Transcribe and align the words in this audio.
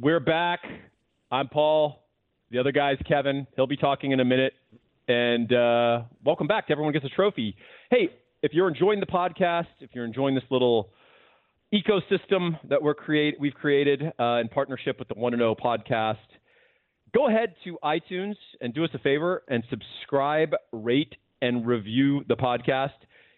We're 0.00 0.20
back. 0.20 0.60
I'm 1.32 1.48
Paul. 1.48 2.04
The 2.52 2.60
other 2.60 2.70
guy's 2.70 2.98
Kevin. 3.08 3.48
He'll 3.56 3.66
be 3.66 3.76
talking 3.76 4.12
in 4.12 4.20
a 4.20 4.24
minute. 4.24 4.52
And 5.08 5.52
uh, 5.52 6.02
welcome 6.24 6.46
back 6.46 6.68
to 6.68 6.72
Everyone 6.72 6.92
Gets 6.92 7.06
a 7.06 7.08
Trophy. 7.08 7.56
Hey, 7.90 8.10
if 8.40 8.52
you're 8.52 8.68
enjoying 8.68 9.00
the 9.00 9.06
podcast, 9.06 9.66
if 9.80 9.90
you're 9.94 10.04
enjoying 10.04 10.36
this 10.36 10.44
little 10.52 10.90
ecosystem 11.74 12.60
that 12.68 12.80
we're 12.80 12.94
create 12.94 13.40
we've 13.40 13.54
created 13.54 14.00
uh, 14.20 14.36
in 14.36 14.46
partnership 14.46 15.00
with 15.00 15.08
the 15.08 15.14
One 15.14 15.32
to 15.32 15.38
Know 15.38 15.56
podcast, 15.56 16.18
go 17.12 17.26
ahead 17.26 17.56
to 17.64 17.76
iTunes 17.82 18.36
and 18.60 18.72
do 18.72 18.84
us 18.84 18.90
a 18.94 19.00
favor 19.00 19.42
and 19.48 19.64
subscribe, 19.68 20.54
rate, 20.70 21.16
and 21.42 21.66
review 21.66 22.22
the 22.28 22.36
podcast. 22.36 22.90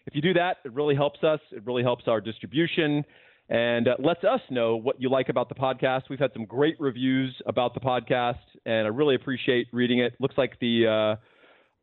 If 0.05 0.13
you 0.13 0.21
do 0.21 0.33
that, 0.35 0.57
it 0.63 0.73
really 0.73 0.93
helps 0.93 1.23
us. 1.23 1.39
It 1.51 1.65
really 1.65 1.81
helps 1.81 2.03
our 2.07 2.21
distribution 2.21 3.03
and 3.51 3.89
uh, 3.89 3.95
lets 3.99 4.23
us 4.23 4.39
know 4.49 4.77
what 4.77 5.01
you 5.01 5.09
like 5.09 5.27
about 5.27 5.49
the 5.49 5.55
podcast. 5.55 6.03
We've 6.09 6.17
had 6.17 6.31
some 6.31 6.45
great 6.45 6.79
reviews 6.79 7.35
about 7.45 7.73
the 7.73 7.81
podcast, 7.81 8.39
and 8.65 8.87
I 8.87 8.89
really 8.89 9.15
appreciate 9.15 9.67
reading 9.73 9.99
it. 9.99 10.13
Looks 10.21 10.37
like 10.37 10.57
the 10.61 11.17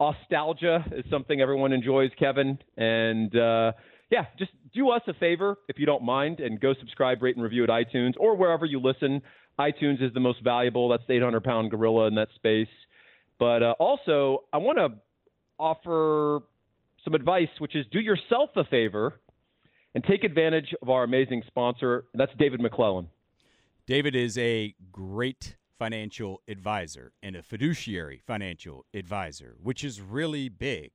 uh, 0.01 0.03
nostalgia 0.03 0.83
is 0.93 1.05
something 1.11 1.43
everyone 1.43 1.75
enjoys, 1.75 2.11
Kevin. 2.19 2.59
And 2.79 3.37
uh, 3.37 3.73
yeah, 4.11 4.25
just 4.39 4.51
do 4.73 4.89
us 4.89 5.03
a 5.09 5.13
favor 5.13 5.59
if 5.69 5.79
you 5.79 5.85
don't 5.85 6.03
mind, 6.03 6.41
and 6.41 6.59
go 6.59 6.73
subscribe, 6.81 7.23
rate, 7.23 7.37
and 7.37 7.45
review 7.45 7.65
at 7.65 7.69
iTunes 7.69 8.15
or 8.19 8.35
wherever 8.35 8.65
you 8.65 8.81
listen. 8.81 9.21
iTunes 9.59 10.03
is 10.03 10.15
the 10.15 10.21
most 10.21 10.43
valuable. 10.43 10.89
That's 10.89 11.03
the 11.07 11.17
800 11.17 11.45
pound 11.45 11.71
gorilla 11.71 12.07
in 12.07 12.15
that 12.15 12.29
space. 12.35 12.67
But 13.39 13.63
uh, 13.63 13.75
also, 13.79 14.45
I 14.55 14.57
want 14.57 14.79
to 14.79 14.99
offer 15.59 16.41
some 17.05 17.13
advice, 17.13 17.49
which 17.59 17.77
is 17.77 17.85
do 17.93 18.01
yourself 18.01 18.49
a 18.57 18.65
favor 18.65 19.21
and 19.95 20.05
take 20.05 20.25
advantage 20.25 20.75
of 20.83 20.91
our 20.91 21.05
amazing 21.05 21.43
sponsor. 21.47 22.05
That's 22.15 22.33
David 22.39 22.61
McClellan. 22.61 23.09
David 23.87 24.15
is 24.15 24.37
a 24.37 24.75
great 24.93 25.57
financial 25.79 26.43
advisor 26.49 27.13
and 27.23 27.37
a 27.37 27.43
fiduciary 27.43 28.21
financial 28.27 28.85
advisor, 28.93 29.57
which 29.63 29.85
is 29.85 30.01
really 30.01 30.49
big, 30.49 30.91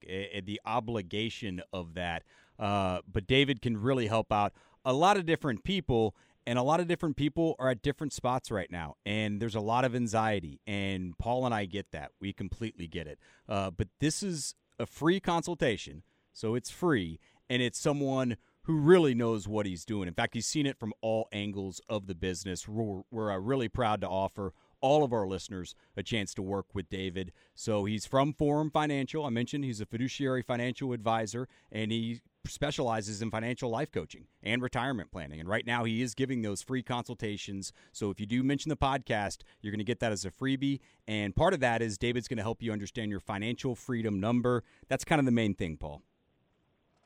the 0.46 0.60
obligation 0.66 1.62
of 1.72 1.94
that. 1.94 2.24
Uh, 2.60 3.00
but 3.12 3.26
David 3.26 3.62
can 3.62 3.82
really 3.82 4.08
help 4.08 4.32
out 4.32 4.54
a 4.86 4.94
lot 4.94 5.18
of 5.18 5.26
different 5.26 5.64
people, 5.64 6.16
and 6.46 6.60
a 6.60 6.64
lot 6.64 6.80
of 6.80 6.88
different 6.88 7.16
people 7.16 7.56
are 7.58 7.70
at 7.70 7.82
different 7.82 8.14
spots 8.14 8.52
right 8.52 8.70
now. 8.70 8.96
And 9.06 9.42
there's 9.42 9.56
a 9.56 9.62
lot 9.62 9.86
of 9.86 9.96
anxiety, 9.96 10.60
and 10.68 11.18
Paul 11.18 11.46
and 11.46 11.56
I 11.56 11.66
get 11.66 11.92
that. 11.92 12.12
We 12.20 12.34
completely 12.34 12.88
get 12.88 13.08
it. 13.08 13.18
Uh, 13.48 13.72
but 13.72 13.88
this 14.00 14.22
is 14.22 14.54
a 14.78 14.86
free 14.86 15.20
consultation, 15.20 16.04
so 16.34 16.56
it's 16.56 16.70
free, 16.70 17.20
and 17.50 17.62
it's 17.62 17.80
someone 17.80 18.38
who 18.64 18.78
really 18.78 19.14
knows 19.14 19.48
what 19.48 19.66
he's 19.66 19.86
doing. 19.86 20.08
In 20.08 20.14
fact, 20.14 20.34
he's 20.34 20.48
seen 20.48 20.66
it 20.66 20.80
from 20.80 20.94
all 21.02 21.28
angles 21.32 21.82
of 21.90 22.08
the 22.08 22.16
business. 22.16 22.68
We're, 22.68 23.02
we're 23.12 23.40
really 23.40 23.70
proud 23.70 24.02
to 24.02 24.08
offer 24.08 24.54
all 24.80 25.04
of 25.04 25.14
our 25.14 25.26
listeners 25.26 25.76
a 25.96 26.04
chance 26.04 26.34
to 26.34 26.42
work 26.42 26.68
with 26.74 26.90
David. 26.90 27.32
So 27.56 27.86
he's 27.86 28.06
from 28.06 28.34
Forum 28.34 28.70
Financial. 28.70 29.26
I 29.26 29.30
mentioned 29.30 29.64
he's 29.64 29.80
a 29.80 29.86
fiduciary 29.86 30.42
financial 30.42 30.92
advisor, 30.92 31.48
and 31.72 31.90
he 31.90 32.20
specializes 32.46 33.22
in 33.22 33.32
financial 33.32 33.70
life 33.70 33.92
coaching 33.92 34.26
and 34.44 34.62
retirement 34.62 35.10
planning. 35.10 35.40
And 35.40 35.48
right 35.48 35.66
now, 35.66 35.86
he 35.86 36.02
is 36.02 36.14
giving 36.14 36.42
those 36.42 36.62
free 36.62 36.84
consultations. 36.84 37.72
So 37.94 38.12
if 38.12 38.20
you 38.20 38.26
do 38.26 38.44
mention 38.44 38.68
the 38.70 38.76
podcast, 38.76 39.40
you're 39.62 39.72
going 39.72 39.80
to 39.80 39.86
get 39.86 40.02
that 40.02 40.12
as 40.12 40.26
a 40.26 40.32
freebie. 40.32 40.82
And 41.08 41.34
part 41.34 41.54
of 41.54 41.62
that 41.62 41.82
is 41.82 41.98
David's 41.98 42.28
going 42.28 42.38
to 42.38 42.44
help 42.44 42.62
you 42.62 42.74
understand 42.74 43.10
your 43.10 43.22
financial 43.22 43.76
freedom 43.76 44.20
number. 44.20 44.66
That's 44.90 45.06
kind 45.06 45.20
of 45.20 45.26
the 45.26 45.32
main 45.32 45.54
thing, 45.54 45.78
Paul. 45.78 46.02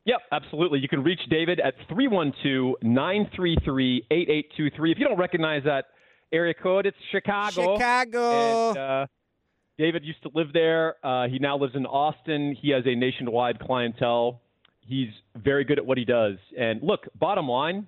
Yep, 0.08 0.22
absolutely. 0.32 0.80
You 0.80 0.88
can 0.88 1.04
reach 1.04 1.20
David 1.30 1.60
at 1.60 1.74
312 1.90 2.76
933 2.82 4.06
8823. 4.10 4.92
If 4.92 5.00
you 5.00 5.06
don't 5.06 5.20
recognize 5.20 5.64
that 5.66 5.88
area 6.32 6.54
code, 6.54 6.86
it's 6.86 6.98
Chicago. 7.12 7.76
Chicago. 7.76 8.70
And, 8.70 8.78
uh, 8.78 9.08
David 9.78 10.06
used 10.06 10.24
to 10.24 10.32
live 10.34 10.54
there. 10.54 10.96
Uh, 11.06 11.28
he 11.28 11.40
now 11.40 11.58
lives 11.58 11.76
in 11.76 11.86
Austin. 11.86 12.56
He 12.60 12.70
has 12.70 12.84
a 12.86 12.96
nationwide 12.96 13.60
clientele. 13.60 14.40
He's 14.80 15.10
very 15.36 15.66
good 15.66 15.78
at 15.78 15.86
what 15.86 15.98
he 15.98 16.06
does. 16.06 16.38
And 16.58 16.82
look, 16.82 17.02
bottom 17.20 17.50
line, 17.50 17.86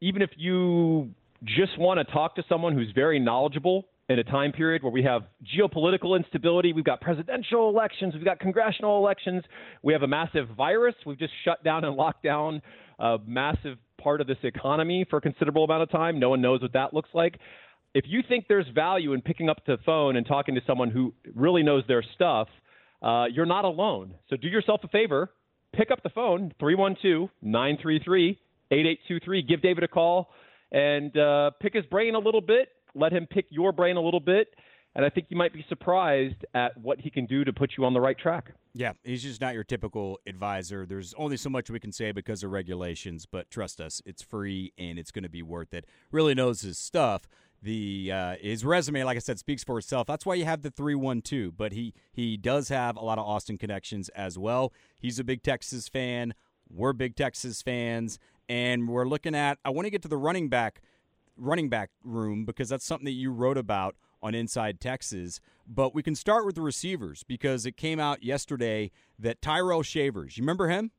even 0.00 0.22
if 0.22 0.30
you 0.36 1.10
just 1.44 1.78
want 1.78 2.04
to 2.04 2.12
talk 2.12 2.34
to 2.34 2.42
someone 2.48 2.74
who's 2.74 2.90
very 2.92 3.20
knowledgeable 3.20 3.86
in 4.08 4.18
a 4.20 4.24
time 4.24 4.52
period 4.52 4.82
where 4.82 4.92
we 4.92 5.02
have 5.02 5.22
geopolitical 5.58 6.16
instability, 6.16 6.72
we've 6.72 6.84
got 6.84 7.00
presidential 7.00 7.68
elections, 7.68 8.14
we've 8.14 8.24
got 8.24 8.38
congressional 8.38 8.98
elections, 8.98 9.42
we 9.82 9.92
have 9.92 10.02
a 10.02 10.06
massive 10.06 10.48
virus, 10.56 10.94
we've 11.04 11.18
just 11.18 11.32
shut 11.44 11.62
down 11.64 11.84
and 11.84 11.96
locked 11.96 12.22
down 12.22 12.62
a 12.98 13.18
massive 13.26 13.78
part 14.00 14.20
of 14.20 14.26
this 14.26 14.38
economy 14.44 15.04
for 15.10 15.16
a 15.16 15.20
considerable 15.20 15.64
amount 15.64 15.82
of 15.82 15.90
time. 15.90 16.20
No 16.20 16.30
one 16.30 16.40
knows 16.40 16.62
what 16.62 16.72
that 16.74 16.94
looks 16.94 17.10
like. 17.14 17.38
If 17.94 18.04
you 18.06 18.22
think 18.28 18.44
there's 18.48 18.68
value 18.74 19.12
in 19.12 19.22
picking 19.22 19.48
up 19.48 19.64
the 19.66 19.78
phone 19.84 20.16
and 20.16 20.26
talking 20.26 20.54
to 20.54 20.60
someone 20.66 20.90
who 20.90 21.12
really 21.34 21.62
knows 21.62 21.82
their 21.88 22.04
stuff, 22.14 22.48
uh, 23.02 23.24
you're 23.32 23.46
not 23.46 23.64
alone. 23.64 24.14
So 24.30 24.36
do 24.36 24.48
yourself 24.48 24.80
a 24.84 24.88
favor, 24.88 25.30
pick 25.74 25.90
up 25.90 26.02
the 26.02 26.10
phone, 26.10 26.52
312 26.60 27.28
933 27.42 28.38
8823. 28.70 29.42
Give 29.42 29.62
David 29.62 29.84
a 29.84 29.88
call 29.88 30.28
and 30.70 31.16
uh, 31.16 31.50
pick 31.60 31.74
his 31.74 31.86
brain 31.86 32.14
a 32.14 32.18
little 32.18 32.40
bit 32.40 32.68
let 32.96 33.12
him 33.12 33.26
pick 33.28 33.46
your 33.50 33.72
brain 33.72 33.96
a 33.96 34.00
little 34.00 34.20
bit. 34.20 34.48
And 34.94 35.04
I 35.04 35.10
think 35.10 35.26
you 35.28 35.36
might 35.36 35.52
be 35.52 35.64
surprised 35.68 36.46
at 36.54 36.74
what 36.78 36.98
he 36.98 37.10
can 37.10 37.26
do 37.26 37.44
to 37.44 37.52
put 37.52 37.72
you 37.76 37.84
on 37.84 37.92
the 37.92 38.00
right 38.00 38.18
track. 38.18 38.52
Yeah, 38.72 38.92
he's 39.04 39.22
just 39.22 39.42
not 39.42 39.52
your 39.52 39.62
typical 39.62 40.20
advisor. 40.26 40.86
There's 40.86 41.12
only 41.18 41.36
so 41.36 41.50
much 41.50 41.68
we 41.70 41.78
can 41.78 41.92
say 41.92 42.12
because 42.12 42.42
of 42.42 42.50
regulations, 42.50 43.26
but 43.26 43.50
trust 43.50 43.78
us, 43.78 44.00
it's 44.06 44.22
free 44.22 44.72
and 44.78 44.98
it's 44.98 45.10
going 45.10 45.22
to 45.22 45.28
be 45.28 45.42
worth 45.42 45.74
it. 45.74 45.84
Really 46.10 46.34
knows 46.34 46.62
his 46.62 46.78
stuff. 46.78 47.28
The 47.62 48.10
uh, 48.12 48.36
his 48.40 48.64
resume, 48.64 49.04
like 49.04 49.16
I 49.16 49.20
said, 49.20 49.38
speaks 49.38 49.64
for 49.64 49.78
itself. 49.78 50.06
That's 50.06 50.24
why 50.24 50.34
you 50.34 50.44
have 50.44 50.62
the 50.62 50.70
three 50.70 50.94
one 50.94 51.20
two. 51.20 51.52
But 51.52 51.72
he 51.72 51.94
he 52.12 52.36
does 52.36 52.68
have 52.68 52.96
a 52.96 53.04
lot 53.04 53.18
of 53.18 53.26
Austin 53.26 53.58
connections 53.58 54.08
as 54.10 54.38
well. 54.38 54.72
He's 55.00 55.18
a 55.18 55.24
big 55.24 55.42
Texas 55.42 55.88
fan. 55.88 56.34
We're 56.70 56.92
big 56.92 57.16
Texas 57.16 57.62
fans, 57.62 58.18
and 58.48 58.88
we're 58.88 59.06
looking 59.06 59.34
at. 59.34 59.58
I 59.64 59.70
want 59.70 59.86
to 59.86 59.90
get 59.90 60.02
to 60.02 60.08
the 60.08 60.18
running 60.18 60.48
back 60.48 60.80
running 61.36 61.68
back 61.68 61.90
room 62.02 62.44
because 62.44 62.68
that's 62.68 62.84
something 62.84 63.04
that 63.06 63.12
you 63.12 63.30
wrote 63.30 63.58
about 63.58 63.96
on 64.22 64.34
Inside 64.34 64.80
Texas. 64.80 65.40
But 65.66 65.94
we 65.94 66.02
can 66.02 66.14
start 66.14 66.46
with 66.46 66.54
the 66.54 66.62
receivers 66.62 67.22
because 67.22 67.66
it 67.66 67.76
came 67.76 68.00
out 68.00 68.22
yesterday 68.22 68.90
that 69.18 69.42
Tyrell 69.42 69.82
Shavers, 69.82 70.36
you 70.36 70.42
remember 70.42 70.68
him? 70.68 70.90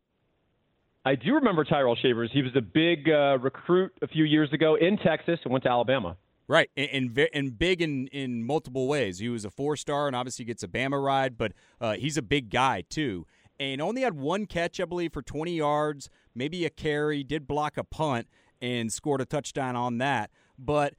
I 1.06 1.16
do 1.16 1.36
remember 1.36 1.64
Tyrell 1.64 1.96
Shavers. 1.96 2.30
He 2.34 2.42
was 2.42 2.52
a 2.56 2.62
big 2.62 3.10
uh, 3.10 3.38
recruit 3.40 3.94
a 4.02 4.08
few 4.08 4.26
years 4.26 4.52
ago 4.52 4.76
in 4.76 4.98
Texas 4.98 5.40
and 5.44 5.54
went 5.54 5.64
to 5.64 5.70
Alabama. 5.70 6.18
Right, 6.50 6.70
and, 6.78 6.90
and, 7.18 7.30
and 7.34 7.60
big 7.60 7.82
in, 7.82 8.08
in 8.08 8.46
multiple 8.46 8.88
ways. 8.88 9.20
He 9.20 9.30
was 9.30 9.44
a 9.44 9.50
four 9.50 9.76
star 9.76 10.08
and 10.08 10.16
obviously 10.16 10.46
gets 10.46 10.64
a 10.64 10.68
Bama 10.68 11.02
ride, 11.02 11.38
but 11.38 11.54
uh, 11.82 11.94
he's 11.94 12.18
a 12.18 12.22
big 12.22 12.50
guy 12.50 12.84
too. 12.90 13.26
And 13.60 13.82
only 13.82 14.02
had 14.02 14.14
one 14.14 14.46
catch, 14.46 14.80
I 14.80 14.86
believe, 14.86 15.14
for 15.14 15.22
20 15.22 15.56
yards, 15.56 16.10
maybe 16.36 16.66
a 16.66 16.70
carry, 16.70 17.24
did 17.24 17.48
block 17.48 17.78
a 17.78 17.84
punt 17.84 18.28
and 18.62 18.92
scored 18.92 19.22
a 19.22 19.26
touchdown 19.26 19.76
on 19.76 19.98
that. 20.00 20.32
But 20.58 20.96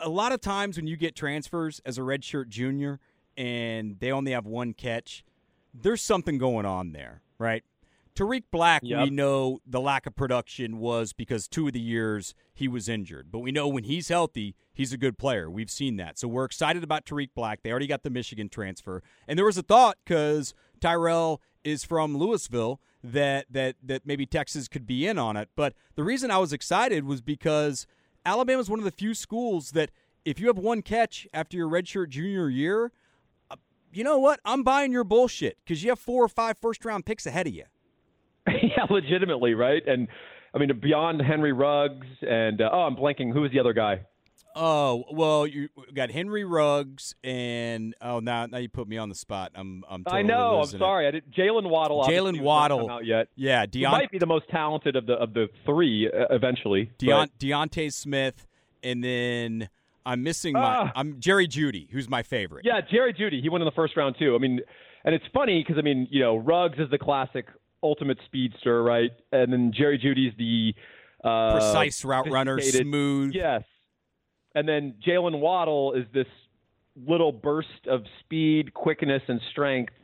a 0.00 0.08
lot 0.08 0.32
of 0.32 0.40
times 0.40 0.76
when 0.76 0.86
you 0.86 0.96
get 0.96 1.14
transfers 1.14 1.80
as 1.84 1.98
a 1.98 2.02
redshirt 2.02 2.48
junior 2.48 3.00
and 3.36 3.98
they 4.00 4.10
only 4.12 4.32
have 4.32 4.46
one 4.46 4.74
catch, 4.74 5.24
there's 5.72 6.02
something 6.02 6.38
going 6.38 6.66
on 6.66 6.92
there, 6.92 7.22
right? 7.38 7.64
Tarik 8.14 8.50
Black, 8.50 8.82
yep. 8.84 9.04
we 9.04 9.10
know 9.10 9.60
the 9.66 9.80
lack 9.80 10.06
of 10.06 10.14
production 10.14 10.78
was 10.78 11.14
because 11.14 11.48
two 11.48 11.66
of 11.66 11.72
the 11.72 11.80
years 11.80 12.34
he 12.52 12.68
was 12.68 12.88
injured. 12.88 13.28
But 13.30 13.38
we 13.38 13.52
know 13.52 13.68
when 13.68 13.84
he's 13.84 14.08
healthy, 14.08 14.54
he's 14.74 14.92
a 14.92 14.98
good 14.98 15.16
player. 15.16 15.50
We've 15.50 15.70
seen 15.70 15.96
that. 15.96 16.18
So 16.18 16.28
we're 16.28 16.44
excited 16.44 16.84
about 16.84 17.06
Tarik 17.06 17.34
Black. 17.34 17.62
They 17.62 17.70
already 17.70 17.86
got 17.86 18.02
the 18.02 18.10
Michigan 18.10 18.50
transfer. 18.50 19.02
And 19.26 19.38
there 19.38 19.46
was 19.46 19.56
a 19.56 19.62
thought 19.62 19.96
because 20.04 20.52
Tyrell 20.78 21.40
is 21.64 21.84
from 21.84 22.16
Louisville 22.16 22.80
that 23.02 23.46
that 23.50 23.76
that 23.82 24.06
maybe 24.06 24.26
Texas 24.26 24.68
could 24.68 24.86
be 24.86 25.06
in 25.06 25.18
on 25.18 25.36
it. 25.36 25.48
But 25.56 25.74
the 25.94 26.04
reason 26.04 26.30
I 26.30 26.38
was 26.38 26.52
excited 26.52 27.04
was 27.04 27.20
because 27.20 27.86
Alabama 28.24 28.60
is 28.60 28.70
one 28.70 28.78
of 28.78 28.84
the 28.84 28.92
few 28.92 29.14
schools 29.14 29.72
that 29.72 29.90
if 30.24 30.38
you 30.38 30.46
have 30.46 30.58
one 30.58 30.82
catch 30.82 31.26
after 31.34 31.56
your 31.56 31.68
redshirt 31.68 32.10
junior 32.10 32.48
year, 32.48 32.92
uh, 33.50 33.56
you 33.92 34.04
know 34.04 34.18
what? 34.18 34.40
I'm 34.44 34.62
buying 34.62 34.92
your 34.92 35.04
bullshit 35.04 35.58
because 35.64 35.82
you 35.82 35.90
have 35.90 35.98
four 35.98 36.24
or 36.24 36.28
five 36.28 36.56
first 36.58 36.84
round 36.84 37.04
picks 37.04 37.26
ahead 37.26 37.46
of 37.46 37.54
you. 37.54 37.64
yeah, 38.48 38.84
legitimately, 38.88 39.54
right? 39.54 39.82
And 39.86 40.08
I 40.54 40.58
mean, 40.58 40.70
beyond 40.80 41.20
Henry 41.22 41.52
Ruggs 41.52 42.06
and 42.22 42.60
uh, 42.60 42.70
oh, 42.72 42.80
I'm 42.80 42.96
blanking. 42.96 43.32
Who 43.32 43.40
was 43.40 43.50
the 43.52 43.60
other 43.60 43.72
guy? 43.72 44.02
Oh 44.54 45.04
well, 45.10 45.46
you 45.46 45.68
got 45.94 46.10
Henry 46.10 46.44
Ruggs 46.44 47.14
and 47.24 47.94
oh 48.02 48.20
now 48.20 48.46
now 48.46 48.58
you 48.58 48.68
put 48.68 48.88
me 48.88 48.98
on 48.98 49.08
the 49.08 49.14
spot. 49.14 49.52
I'm 49.54 49.84
I'm. 49.88 50.04
Totally 50.04 50.20
I 50.20 50.22
know. 50.22 50.60
I'm 50.60 50.66
sorry. 50.66 51.06
It. 51.06 51.08
I 51.08 51.10
did. 51.12 51.34
Jalen 51.34 51.68
Waddle. 51.68 52.04
Jalen 52.04 52.40
Waddle. 52.40 52.90
Out 52.90 53.06
yet? 53.06 53.28
Yeah, 53.34 53.66
Deont- 53.66 53.92
might 53.92 54.10
be 54.10 54.18
the 54.18 54.26
most 54.26 54.48
talented 54.50 54.96
of 54.96 55.06
the 55.06 55.14
of 55.14 55.34
the 55.34 55.48
three 55.64 56.08
uh, 56.10 56.26
eventually. 56.34 56.90
Deont- 56.98 57.30
DeVonta 57.38 57.92
Smith, 57.92 58.46
and 58.82 59.02
then 59.02 59.68
I'm 60.04 60.22
missing 60.22 60.54
my. 60.54 60.78
Uh, 60.78 60.90
I'm 60.94 61.20
Jerry 61.20 61.48
Jeudy, 61.48 61.90
who's 61.90 62.08
my 62.08 62.22
favorite. 62.22 62.64
Yeah, 62.64 62.80
Jerry 62.80 63.14
Jeudy. 63.14 63.40
He 63.40 63.48
went 63.48 63.62
in 63.62 63.66
the 63.66 63.72
first 63.72 63.96
round 63.96 64.16
too. 64.18 64.34
I 64.34 64.38
mean, 64.38 64.60
and 65.04 65.14
it's 65.14 65.24
funny 65.32 65.62
because 65.62 65.78
I 65.78 65.82
mean, 65.82 66.08
you 66.10 66.20
know, 66.20 66.36
Ruggs 66.36 66.78
is 66.78 66.90
the 66.90 66.98
classic 66.98 67.46
ultimate 67.82 68.18
speedster, 68.26 68.82
right? 68.82 69.10
And 69.32 69.52
then 69.52 69.72
Jerry 69.76 69.98
Jeudy's 69.98 70.36
the 70.38 70.74
uh, 71.26 71.52
precise 71.52 72.04
route 72.04 72.30
runner, 72.30 72.60
smooth. 72.60 73.32
Yes, 73.34 73.62
And 74.54 74.68
then 74.68 74.94
Jalen 75.06 75.40
Waddle 75.40 75.94
is 75.94 76.04
this 76.12 76.26
little 76.96 77.32
burst 77.32 77.86
of 77.88 78.02
speed, 78.20 78.74
quickness, 78.74 79.22
and 79.28 79.40
strength 79.50 79.94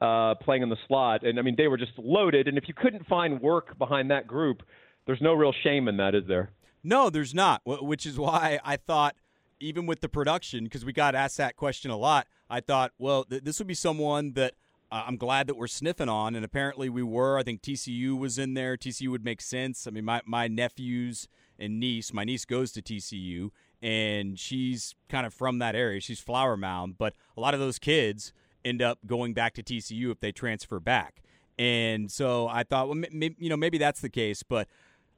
uh, 0.00 0.34
playing 0.36 0.62
in 0.62 0.68
the 0.68 0.76
slot. 0.88 1.24
And 1.24 1.38
I 1.38 1.42
mean, 1.42 1.54
they 1.56 1.68
were 1.68 1.76
just 1.76 1.92
loaded. 1.98 2.48
And 2.48 2.56
if 2.56 2.64
you 2.68 2.74
couldn't 2.74 3.06
find 3.06 3.40
work 3.40 3.76
behind 3.78 4.10
that 4.10 4.26
group, 4.26 4.62
there's 5.06 5.20
no 5.20 5.34
real 5.34 5.52
shame 5.64 5.88
in 5.88 5.96
that, 5.96 6.14
is 6.14 6.24
there? 6.28 6.50
No, 6.82 7.10
there's 7.10 7.34
not. 7.34 7.62
Which 7.64 8.06
is 8.06 8.18
why 8.18 8.60
I 8.64 8.76
thought, 8.76 9.16
even 9.58 9.86
with 9.86 10.00
the 10.00 10.08
production, 10.08 10.64
because 10.64 10.84
we 10.84 10.92
got 10.92 11.14
asked 11.14 11.36
that 11.36 11.56
question 11.56 11.90
a 11.90 11.96
lot, 11.96 12.26
I 12.48 12.60
thought, 12.60 12.92
well, 12.98 13.24
th- 13.24 13.42
this 13.42 13.58
would 13.58 13.68
be 13.68 13.74
someone 13.74 14.32
that 14.32 14.54
uh, 14.90 15.04
I'm 15.06 15.16
glad 15.16 15.46
that 15.46 15.56
we're 15.56 15.68
sniffing 15.68 16.08
on, 16.08 16.34
and 16.34 16.44
apparently 16.44 16.88
we 16.88 17.02
were. 17.02 17.38
I 17.38 17.42
think 17.42 17.62
TCU 17.62 18.18
was 18.18 18.38
in 18.38 18.54
there. 18.54 18.76
TCU 18.76 19.08
would 19.08 19.24
make 19.24 19.40
sense. 19.40 19.86
I 19.86 19.90
mean, 19.90 20.04
my 20.04 20.20
my 20.24 20.48
nephews 20.48 21.28
and 21.58 21.78
niece, 21.78 22.12
my 22.12 22.24
niece 22.24 22.44
goes 22.44 22.72
to 22.72 22.82
TCU, 22.82 23.50
and 23.82 24.38
she's 24.38 24.94
kind 25.08 25.26
of 25.26 25.34
from 25.34 25.58
that 25.58 25.74
area. 25.74 26.00
She's 26.00 26.20
Flower 26.20 26.56
Mound, 26.56 26.98
but 26.98 27.14
a 27.36 27.40
lot 27.40 27.54
of 27.54 27.60
those 27.60 27.78
kids 27.78 28.32
end 28.64 28.82
up 28.82 28.98
going 29.06 29.32
back 29.32 29.54
to 29.54 29.62
TCU 29.62 30.10
if 30.10 30.20
they 30.20 30.32
transfer 30.32 30.80
back. 30.80 31.22
And 31.58 32.10
so 32.10 32.48
I 32.48 32.62
thought, 32.62 32.88
well, 32.88 33.02
maybe, 33.10 33.36
you 33.38 33.48
know, 33.48 33.56
maybe 33.56 33.78
that's 33.78 34.00
the 34.00 34.08
case. 34.08 34.42
But 34.42 34.68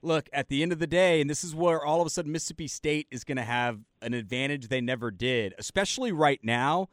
look, 0.03 0.29
at 0.33 0.49
the 0.49 0.63
end 0.63 0.73
of 0.73 0.79
the 0.79 0.87
day, 0.87 1.21
and 1.21 1.31
this 1.31 1.45
is 1.45 1.55
where 1.55 1.85
all 1.85 2.01
of 2.01 2.07
a 2.07 2.11
sudden 2.11 2.33
Mississippi 2.33 2.69
State 2.69 3.07
is 3.11 3.25
going 3.25 3.37
to 3.37 3.45
have 3.45 3.81
an 4.01 4.15
advantage 4.15 4.69
they 4.69 4.81
never 4.81 5.11
did, 5.11 5.55
especially 5.59 6.13
right 6.13 6.41
now. 6.43 6.89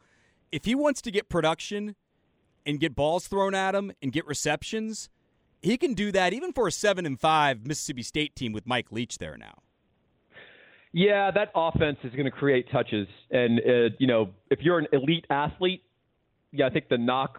If 0.52 0.64
he 0.64 0.74
wants 0.74 1.00
to 1.02 1.10
get 1.10 1.28
production 1.28 1.96
and 2.66 2.80
get 2.80 2.94
balls 2.94 3.26
thrown 3.26 3.54
at 3.54 3.74
him 3.74 3.92
and 4.02 4.12
get 4.12 4.26
receptions, 4.26 5.08
he 5.62 5.76
can 5.76 5.94
do 5.94 6.10
that 6.12 6.32
even 6.32 6.52
for 6.52 6.66
a 6.66 6.72
seven 6.72 7.06
and 7.06 7.20
five 7.20 7.66
Mississippi 7.66 8.02
State 8.02 8.34
team 8.34 8.52
with 8.52 8.66
Mike 8.66 8.90
Leach 8.90 9.18
there 9.18 9.36
now. 9.36 9.58
Yeah, 10.92 11.30
that 11.30 11.50
offense 11.54 11.98
is 12.02 12.12
going 12.12 12.24
to 12.24 12.30
create 12.30 12.70
touches, 12.70 13.06
and 13.30 13.60
uh, 13.60 13.94
you 13.98 14.06
know, 14.06 14.30
if 14.50 14.60
you're 14.60 14.78
an 14.78 14.88
elite 14.92 15.24
athlete, 15.30 15.84
yeah, 16.52 16.66
I 16.66 16.70
think 16.70 16.88
the 16.88 16.98
knock, 16.98 17.38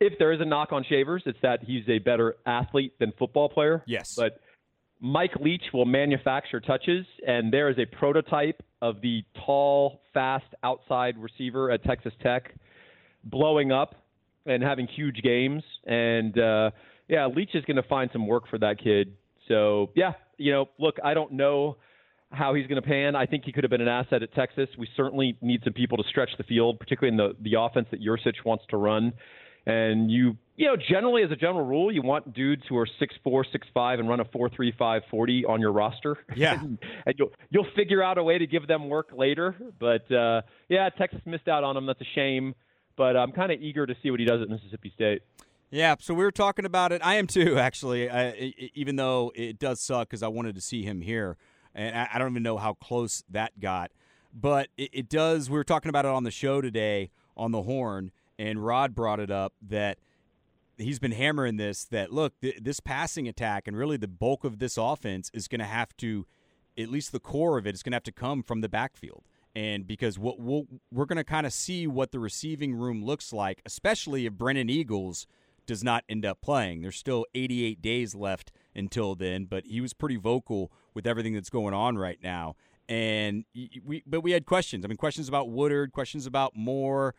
if 0.00 0.18
there 0.18 0.32
is 0.32 0.40
a 0.40 0.44
knock 0.44 0.72
on 0.72 0.84
Shavers, 0.88 1.22
it's 1.26 1.38
that 1.42 1.62
he's 1.62 1.84
a 1.88 2.00
better 2.00 2.34
athlete 2.44 2.94
than 2.98 3.12
football 3.18 3.48
player. 3.48 3.84
Yes, 3.86 4.16
but 4.16 4.40
Mike 5.00 5.36
Leach 5.40 5.62
will 5.72 5.84
manufacture 5.84 6.60
touches, 6.60 7.06
and 7.26 7.52
there 7.52 7.68
is 7.70 7.78
a 7.78 7.86
prototype 7.86 8.62
of 8.80 9.00
the 9.00 9.22
tall, 9.46 10.00
fast 10.12 10.44
outside 10.64 11.16
receiver 11.18 11.70
at 11.70 11.84
Texas 11.84 12.12
Tech 12.20 12.52
blowing 13.24 13.70
up 13.70 13.94
and 14.46 14.62
having 14.62 14.86
huge 14.88 15.22
games. 15.22 15.62
And 15.86 16.36
uh, 16.38 16.70
yeah, 17.08 17.26
Leach 17.26 17.50
is 17.54 17.64
going 17.64 17.76
to 17.76 17.82
find 17.84 18.10
some 18.12 18.26
work 18.26 18.48
for 18.48 18.58
that 18.58 18.82
kid. 18.82 19.14
So 19.48 19.90
yeah, 19.94 20.12
you 20.36 20.52
know, 20.52 20.68
look, 20.78 20.96
I 21.02 21.14
don't 21.14 21.32
know 21.32 21.76
how 22.32 22.54
he's 22.54 22.66
going 22.66 22.80
to 22.80 22.86
pan. 22.86 23.14
I 23.14 23.26
think 23.26 23.44
he 23.44 23.52
could 23.52 23.64
have 23.64 23.70
been 23.70 23.80
an 23.80 23.88
asset 23.88 24.22
at 24.22 24.34
Texas. 24.34 24.68
We 24.78 24.88
certainly 24.96 25.36
need 25.40 25.60
some 25.64 25.72
people 25.72 25.98
to 25.98 26.04
stretch 26.08 26.30
the 26.38 26.44
field, 26.44 26.80
particularly 26.80 27.12
in 27.12 27.16
the 27.16 27.36
the 27.50 27.58
offense 27.60 27.88
that 27.90 28.02
Yurcich 28.02 28.44
wants 28.44 28.64
to 28.70 28.76
run. 28.76 29.12
And 29.64 30.10
you, 30.10 30.36
you 30.56 30.66
know, 30.66 30.76
generally 30.76 31.22
as 31.22 31.30
a 31.30 31.36
general 31.36 31.64
rule, 31.64 31.92
you 31.92 32.02
want 32.02 32.34
dudes 32.34 32.62
who 32.68 32.76
are 32.78 32.86
six 32.98 33.14
four, 33.22 33.44
six 33.52 33.66
five, 33.72 34.00
and 34.00 34.08
run 34.08 34.20
a 34.20 34.24
four 34.24 34.48
three 34.48 34.72
five 34.76 35.02
forty 35.10 35.44
on 35.44 35.60
your 35.60 35.72
roster. 35.72 36.18
Yeah, 36.34 36.60
and, 36.60 36.78
you'll 37.16 37.30
you'll 37.50 37.68
figure 37.76 38.02
out 38.02 38.18
a 38.18 38.24
way 38.24 38.38
to 38.38 38.46
give 38.46 38.66
them 38.66 38.88
work 38.88 39.10
later. 39.16 39.54
But 39.78 40.10
uh, 40.10 40.42
yeah, 40.68 40.88
Texas 40.90 41.20
missed 41.26 41.48
out 41.48 41.62
on 41.62 41.76
him. 41.76 41.86
That's 41.86 42.00
a 42.00 42.10
shame. 42.14 42.54
But 42.96 43.16
I'm 43.16 43.32
kind 43.32 43.52
of 43.52 43.60
eager 43.60 43.86
to 43.86 43.94
see 44.02 44.10
what 44.10 44.20
he 44.20 44.26
does 44.26 44.42
at 44.42 44.48
Mississippi 44.48 44.92
State. 44.94 45.22
Yeah, 45.70 45.94
so 45.98 46.12
we 46.12 46.24
were 46.24 46.30
talking 46.30 46.66
about 46.66 46.92
it. 46.92 47.00
I 47.02 47.14
am 47.14 47.26
too, 47.26 47.56
actually. 47.58 48.10
I, 48.10 48.52
even 48.74 48.96
though 48.96 49.32
it 49.34 49.58
does 49.58 49.80
suck 49.80 50.08
because 50.08 50.22
I 50.22 50.28
wanted 50.28 50.54
to 50.56 50.60
see 50.60 50.82
him 50.82 51.00
here 51.00 51.38
and 51.74 52.08
I, 52.12 52.18
don't 52.18 52.30
even 52.30 52.42
know 52.42 52.58
how 52.58 52.74
close 52.74 53.24
that 53.30 53.58
got. 53.60 53.90
But 54.34 54.68
it, 54.76 54.90
it 54.92 55.08
does. 55.08 55.50
We 55.50 55.56
were 55.56 55.64
talking 55.64 55.88
about 55.88 56.04
it 56.04 56.10
on 56.10 56.24
the 56.24 56.30
show 56.30 56.60
today 56.60 57.10
on 57.36 57.52
the 57.52 57.62
horn, 57.62 58.12
and 58.38 58.64
Rod 58.64 58.94
brought 58.94 59.20
it 59.20 59.30
up 59.30 59.52
that 59.62 59.98
he's 60.76 60.98
been 60.98 61.12
hammering 61.12 61.56
this 61.56 61.84
that 61.86 62.12
look, 62.12 62.38
th- 62.40 62.58
this 62.60 62.80
passing 62.80 63.28
attack 63.28 63.66
and 63.66 63.76
really 63.76 63.96
the 63.96 64.08
bulk 64.08 64.44
of 64.44 64.58
this 64.58 64.76
offense 64.76 65.30
is 65.32 65.48
going 65.48 65.60
to 65.60 65.64
have 65.64 65.96
to, 65.98 66.26
at 66.78 66.88
least 66.88 67.12
the 67.12 67.20
core 67.20 67.58
of 67.58 67.66
it, 67.66 67.74
is 67.74 67.82
going 67.82 67.92
to 67.92 67.96
have 67.96 68.02
to 68.04 68.12
come 68.12 68.42
from 68.42 68.60
the 68.60 68.68
backfield. 68.68 69.24
And 69.54 69.86
because 69.86 70.18
what 70.18 70.40
we'll, 70.40 70.66
we're 70.90 71.04
going 71.04 71.18
to 71.18 71.24
kind 71.24 71.46
of 71.46 71.52
see 71.52 71.86
what 71.86 72.10
the 72.10 72.18
receiving 72.18 72.74
room 72.74 73.04
looks 73.04 73.32
like, 73.32 73.60
especially 73.66 74.24
if 74.24 74.32
Brennan 74.32 74.70
Eagles 74.70 75.26
does 75.66 75.84
not 75.84 76.04
end 76.08 76.24
up 76.24 76.40
playing. 76.40 76.82
There's 76.82 76.96
still 76.96 77.26
88 77.34 77.82
days 77.82 78.14
left 78.14 78.50
until 78.74 79.14
then, 79.14 79.44
but 79.44 79.64
he 79.66 79.80
was 79.80 79.92
pretty 79.92 80.16
vocal 80.16 80.72
with 80.94 81.06
everything 81.06 81.34
that's 81.34 81.50
going 81.50 81.74
on 81.74 81.98
right 81.98 82.18
now. 82.22 82.56
And 82.88 83.44
we, 83.54 84.02
but 84.06 84.22
we 84.22 84.32
had 84.32 84.44
questions. 84.44 84.84
I 84.84 84.88
mean, 84.88 84.96
questions 84.96 85.28
about 85.28 85.48
Woodard, 85.48 85.92
questions 85.92 86.26
about 86.26 86.56
Moore. 86.56 87.14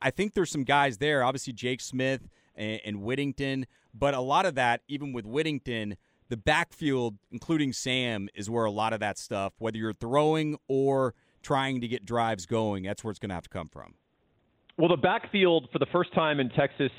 I 0.00 0.10
think 0.10 0.34
there's 0.34 0.50
some 0.50 0.64
guys 0.64 0.98
there. 0.98 1.22
Obviously, 1.22 1.52
Jake 1.52 1.80
Smith 1.80 2.28
and, 2.54 2.80
and 2.84 3.02
Whittington, 3.02 3.66
but 3.92 4.14
a 4.14 4.20
lot 4.20 4.46
of 4.46 4.54
that, 4.54 4.80
even 4.88 5.12
with 5.12 5.26
Whittington, 5.26 5.96
the 6.28 6.36
backfield, 6.36 7.16
including 7.30 7.72
Sam, 7.72 8.28
is 8.34 8.48
where 8.48 8.64
a 8.64 8.70
lot 8.70 8.92
of 8.92 9.00
that 9.00 9.18
stuff, 9.18 9.52
whether 9.58 9.76
you're 9.76 9.92
throwing 9.92 10.58
or 10.68 11.14
trying 11.42 11.80
to 11.82 11.88
get 11.88 12.04
drives 12.04 12.46
going, 12.46 12.84
that's 12.84 13.04
where 13.04 13.10
it's 13.10 13.20
going 13.20 13.28
to 13.28 13.34
have 13.34 13.44
to 13.44 13.50
come 13.50 13.68
from. 13.68 13.94
Well, 14.78 14.88
the 14.88 14.96
backfield 14.96 15.68
for 15.72 15.78
the 15.78 15.86
first 15.92 16.12
time 16.14 16.40
in 16.40 16.48
Texas 16.50 16.90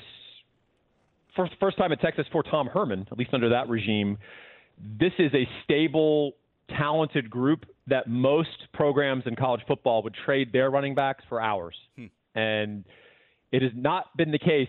first 1.36 1.52
first 1.60 1.78
time 1.78 1.92
in 1.92 1.98
Texas 1.98 2.26
for 2.32 2.42
Tom 2.42 2.66
Herman, 2.66 3.06
at 3.10 3.18
least 3.18 3.32
under 3.32 3.48
that 3.50 3.68
regime. 3.68 4.18
This 4.98 5.12
is 5.18 5.32
a 5.34 5.48
stable, 5.64 6.32
talented 6.76 7.30
group 7.30 7.64
that 7.86 8.08
most 8.08 8.50
programs 8.72 9.24
in 9.26 9.36
college 9.36 9.60
football 9.68 10.02
would 10.02 10.14
trade 10.24 10.52
their 10.52 10.70
running 10.70 10.94
backs 10.94 11.24
for 11.28 11.40
ours, 11.40 11.76
hmm. 11.96 12.06
and 12.34 12.84
it 13.52 13.62
has 13.62 13.72
not 13.74 14.16
been 14.16 14.32
the 14.32 14.38
case 14.38 14.68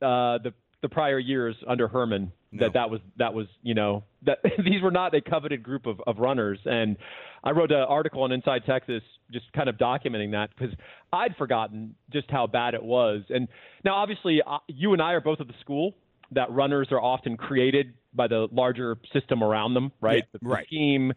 uh, 0.00 0.38
the 0.38 0.52
the 0.82 0.88
prior 0.88 1.18
years 1.18 1.56
under 1.68 1.88
Herman 1.88 2.32
no. 2.52 2.68
that 2.72 2.90
was 2.90 3.00
that 3.16 3.34
was 3.34 3.46
you 3.62 3.74
know 3.74 4.04
that 4.24 4.38
these 4.64 4.82
were 4.82 4.90
not 4.90 5.14
a 5.14 5.20
coveted 5.20 5.62
group 5.62 5.86
of, 5.86 6.00
of 6.06 6.18
runners. 6.18 6.58
And 6.64 6.96
I 7.42 7.50
wrote 7.50 7.72
an 7.72 7.78
article 7.78 8.22
on 8.22 8.32
Inside 8.32 8.62
Texas 8.66 9.02
just 9.32 9.50
kind 9.52 9.68
of 9.68 9.76
documenting 9.76 10.32
that 10.32 10.50
because 10.56 10.74
I'd 11.12 11.34
forgotten 11.36 11.94
just 12.12 12.30
how 12.30 12.46
bad 12.46 12.74
it 12.74 12.82
was. 12.82 13.22
And 13.30 13.48
now 13.84 13.94
obviously 13.94 14.40
uh, 14.46 14.58
you 14.68 14.92
and 14.92 15.02
I 15.02 15.12
are 15.12 15.20
both 15.20 15.40
at 15.40 15.48
the 15.48 15.54
school 15.60 15.94
that 16.32 16.50
runners 16.50 16.88
are 16.90 17.00
often 17.00 17.36
created 17.36 17.94
by 18.14 18.28
the 18.28 18.48
larger 18.52 18.96
system 19.12 19.42
around 19.42 19.74
them 19.74 19.90
right? 20.00 20.24
Yeah, 20.32 20.38
the, 20.40 20.48
right. 20.48 20.66
scheme 20.66 21.12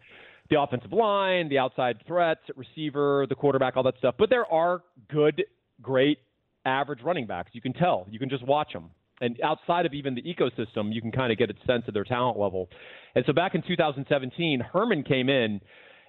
the 0.48 0.60
offensive 0.60 0.92
line 0.92 1.48
the 1.48 1.58
outside 1.58 2.02
threats 2.06 2.40
receiver 2.56 3.26
the 3.28 3.34
quarterback 3.34 3.76
all 3.76 3.82
that 3.82 3.98
stuff. 3.98 4.14
But 4.18 4.30
there 4.30 4.46
are 4.46 4.82
good 5.10 5.44
great 5.82 6.18
average 6.64 7.00
running 7.02 7.26
backs. 7.26 7.50
You 7.52 7.60
can 7.60 7.72
tell. 7.72 8.06
You 8.10 8.18
can 8.18 8.28
just 8.28 8.44
watch 8.44 8.72
them 8.72 8.90
and 9.20 9.40
outside 9.42 9.86
of 9.86 9.94
even 9.94 10.14
the 10.14 10.22
ecosystem, 10.22 10.92
you 10.92 11.00
can 11.00 11.12
kind 11.12 11.32
of 11.32 11.38
get 11.38 11.50
a 11.50 11.54
sense 11.66 11.84
of 11.88 11.94
their 11.94 12.04
talent 12.04 12.38
level. 12.38 12.68
And 13.14 13.24
so 13.26 13.32
back 13.32 13.54
in 13.54 13.62
2017, 13.66 14.60
Herman 14.60 15.04
came 15.04 15.28
in, 15.28 15.60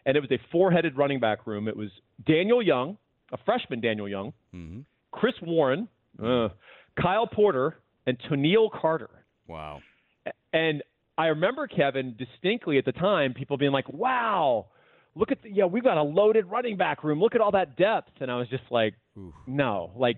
and 0.06 0.18
it 0.18 0.20
was 0.20 0.32
a 0.32 0.40
four-headed 0.52 0.98
running 0.98 1.20
back 1.20 1.48
room. 1.48 1.68
It 1.68 1.78
was 1.78 1.90
Daniel 2.26 2.62
Young, 2.62 2.98
a 3.32 3.38
freshman 3.46 3.80
Daniel 3.80 4.10
Young, 4.10 4.34
mm-hmm. 4.54 4.82
Chris 5.12 5.36
Warren, 5.42 5.88
uh, 6.22 6.50
Kyle 7.02 7.28
Porter, 7.28 7.78
and 8.06 8.18
Toneil 8.30 8.70
Carter. 8.72 9.10
Wow. 9.48 9.80
And 10.52 10.84
I 11.18 11.28
remember 11.28 11.68
Kevin 11.68 12.16
distinctly 12.18 12.78
at 12.78 12.86
the 12.86 12.92
time, 12.92 13.34
people 13.34 13.58
being 13.58 13.72
like, 13.72 13.90
"Wow." 13.90 14.68
Look 15.16 15.32
at 15.32 15.42
the, 15.42 15.50
yeah, 15.50 15.66
we've 15.66 15.84
got 15.84 15.98
a 15.98 16.04
loaded 16.04 16.46
running 16.46 16.78
back 16.78 17.04
room. 17.04 17.20
Look 17.20 17.34
at 17.34 17.42
all 17.42 17.52
that 17.54 17.76
depth. 17.76 18.12
And 18.22 18.30
I 18.30 18.38
was 18.38 18.48
just 18.50 18.66
like, 18.70 18.94
Oof. 19.18 19.34
no, 19.48 19.92
like 19.96 20.18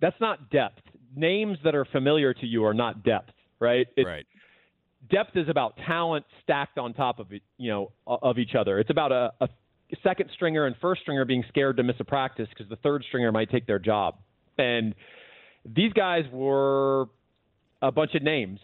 that's 0.00 0.14
not 0.20 0.48
depth 0.48 0.80
names 1.16 1.58
that 1.64 1.74
are 1.74 1.84
familiar 1.86 2.34
to 2.34 2.46
you 2.46 2.64
are 2.64 2.74
not 2.74 3.02
depth, 3.02 3.32
right? 3.58 3.86
It's, 3.96 4.06
right. 4.06 4.26
Depth 5.10 5.36
is 5.36 5.48
about 5.48 5.76
talent 5.86 6.24
stacked 6.42 6.78
on 6.78 6.92
top 6.92 7.18
of 7.18 7.28
you 7.30 7.70
know 7.70 7.92
of 8.06 8.38
each 8.38 8.54
other. 8.58 8.78
It's 8.78 8.90
about 8.90 9.12
a, 9.12 9.32
a 9.40 9.48
second 10.02 10.30
stringer 10.34 10.66
and 10.66 10.74
first 10.80 11.02
stringer 11.02 11.24
being 11.24 11.44
scared 11.48 11.76
to 11.76 11.82
miss 11.82 11.96
a 12.00 12.04
practice 12.04 12.48
because 12.48 12.68
the 12.68 12.76
third 12.76 13.04
stringer 13.08 13.32
might 13.32 13.50
take 13.50 13.66
their 13.66 13.78
job. 13.78 14.16
And 14.58 14.94
these 15.64 15.92
guys 15.92 16.24
were 16.32 17.06
a 17.82 17.92
bunch 17.92 18.14
of 18.14 18.22
names. 18.22 18.58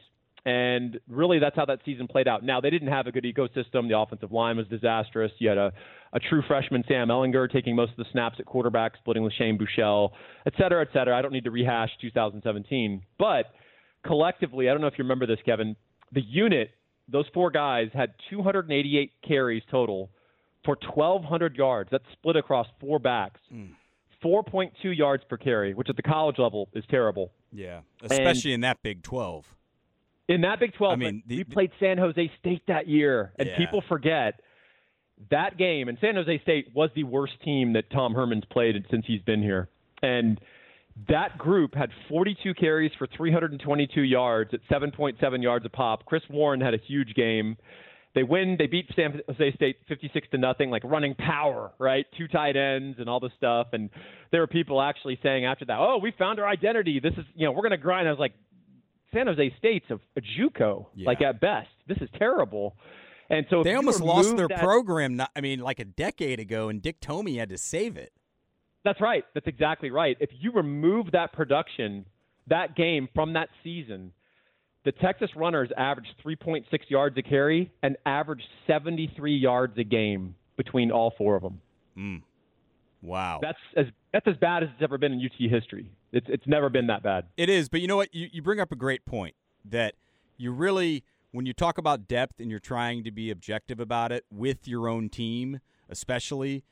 And 0.44 0.98
really, 1.08 1.38
that's 1.38 1.54
how 1.54 1.64
that 1.66 1.80
season 1.84 2.08
played 2.08 2.26
out. 2.26 2.42
Now, 2.42 2.60
they 2.60 2.70
didn't 2.70 2.88
have 2.88 3.06
a 3.06 3.12
good 3.12 3.24
ecosystem. 3.24 3.88
The 3.88 3.96
offensive 3.96 4.32
line 4.32 4.56
was 4.56 4.66
disastrous. 4.66 5.30
You 5.38 5.48
had 5.50 5.58
a, 5.58 5.72
a 6.12 6.18
true 6.18 6.42
freshman, 6.48 6.82
Sam 6.88 7.08
Ehlinger, 7.08 7.50
taking 7.50 7.76
most 7.76 7.92
of 7.92 7.98
the 7.98 8.06
snaps 8.10 8.36
at 8.40 8.46
quarterback, 8.46 8.96
splitting 8.98 9.22
with 9.22 9.32
Shane 9.34 9.56
Buechele, 9.56 10.10
et 10.44 10.54
cetera, 10.58 10.82
et 10.82 10.88
cetera. 10.92 11.16
I 11.16 11.22
don't 11.22 11.32
need 11.32 11.44
to 11.44 11.52
rehash 11.52 11.90
2017. 12.00 13.02
But 13.20 13.52
collectively, 14.04 14.68
I 14.68 14.72
don't 14.72 14.80
know 14.80 14.88
if 14.88 14.94
you 14.98 15.04
remember 15.04 15.26
this, 15.26 15.38
Kevin, 15.46 15.76
the 16.10 16.22
unit, 16.22 16.70
those 17.08 17.26
four 17.32 17.52
guys 17.52 17.88
had 17.94 18.14
288 18.30 19.12
carries 19.26 19.62
total 19.70 20.10
for 20.64 20.76
1,200 20.94 21.56
yards. 21.56 21.88
That's 21.92 22.04
split 22.12 22.36
across 22.36 22.66
four 22.80 22.98
backs. 22.98 23.40
Mm. 23.52 23.70
4.2 24.24 24.96
yards 24.96 25.24
per 25.28 25.36
carry, 25.36 25.74
which 25.74 25.88
at 25.90 25.96
the 25.96 26.02
college 26.02 26.38
level 26.38 26.68
is 26.74 26.84
terrible. 26.88 27.32
Yeah, 27.52 27.80
especially 28.02 28.52
and, 28.52 28.56
in 28.56 28.60
that 28.62 28.82
Big 28.82 29.02
12. 29.02 29.44
In 30.28 30.42
that 30.42 30.60
Big 30.60 30.74
12, 30.74 30.92
I 30.92 30.96
mean, 30.96 31.22
the, 31.26 31.38
we 31.38 31.44
played 31.44 31.70
San 31.80 31.98
Jose 31.98 32.30
State 32.40 32.62
that 32.68 32.86
year, 32.88 33.32
and 33.38 33.48
yeah. 33.48 33.56
people 33.58 33.82
forget 33.88 34.40
that 35.30 35.58
game, 35.58 35.88
and 35.88 35.98
San 36.00 36.14
Jose 36.14 36.40
State 36.42 36.68
was 36.74 36.90
the 36.94 37.04
worst 37.04 37.34
team 37.44 37.72
that 37.74 37.90
Tom 37.90 38.14
Herman's 38.14 38.44
played 38.50 38.84
since 38.90 39.04
he's 39.06 39.22
been 39.22 39.42
here. 39.42 39.68
And 40.02 40.40
that 41.08 41.38
group 41.38 41.74
had 41.74 41.90
42 42.08 42.54
carries 42.54 42.92
for 42.98 43.06
322 43.16 44.02
yards 44.02 44.52
at 44.52 44.60
7.7 44.70 45.42
yards 45.42 45.64
a 45.64 45.68
pop. 45.68 46.04
Chris 46.06 46.22
Warren 46.28 46.60
had 46.60 46.74
a 46.74 46.78
huge 46.86 47.14
game. 47.14 47.56
They 48.14 48.22
win. 48.24 48.56
They 48.58 48.66
beat 48.66 48.90
San 48.94 49.20
Jose 49.26 49.54
State 49.54 49.76
56 49.88 50.28
to 50.32 50.38
nothing, 50.38 50.70
like 50.70 50.84
running 50.84 51.14
power, 51.14 51.72
right? 51.78 52.04
Two 52.18 52.28
tight 52.28 52.56
ends 52.56 52.98
and 52.98 53.08
all 53.08 53.20
this 53.20 53.32
stuff. 53.38 53.68
And 53.72 53.88
there 54.30 54.42
were 54.42 54.46
people 54.46 54.82
actually 54.82 55.18
saying 55.22 55.46
after 55.46 55.64
that, 55.64 55.78
"Oh, 55.78 55.96
we 55.96 56.10
found 56.18 56.38
our 56.38 56.46
identity. 56.46 57.00
This 57.00 57.14
is, 57.14 57.24
you 57.34 57.46
know, 57.46 57.52
we're 57.52 57.62
going 57.62 57.70
to 57.70 57.78
grind." 57.78 58.06
I 58.06 58.10
was 58.10 58.20
like, 58.20 58.34
San 59.12 59.26
Jose 59.26 59.54
State's 59.58 59.86
a, 59.90 59.94
a 60.16 60.20
JUCO, 60.20 60.86
yeah. 60.94 61.06
like 61.06 61.20
at 61.22 61.40
best. 61.40 61.68
This 61.86 61.98
is 62.00 62.08
terrible. 62.18 62.76
And 63.30 63.46
so 63.50 63.62
they 63.62 63.74
almost 63.74 64.00
lost 64.00 64.36
their 64.36 64.48
that, 64.48 64.60
program. 64.60 65.16
Not, 65.16 65.30
I 65.34 65.40
mean, 65.40 65.60
like 65.60 65.78
a 65.78 65.84
decade 65.84 66.40
ago, 66.40 66.68
and 66.68 66.82
Dick 66.82 67.00
Tomey 67.00 67.38
had 67.38 67.48
to 67.48 67.58
save 67.58 67.96
it. 67.96 68.12
That's 68.84 69.00
right. 69.00 69.24
That's 69.34 69.46
exactly 69.46 69.90
right. 69.90 70.16
If 70.20 70.30
you 70.38 70.52
remove 70.52 71.12
that 71.12 71.32
production, 71.32 72.04
that 72.48 72.76
game 72.76 73.08
from 73.14 73.34
that 73.34 73.48
season, 73.62 74.12
the 74.84 74.92
Texas 74.92 75.30
runners 75.36 75.70
averaged 75.76 76.14
3.6 76.24 76.64
yards 76.88 77.16
a 77.16 77.22
carry 77.22 77.70
and 77.82 77.96
averaged 78.04 78.46
73 78.66 79.36
yards 79.36 79.78
a 79.78 79.84
game 79.84 80.34
between 80.56 80.90
all 80.90 81.14
four 81.16 81.36
of 81.36 81.42
them. 81.42 81.60
Mm. 81.96 82.22
Wow. 83.02 83.40
That's 83.42 83.58
as 83.76 83.86
that's 84.12 84.26
as 84.28 84.36
bad 84.36 84.62
as 84.62 84.68
it's 84.72 84.82
ever 84.82 84.96
been 84.96 85.12
in 85.12 85.20
UT 85.20 85.50
history. 85.50 85.90
It's 86.12 86.26
it's 86.28 86.46
never 86.46 86.68
been 86.68 86.86
that 86.86 87.02
bad. 87.02 87.26
It 87.36 87.48
is, 87.48 87.68
but 87.68 87.80
you 87.80 87.88
know 87.88 87.96
what? 87.96 88.14
You 88.14 88.28
you 88.32 88.42
bring 88.42 88.60
up 88.60 88.70
a 88.72 88.76
great 88.76 89.04
point 89.04 89.34
that 89.64 89.94
you 90.36 90.52
really 90.52 91.04
when 91.32 91.46
you 91.46 91.52
talk 91.52 91.78
about 91.78 92.06
depth 92.06 92.38
and 92.38 92.50
you're 92.50 92.60
trying 92.60 93.02
to 93.04 93.10
be 93.10 93.30
objective 93.30 93.80
about 93.80 94.12
it 94.12 94.24
with 94.30 94.68
your 94.68 94.86
own 94.86 95.08
team, 95.08 95.60
especially, 95.88 96.62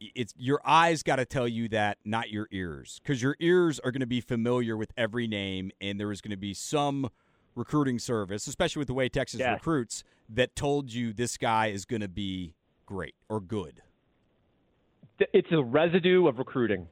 it's 0.00 0.34
your 0.36 0.60
eyes 0.64 1.02
got 1.02 1.16
to 1.16 1.24
tell 1.24 1.46
you 1.46 1.68
that, 1.68 1.98
not 2.04 2.30
your 2.30 2.48
ears, 2.50 3.00
because 3.02 3.22
your 3.22 3.36
ears 3.40 3.78
are 3.80 3.90
going 3.90 4.00
to 4.00 4.06
be 4.06 4.20
familiar 4.20 4.76
with 4.76 4.92
every 4.96 5.26
name, 5.26 5.70
and 5.80 6.00
there 6.00 6.10
is 6.10 6.20
going 6.20 6.30
to 6.30 6.36
be 6.36 6.54
some 6.54 7.10
recruiting 7.54 7.98
service, 7.98 8.46
especially 8.46 8.80
with 8.80 8.88
the 8.88 8.94
way 8.94 9.08
Texas 9.08 9.40
yes. 9.40 9.54
recruits, 9.54 10.02
that 10.28 10.56
told 10.56 10.92
you 10.92 11.12
this 11.12 11.36
guy 11.36 11.68
is 11.68 11.84
going 11.84 12.02
to 12.02 12.08
be 12.08 12.54
great 12.86 13.14
or 13.28 13.40
good. 13.40 13.82
It's 15.18 15.48
a 15.50 15.62
residue 15.62 16.26
of 16.26 16.38
recruiting. 16.38 16.88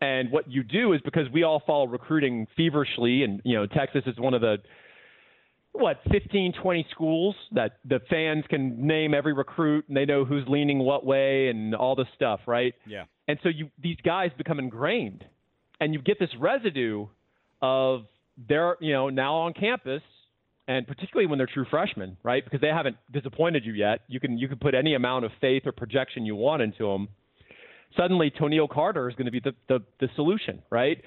And 0.00 0.32
what 0.32 0.50
you 0.50 0.62
do 0.64 0.92
is 0.94 1.00
because 1.04 1.28
we 1.32 1.44
all 1.44 1.62
follow 1.64 1.86
recruiting 1.86 2.48
feverishly, 2.56 3.22
and 3.22 3.40
you 3.44 3.56
know 3.56 3.66
Texas 3.66 4.02
is 4.06 4.18
one 4.18 4.34
of 4.34 4.40
the 4.40 4.56
what 5.72 6.00
15 6.10 6.52
20 6.60 6.86
schools 6.90 7.34
that 7.52 7.78
the 7.84 8.00
fans 8.10 8.44
can 8.48 8.86
name 8.86 9.14
every 9.14 9.32
recruit 9.32 9.86
and 9.88 9.96
they 9.96 10.04
know 10.04 10.24
who's 10.24 10.44
leaning 10.46 10.78
what 10.80 11.04
way 11.04 11.48
and 11.48 11.74
all 11.74 11.94
this 11.94 12.08
stuff 12.14 12.40
right? 12.46 12.74
Yeah. 12.86 13.04
And 13.26 13.38
so 13.42 13.48
you 13.48 13.70
these 13.82 13.96
guys 14.04 14.30
become 14.36 14.58
ingrained 14.58 15.24
and 15.80 15.94
you 15.94 16.02
get 16.02 16.18
this 16.18 16.28
residue 16.38 17.06
of 17.62 18.02
they're 18.48 18.76
you 18.80 18.92
know 18.92 19.08
now 19.08 19.34
on 19.36 19.54
campus 19.54 20.02
and 20.68 20.86
particularly 20.86 21.26
when 21.26 21.38
they're 21.38 21.48
true 21.52 21.66
freshmen 21.70 22.18
right? 22.22 22.44
Because 22.44 22.60
they 22.60 22.68
haven't 22.68 22.96
disappointed 23.10 23.64
you 23.64 23.72
yet. 23.72 24.00
You 24.08 24.20
can 24.20 24.36
you 24.36 24.48
can 24.48 24.58
put 24.58 24.74
any 24.74 24.94
amount 24.94 25.24
of 25.24 25.30
faith 25.40 25.62
or 25.64 25.72
projection 25.72 26.26
you 26.26 26.36
want 26.36 26.60
into 26.60 26.86
them 26.86 27.08
suddenly 27.96 28.30
Toneil 28.30 28.68
Carter 28.68 29.08
is 29.08 29.14
going 29.14 29.26
to 29.26 29.32
be 29.32 29.40
the, 29.40 29.54
the 29.68 29.80
the 30.00 30.08
solution 30.16 30.62
right 30.70 31.02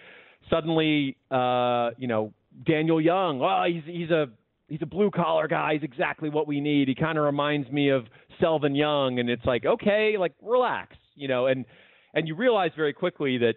suddenly 0.49 1.17
uh 1.31 1.91
you 1.97 2.07
know 2.07 2.33
Daniel 2.63 3.01
Young, 3.01 3.41
oh, 3.41 3.65
he's 3.67 3.83
he's 3.85 4.09
a 4.09 4.27
he's 4.67 4.81
a 4.81 4.85
blue 4.85 5.11
collar 5.11 5.47
guy. 5.47 5.73
He's 5.73 5.83
exactly 5.83 6.29
what 6.29 6.47
we 6.47 6.61
need. 6.61 6.87
He 6.87 6.95
kind 6.95 7.17
of 7.17 7.25
reminds 7.25 7.69
me 7.71 7.89
of 7.89 8.05
Selvin 8.41 8.77
Young, 8.77 9.19
and 9.19 9.29
it's 9.29 9.45
like, 9.45 9.65
okay, 9.65 10.15
like 10.17 10.33
relax, 10.41 10.95
you 11.15 11.27
know, 11.27 11.47
and 11.47 11.65
and 12.13 12.27
you 12.27 12.35
realize 12.35 12.71
very 12.75 12.93
quickly 12.93 13.37
that 13.39 13.55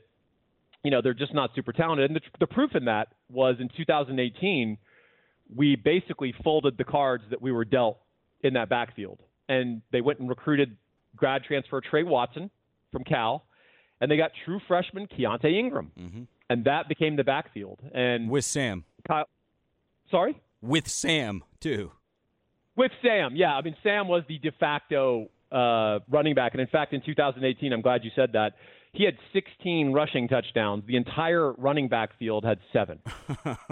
you 0.83 0.91
know 0.91 1.01
they're 1.03 1.15
just 1.15 1.35
not 1.35 1.51
super 1.55 1.73
talented. 1.73 2.11
And 2.11 2.17
the, 2.17 2.21
the 2.41 2.47
proof 2.47 2.75
in 2.75 2.87
that 2.87 3.09
was 3.31 3.57
in 3.61 3.69
2018, 3.77 4.79
we 5.55 5.77
basically 5.77 6.35
folded 6.43 6.77
the 6.77 6.85
cards 6.85 7.25
that 7.31 7.41
we 7.41 7.53
were 7.53 7.65
dealt 7.65 7.99
in 8.43 8.55
that 8.55 8.69
backfield, 8.69 9.21
and 9.49 9.83
they 9.93 10.01
went 10.01 10.19
and 10.19 10.29
recruited 10.29 10.77
grad 11.17 11.45
transfer 11.45 11.81
Tre 11.81 12.03
Watson 12.03 12.51
from 12.93 13.05
Cal, 13.05 13.45
and 14.01 14.11
they 14.11 14.17
got 14.17 14.31
true 14.45 14.61
freshman 14.67 15.07
Keaontay 15.07 15.53
Ingram, 15.53 15.93
mm-hmm. 15.99 16.23
and 16.51 16.65
that 16.65 16.89
became 16.89 17.17
the 17.17 17.25
backfield. 17.25 17.81
And 17.93 18.31
with 18.31 18.45
Sam, 18.45 18.85
Kyle, 19.07 19.29
sorry 20.11 20.41
with 20.61 20.89
Sam 20.89 21.43
too. 21.61 21.93
With 22.77 22.93
Sam, 23.03 23.35
yeah. 23.35 23.55
I 23.57 23.63
mean, 23.63 23.77
Sam 23.83 24.09
was 24.09 24.23
the 24.29 24.39
de 24.39 24.53
facto 24.53 25.29
uh, 25.51 26.01
running 26.09 26.35
back, 26.35 26.53
and 26.53 26.61
in 26.61 26.69
fact, 26.69 26.93
in 26.93 27.03
2018, 27.05 27.73
I'm 27.73 27.81
glad 27.81 28.05
you 28.05 28.11
said 28.15 28.33
that. 28.33 28.55
He 28.93 29.05
had 29.05 29.17
16 29.33 29.93
rushing 29.93 30.29
touchdowns. 30.29 30.85
The 30.87 30.97
entire 30.97 31.53
running 31.53 31.89
back 31.89 32.19
field 32.19 32.45
had 32.45 32.59
seven. 32.73 33.01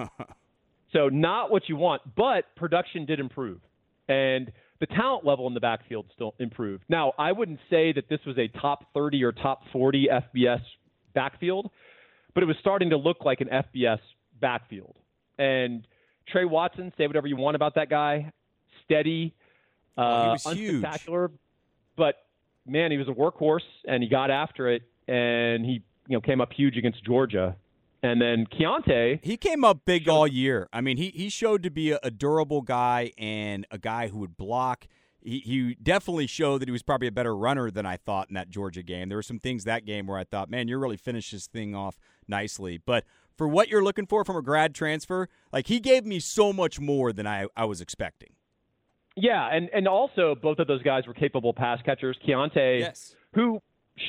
so 0.93 1.09
not 1.09 1.51
what 1.51 1.69
you 1.69 1.77
want, 1.77 2.03
but 2.17 2.45
production 2.55 3.07
did 3.07 3.19
improve, 3.19 3.61
and 4.09 4.53
the 4.81 4.87
talent 4.87 5.25
level 5.25 5.47
in 5.47 5.55
the 5.55 5.61
backfield 5.61 6.07
still 6.15 6.35
improved. 6.39 6.85
Now, 6.89 7.13
I 7.19 7.33
wouldn't 7.33 7.61
say 7.71 7.93
that 7.93 8.09
this 8.09 8.21
was 8.27 8.37
a 8.39 8.49
top 8.59 8.93
30 8.95 9.25
or 9.25 9.33
top 9.33 9.63
40 9.73 10.09
FBS 10.35 10.61
backfield, 11.15 11.71
but 12.35 12.43
it 12.43 12.47
was 12.47 12.57
starting 12.61 12.91
to 12.91 12.97
look 12.97 13.25
like 13.25 13.41
an 13.41 13.49
FBS 13.49 13.99
backfield, 14.41 14.97
and 15.39 15.87
Tre 16.29 16.45
Watson, 16.45 16.93
say 16.99 17.07
whatever 17.07 17.27
you 17.27 17.37
want 17.37 17.55
about 17.55 17.77
that 17.77 17.89
guy. 17.89 18.33
Steady, 18.85 19.35
uh, 19.97 20.37
oh, 20.45 20.51
he 20.53 20.69
unspectacular, 20.69 21.31
but 21.97 22.17
man, 22.67 22.91
he 22.91 22.99
was 22.99 23.09
a 23.09 23.13
workhorse 23.13 23.61
and 23.87 24.03
he 24.03 24.09
got 24.09 24.31
after 24.31 24.69
it 24.69 24.83
and 25.09 25.65
he 25.65 25.83
you 26.09 26.17
know 26.17 26.21
came 26.21 26.41
up 26.41 26.53
huge 26.53 26.77
against 26.77 27.05
Georgia. 27.05 27.57
And 28.07 28.21
then 28.21 28.47
Keaontay, 28.47 29.25
he 29.25 29.37
came 29.37 29.65
up 29.65 29.81
big 29.85 30.05
showed, 30.05 30.13
all 30.13 30.27
year. 30.27 30.69
I 30.73 30.81
mean, 30.81 30.97
he 30.97 31.11
he 31.11 31.29
showed 31.29 31.63
to 31.65 31.71
be 31.71 31.91
a, 31.91 31.99
a 32.03 32.11
durable 32.11 32.63
guy 32.63 33.13
and 33.19 33.67
a 33.71 33.79
guy 33.79 34.09
who 34.09 34.19
would 34.19 34.37
block. 34.37 34.87
He, 35.21 35.41
he 35.41 35.75
definitely 35.83 36.29
showed 36.29 36.61
that 36.63 36.69
he 36.69 36.73
was 36.73 36.85
probably 36.85 37.09
a 37.09 37.13
better 37.13 37.37
runner 37.37 37.69
than 37.69 37.85
I 37.85 37.97
thought 37.97 38.29
in 38.29 38.35
that 38.35 38.49
Georgia 38.49 38.85
game. 38.85 39.09
There 39.09 39.19
were 39.19 39.23
some 39.23 39.41
things 39.41 39.65
that 39.65 39.85
game 39.85 40.07
where 40.07 40.19
I 40.19 40.23
thought, 40.23 40.49
man, 40.49 40.69
you 40.69 40.79
really 40.79 40.97
finished 40.97 41.33
this 41.33 41.49
thing 41.49 41.75
off 41.75 41.99
nicely. 42.29 42.79
But 42.79 43.05
for 43.37 43.49
what 43.49 43.69
you're 43.69 43.83
looking 43.83 44.07
for 44.07 44.25
from 44.25 44.37
a 44.37 44.43
grad 44.43 44.73
transfer, 44.73 45.29
like 45.53 45.67
he 45.67 45.81
gave 45.81 46.07
me 46.07 46.21
so 46.21 46.53
much 46.53 46.79
more 46.79 47.13
than 47.13 47.27
I, 47.27 47.47
I 47.57 47.65
was 47.65 47.81
expecting. 47.81 48.35
Yeah, 49.17 49.49
and, 49.51 49.69
and 49.75 49.89
also 49.89 50.37
both 50.41 50.61
of 50.61 50.69
those 50.69 50.83
guys 50.83 51.09
were 51.09 51.15
capable 51.15 51.53
pass 51.53 51.81
catchers. 51.85 52.17
Keaontay, 52.25 52.81
yes. 52.81 53.17
who 53.35 53.61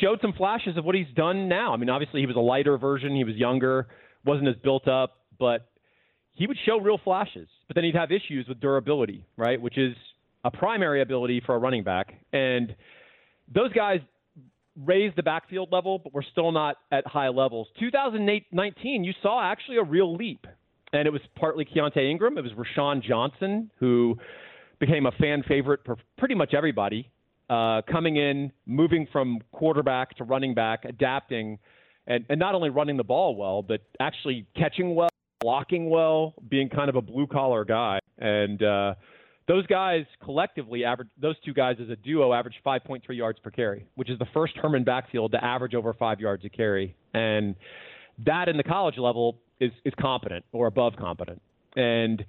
showed 0.02 0.20
some 0.22 0.34
flashes 0.34 0.78
of 0.78 0.86
what 0.86 0.96
he's 0.96 1.08
done 1.16 1.48
now. 1.48 1.74
I 1.74 1.78
mean, 1.78 1.90
obviously 1.90 2.20
he 2.20 2.26
was 2.26 2.36
a 2.36 2.42
lighter 2.42 2.78
version, 2.78 3.16
he 3.16 3.24
was 3.24 3.36
younger, 3.36 3.88
wasn't 4.26 4.48
as 4.48 4.56
built 4.64 4.88
up, 4.88 5.18
but 5.40 5.70
he 6.34 6.46
would 6.48 6.58
show 6.66 6.78
real 6.78 7.00
flashes. 7.04 7.48
But 7.68 7.76
then 7.76 7.84
he'd 7.84 7.96
have 7.96 8.12
issues 8.12 8.48
with 8.48 8.60
durability, 8.60 9.26
right? 9.38 9.62
Which 9.62 9.78
is 9.78 9.96
a 10.44 10.52
primary 10.52 11.02
ability 11.02 11.42
for 11.46 11.56
a 11.56 11.58
running 11.58 11.84
back. 11.84 12.14
And 12.32 12.76
those 13.54 13.72
guys 13.74 14.00
raised 14.86 15.16
the 15.16 15.24
backfield 15.24 15.72
level, 15.72 16.00
but 16.00 16.14
we're 16.14 16.22
still 16.22 16.52
not 16.52 16.78
at 16.92 17.08
high 17.08 17.30
levels. 17.30 17.68
2019, 17.80 19.04
you 19.04 19.14
saw 19.24 19.42
actually 19.42 19.78
a 19.78 19.84
real 19.84 20.16
leap, 20.16 20.46
and 20.94 21.08
it 21.08 21.12
was 21.12 21.22
partly 21.36 21.66
Keaontay 21.66 22.10
Ingram. 22.10 22.38
It 22.38 22.44
was 22.44 22.52
Roschon 22.54 23.02
Johnson 23.04 23.72
who 23.80 24.18
became 24.80 25.06
a 25.08 25.12
fan 25.12 25.44
favorite 25.48 25.80
for 25.86 25.98
pretty 26.18 26.36
much 26.36 26.54
everybody, 26.54 27.10
uh, 27.50 27.82
coming 27.90 28.18
in, 28.18 28.52
moving 28.66 29.08
from 29.12 29.40
quarterback 29.52 30.16
to 30.18 30.24
running 30.24 30.54
back, 30.54 30.86
adapting, 30.86 31.60
and, 32.08 32.26
and 32.30 32.40
not 32.40 32.56
only 32.56 32.70
running 32.70 32.98
the 32.98 33.04
ball 33.04 33.36
well, 33.36 33.62
but 33.62 33.82
actually 34.00 34.46
catching 34.56 34.96
well, 34.96 35.10
blocking 35.40 35.90
well, 35.90 36.34
being 36.50 36.70
kind 36.70 36.90
of 36.90 36.96
a 36.96 37.02
blue 37.02 37.28
collar 37.28 37.66
guy, 37.66 38.00
and. 38.18 38.62
Uh, 38.64 38.96
those 39.48 39.66
guys 39.68 40.04
collectively 40.22 40.84
average 40.84 41.08
those 41.22 41.36
two 41.46 41.54
guys 41.54 41.78
as 41.82 41.90
a 41.90 41.96
duo 41.96 42.34
averaged 42.34 42.58
5.3 42.66 43.02
yards 43.12 43.40
per 43.40 43.50
carry, 43.50 43.88
which 43.96 44.10
is 44.10 44.20
the 44.20 44.28
first 44.34 44.54
Herman 44.58 44.84
backfield 44.84 45.32
to 45.32 45.44
average 45.44 45.74
over 45.74 45.94
five 45.94 46.20
yards 46.20 46.44
a 46.44 46.50
carry, 46.50 46.96
and 47.14 47.56
that 48.26 48.50
in 48.50 48.58
the 48.58 48.64
college 48.64 48.98
level 48.98 49.40
is 49.60 49.72
is 49.86 49.94
competent 50.00 50.44
or 50.52 50.68
above 50.68 50.94
competent. 50.98 51.42
And 51.76 52.26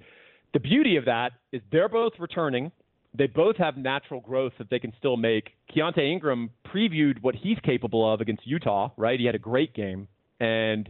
the 0.52 0.60
beauty 0.60 0.96
of 0.96 1.06
that 1.06 1.32
is 1.52 1.60
they're 1.72 1.88
both 1.88 2.12
returning. 2.18 2.70
They 3.14 3.26
both 3.26 3.56
have 3.56 3.76
natural 3.76 4.20
growth 4.20 4.52
that 4.58 4.70
they 4.70 4.78
can 4.78 4.92
still 4.98 5.16
make. 5.16 5.50
Keaontay 5.74 6.12
Ingram 6.12 6.50
previewed 6.66 7.20
what 7.22 7.34
he's 7.34 7.58
capable 7.64 8.12
of 8.12 8.20
against 8.20 8.46
Utah, 8.46 8.90
right? 8.96 9.18
He 9.18 9.26
had 9.26 9.34
a 9.34 9.40
great 9.40 9.74
game, 9.74 10.08
and 10.40 10.88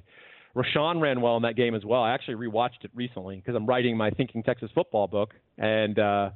Roschon 0.57 1.01
ran 1.01 1.21
well 1.21 1.37
in 1.37 1.43
that 1.43 1.57
game 1.57 1.75
as 1.75 1.85
well. 1.85 2.03
I 2.03 2.13
actually 2.13 2.35
rewatched 2.35 2.85
it 2.85 2.91
recently 2.95 3.37
because 3.37 3.55
I'm 3.55 3.67
writing 3.67 3.97
my 3.97 4.11
Thinking 4.11 4.43
Texas 4.43 4.71
Football 4.75 5.07
book, 5.07 5.35
and 5.57 5.99
uh, 5.99 6.31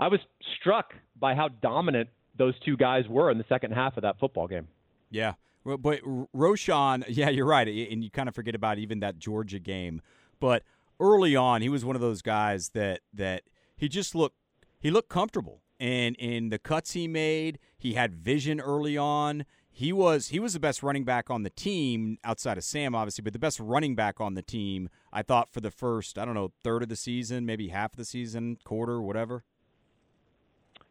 I 0.00 0.08
was 0.08 0.20
struck 0.58 0.94
by 1.18 1.34
how 1.34 1.48
dominant 1.48 2.08
those 2.36 2.54
two 2.64 2.76
guys 2.76 3.04
were 3.08 3.30
in 3.30 3.38
the 3.38 3.44
second 3.48 3.72
half 3.72 3.96
of 3.96 4.02
that 4.02 4.18
football 4.18 4.48
game. 4.48 4.68
Yeah, 5.10 5.34
but 5.64 6.00
Roschon, 6.34 7.04
yeah, 7.08 7.28
you're 7.28 7.46
right, 7.46 7.68
and 7.68 8.02
you 8.02 8.10
kind 8.10 8.28
of 8.28 8.34
forget 8.34 8.54
about 8.54 8.78
even 8.78 9.00
that 9.00 9.18
Georgia 9.18 9.58
game. 9.58 10.00
But 10.40 10.62
early 11.00 11.36
on, 11.36 11.62
he 11.62 11.68
was 11.68 11.84
one 11.84 11.96
of 11.96 12.02
those 12.02 12.22
guys 12.22 12.70
that 12.70 13.00
that 13.12 13.42
he 13.76 13.88
just 13.88 14.14
looked 14.14 14.37
he 14.80 14.90
looked 14.90 15.08
comfortable. 15.08 15.62
and 15.80 16.16
in 16.16 16.48
the 16.48 16.58
cuts 16.58 16.92
he 16.92 17.06
made, 17.06 17.58
he 17.76 17.94
had 17.94 18.12
vision 18.12 18.60
early 18.60 18.96
on. 18.98 19.44
He 19.70 19.92
was 19.92 20.28
he 20.28 20.40
was 20.40 20.54
the 20.54 20.60
best 20.60 20.82
running 20.82 21.04
back 21.04 21.30
on 21.30 21.44
the 21.44 21.50
team 21.50 22.18
outside 22.24 22.58
of 22.58 22.64
Sam, 22.64 22.96
obviously, 22.96 23.22
but 23.22 23.32
the 23.32 23.38
best 23.38 23.60
running 23.60 23.94
back 23.94 24.20
on 24.20 24.34
the 24.34 24.42
team. 24.42 24.88
I 25.12 25.22
thought 25.22 25.48
for 25.52 25.60
the 25.60 25.70
first 25.70 26.18
I 26.18 26.24
don't 26.24 26.34
know 26.34 26.50
third 26.64 26.82
of 26.82 26.88
the 26.88 26.96
season, 26.96 27.46
maybe 27.46 27.68
half 27.68 27.92
of 27.92 27.96
the 27.96 28.04
season, 28.04 28.58
quarter, 28.64 29.00
whatever. 29.00 29.44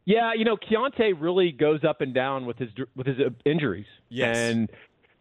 Yeah, 0.06 0.32
you 0.34 0.46
know, 0.46 0.56
Keaontay 0.56 1.16
really 1.20 1.52
goes 1.52 1.84
up 1.84 2.00
and 2.00 2.14
down 2.14 2.46
with 2.46 2.58
his 2.58 2.70
with 2.96 3.08
his 3.08 3.18
injuries. 3.46 3.88
Yes. 4.08 4.38
And 4.38 4.72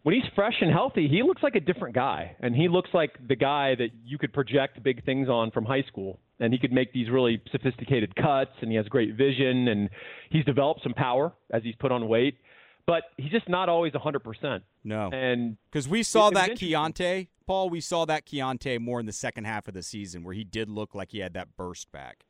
when 0.06 0.14
he's 0.14 0.30
fresh 0.36 0.54
and 0.60 0.70
healthy, 0.70 1.08
he 1.08 1.24
looks 1.24 1.42
like 1.42 1.56
a 1.56 1.60
different 1.60 1.92
guy, 1.92 2.36
and 2.38 2.54
he 2.54 2.68
looks 2.68 2.90
like 2.94 3.16
the 3.26 3.34
guy 3.34 3.74
that 3.74 3.88
you 4.04 4.18
could 4.18 4.32
project 4.32 4.80
big 4.84 5.04
things 5.04 5.28
on 5.28 5.50
from 5.50 5.64
high 5.64 5.82
school. 5.88 6.20
And 6.38 6.52
he 6.52 6.60
could 6.60 6.70
make 6.70 6.92
these 6.92 7.10
really 7.10 7.42
sophisticated 7.50 8.14
cuts, 8.14 8.52
and 8.60 8.70
he 8.70 8.76
has 8.76 8.86
great 8.86 9.16
vision, 9.16 9.66
and 9.66 9.90
he's 10.30 10.44
developed 10.44 10.84
some 10.84 10.94
power 10.94 11.32
as 11.50 11.64
he's 11.64 11.74
put 11.80 11.90
on 11.90 12.06
weight. 12.06 12.38
But 12.86 13.02
he's 13.16 13.32
just 13.32 13.48
not 13.48 13.68
always 13.68 13.94
100%. 13.94 14.60
No. 14.84 15.10
And 15.12 15.56
because 15.72 15.88
we 15.88 16.04
saw 16.04 16.30
that 16.30 16.50
Keaontay, 16.50 17.26
Paul, 17.44 17.68
we 17.68 17.80
saw 17.80 18.04
that 18.04 18.26
Keaontay 18.26 18.78
more 18.78 19.00
in 19.00 19.06
the 19.06 19.12
second 19.12 19.46
half 19.46 19.66
of 19.66 19.74
the 19.74 19.82
season 19.82 20.22
where 20.22 20.34
he 20.34 20.44
did 20.44 20.68
look 20.68 20.94
like 20.94 21.10
he 21.10 21.18
had 21.18 21.34
that 21.34 21.56
burst 21.56 21.90
back. 21.90 22.26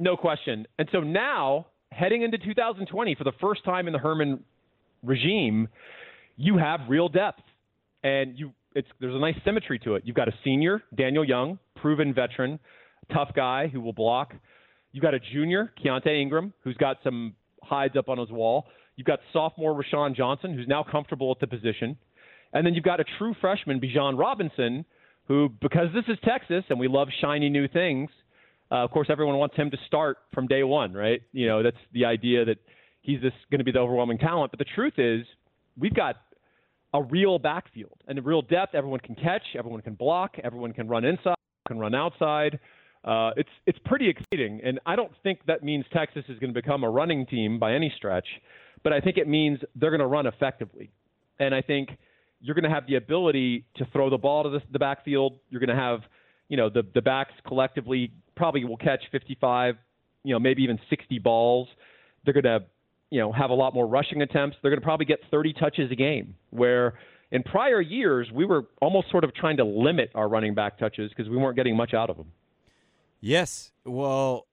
No 0.00 0.16
question. 0.16 0.66
And 0.80 0.88
so 0.90 0.98
now, 0.98 1.66
heading 1.92 2.22
into 2.22 2.38
2020, 2.38 3.14
for 3.14 3.22
the 3.22 3.30
first 3.40 3.64
time 3.64 3.86
in 3.86 3.92
the 3.92 4.00
Herman 4.00 4.42
regime, 5.04 5.68
you 6.36 6.58
have 6.58 6.80
real 6.88 7.08
depth, 7.08 7.42
and 8.02 8.38
you 8.38 8.52
it's 8.74 8.88
there's 9.00 9.14
a 9.14 9.18
nice 9.18 9.36
symmetry 9.44 9.78
to 9.80 9.94
it. 9.94 10.02
You've 10.04 10.16
got 10.16 10.28
a 10.28 10.34
senior, 10.42 10.82
Daniel 10.94 11.24
Young, 11.24 11.58
proven 11.76 12.12
veteran, 12.12 12.58
tough 13.12 13.30
guy 13.34 13.68
who 13.68 13.80
will 13.80 13.92
block. 13.92 14.34
You've 14.92 15.02
got 15.02 15.14
a 15.14 15.20
junior, 15.20 15.72
Keaontay 15.84 16.20
Ingram, 16.20 16.52
who's 16.62 16.76
got 16.76 16.98
some 17.02 17.34
hides 17.62 17.96
up 17.96 18.08
on 18.08 18.18
his 18.18 18.30
wall. 18.30 18.66
You've 18.96 19.06
got 19.06 19.20
sophomore 19.32 19.74
Roschon 19.74 20.14
Johnson, 20.14 20.54
who's 20.54 20.68
now 20.68 20.84
comfortable 20.88 21.30
at 21.32 21.40
the 21.40 21.46
position. 21.46 21.96
And 22.52 22.64
then 22.64 22.74
you've 22.74 22.84
got 22.84 23.00
a 23.00 23.04
true 23.18 23.34
freshman, 23.40 23.80
Bijan 23.80 24.16
Robinson, 24.16 24.84
who, 25.26 25.48
because 25.60 25.88
this 25.92 26.04
is 26.06 26.16
Texas 26.24 26.64
and 26.68 26.78
we 26.78 26.86
love 26.86 27.08
shiny 27.20 27.48
new 27.48 27.66
things, 27.66 28.08
uh, 28.70 28.76
of 28.76 28.90
course, 28.90 29.08
everyone 29.10 29.36
wants 29.36 29.56
him 29.56 29.70
to 29.70 29.76
start 29.86 30.18
from 30.32 30.46
day 30.46 30.62
one, 30.62 30.92
right? 30.92 31.22
You 31.32 31.46
know, 31.46 31.62
that's 31.62 31.76
the 31.92 32.04
idea 32.04 32.44
that 32.44 32.58
he's 33.02 33.20
this 33.20 33.32
going 33.50 33.58
to 33.58 33.64
be 33.64 33.72
the 33.72 33.78
overwhelming 33.78 34.18
talent. 34.18 34.52
But 34.52 34.58
the 34.58 34.64
truth 34.74 34.94
is, 34.98 35.26
we've 35.78 35.94
got 35.94 36.16
a 36.92 37.02
real 37.02 37.38
backfield 37.38 37.98
and 38.06 38.18
a 38.18 38.22
real 38.22 38.42
depth. 38.42 38.74
Everyone 38.74 39.00
can 39.00 39.14
catch, 39.14 39.42
everyone 39.58 39.82
can 39.82 39.94
block, 39.94 40.36
everyone 40.42 40.72
can 40.72 40.88
run 40.88 41.04
inside, 41.04 41.34
can 41.66 41.78
run 41.78 41.94
outside. 41.94 42.58
Uh, 43.04 43.32
it's 43.36 43.50
it's 43.66 43.78
pretty 43.84 44.08
exciting, 44.08 44.60
and 44.64 44.80
I 44.86 44.96
don't 44.96 45.12
think 45.22 45.40
that 45.46 45.62
means 45.62 45.84
Texas 45.92 46.24
is 46.28 46.38
going 46.38 46.54
to 46.54 46.58
become 46.58 46.84
a 46.84 46.90
running 46.90 47.26
team 47.26 47.58
by 47.58 47.74
any 47.74 47.92
stretch, 47.94 48.26
but 48.82 48.94
I 48.94 49.00
think 49.00 49.18
it 49.18 49.28
means 49.28 49.58
they're 49.74 49.90
going 49.90 50.00
to 50.00 50.06
run 50.06 50.26
effectively, 50.26 50.90
and 51.38 51.54
I 51.54 51.60
think 51.60 51.90
you're 52.40 52.54
going 52.54 52.64
to 52.64 52.70
have 52.70 52.86
the 52.86 52.94
ability 52.94 53.66
to 53.76 53.84
throw 53.92 54.08
the 54.08 54.16
ball 54.16 54.44
to 54.44 54.50
the, 54.50 54.60
the 54.72 54.78
backfield. 54.78 55.38
You're 55.50 55.60
going 55.60 55.76
to 55.76 55.82
have, 55.82 56.00
you 56.48 56.56
know, 56.56 56.70
the 56.70 56.82
the 56.94 57.02
backs 57.02 57.32
collectively 57.46 58.10
probably 58.36 58.64
will 58.64 58.78
catch 58.78 59.02
55, 59.12 59.76
you 60.22 60.32
know, 60.32 60.38
maybe 60.38 60.62
even 60.62 60.78
60 60.88 61.18
balls. 61.18 61.68
They're 62.24 62.34
going 62.34 62.44
to 62.44 62.64
you 63.14 63.20
know, 63.20 63.30
have 63.30 63.50
a 63.50 63.54
lot 63.54 63.74
more 63.74 63.86
rushing 63.86 64.22
attempts. 64.22 64.56
They're 64.60 64.72
going 64.72 64.80
to 64.80 64.84
probably 64.84 65.06
get 65.06 65.20
30 65.30 65.52
touches 65.52 65.88
a 65.92 65.94
game, 65.94 66.34
where 66.50 66.94
in 67.30 67.44
prior 67.44 67.80
years 67.80 68.28
we 68.32 68.44
were 68.44 68.66
almost 68.82 69.08
sort 69.08 69.22
of 69.22 69.32
trying 69.32 69.56
to 69.58 69.64
limit 69.64 70.10
our 70.16 70.28
running 70.28 70.52
back 70.52 70.80
touches 70.80 71.10
because 71.10 71.30
we 71.30 71.36
weren't 71.36 71.54
getting 71.54 71.76
much 71.76 71.94
out 71.94 72.10
of 72.10 72.16
them. 72.16 72.32
Yes, 73.20 73.70
well, 73.84 74.48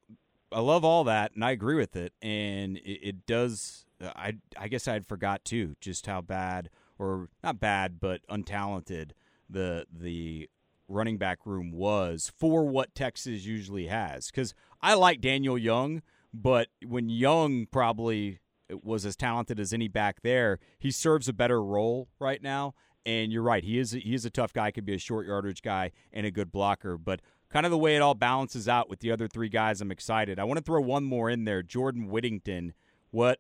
I 0.52 0.60
love 0.60 0.86
all 0.86 1.04
that, 1.06 1.32
and 1.34 1.44
I 1.44 1.50
agree 1.50 1.76
with 1.76 1.96
it. 1.96 2.14
And 2.22 2.78
it, 2.78 3.00
it 3.02 3.26
does. 3.26 3.88
I 4.00 4.34
I 4.56 4.68
guess 4.68 4.88
I'd 4.88 5.08
forgot 5.08 5.44
too 5.44 5.76
just 5.82 6.06
how 6.06 6.22
bad, 6.22 6.70
or 7.00 7.30
not 7.44 7.60
bad, 7.60 8.00
but 8.00 8.22
untalented 8.28 9.14
the 9.50 9.88
the 9.92 10.48
running 10.88 11.18
back 11.18 11.48
room 11.48 11.72
was 11.72 12.32
for 12.38 12.64
what 12.68 12.94
Texas 12.94 13.44
usually 13.44 13.88
has. 13.88 14.28
Because 14.28 14.54
I 14.84 14.94
like 14.94 15.20
Daniel 15.20 15.58
Young, 15.58 16.04
but 16.32 16.68
when 16.86 17.10
Young 17.10 17.66
probably 17.66 18.38
was 18.84 19.06
as 19.06 19.16
talented 19.16 19.60
as 19.60 19.74
any 19.74 19.88
back 19.88 20.22
there. 20.22 20.60
He 20.80 20.92
serves 20.92 21.28
a 21.28 21.34
better 21.34 21.62
role 21.64 22.10
right 22.20 22.42
now. 22.42 22.74
And 23.06 23.32
you're 23.32 23.42
right, 23.42 23.64
he 23.64 23.80
is 23.80 23.96
a, 23.96 23.98
he 23.98 24.14
is 24.14 24.26
a 24.26 24.30
tough 24.30 24.54
guy, 24.54 24.70
could 24.70 24.86
be 24.86 24.94
a 24.94 25.00
short 25.00 25.26
yardage 25.26 25.64
guy 25.64 25.92
and 26.14 26.26
a 26.26 26.32
good 26.32 26.52
blocker. 26.52 27.00
But 27.00 27.22
kind 27.50 27.66
of 27.66 27.72
the 27.72 27.78
way 27.78 27.96
it 27.96 28.02
all 28.02 28.14
balances 28.14 28.68
out 28.68 28.90
with 28.90 29.00
the 29.00 29.12
other 29.12 29.28
three 29.28 29.50
guys, 29.50 29.82
I'm 29.82 29.92
excited. 29.92 30.38
I 30.38 30.44
want 30.44 30.60
to 30.60 30.64
throw 30.64 30.82
one 30.82 31.04
more 31.04 31.30
in 31.30 31.46
there, 31.46 31.64
Jordan 31.64 32.08
Whittington. 32.10 32.74
What, 33.10 33.40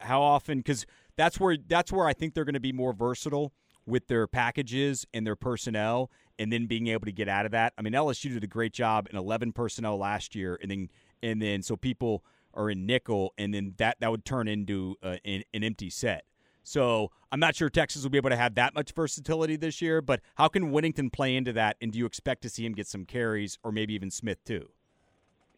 how 0.00 0.20
often? 0.20 0.58
Because 0.58 0.86
that's 1.16 1.40
where 1.40 1.56
that's 1.66 1.90
where 1.92 2.06
I 2.06 2.12
think 2.12 2.34
they're 2.34 2.44
going 2.44 2.54
to 2.54 2.60
be 2.60 2.72
more 2.72 2.92
versatile 2.92 3.52
with 3.86 4.06
their 4.06 4.26
packages 4.26 5.06
and 5.12 5.26
their 5.26 5.36
personnel, 5.36 6.10
and 6.38 6.52
then 6.52 6.66
being 6.66 6.86
able 6.86 7.06
to 7.06 7.12
get 7.12 7.28
out 7.28 7.44
of 7.44 7.52
that. 7.52 7.72
I 7.76 7.82
mean, 7.82 7.92
LSU 7.92 8.32
did 8.32 8.44
a 8.44 8.46
great 8.46 8.72
job 8.72 9.08
in 9.10 9.16
11 9.16 9.52
personnel 9.52 9.98
last 9.98 10.34
year, 10.34 10.58
and 10.62 10.70
then 10.70 10.90
and 11.22 11.42
then 11.42 11.62
so 11.62 11.76
people 11.76 12.24
or 12.52 12.70
in 12.70 12.86
nickel, 12.86 13.32
and 13.38 13.54
then 13.54 13.74
that 13.78 13.96
that 14.00 14.10
would 14.10 14.24
turn 14.24 14.48
into 14.48 14.96
uh, 15.02 15.16
an, 15.24 15.42
an 15.54 15.64
empty 15.64 15.90
set. 15.90 16.24
So 16.62 17.10
I'm 17.32 17.40
not 17.40 17.56
sure 17.56 17.70
Texas 17.70 18.02
will 18.02 18.10
be 18.10 18.18
able 18.18 18.30
to 18.30 18.36
have 18.36 18.54
that 18.56 18.74
much 18.74 18.92
versatility 18.92 19.56
this 19.56 19.80
year, 19.80 20.00
but 20.02 20.20
how 20.36 20.48
can 20.48 20.70
Whittington 20.70 21.10
play 21.10 21.34
into 21.34 21.52
that? 21.54 21.76
And 21.80 21.92
do 21.92 21.98
you 21.98 22.06
expect 22.06 22.42
to 22.42 22.48
see 22.48 22.64
him 22.64 22.74
get 22.74 22.86
some 22.86 23.04
carries, 23.06 23.58
or 23.64 23.72
maybe 23.72 23.94
even 23.94 24.10
Smith 24.10 24.42
too? 24.44 24.68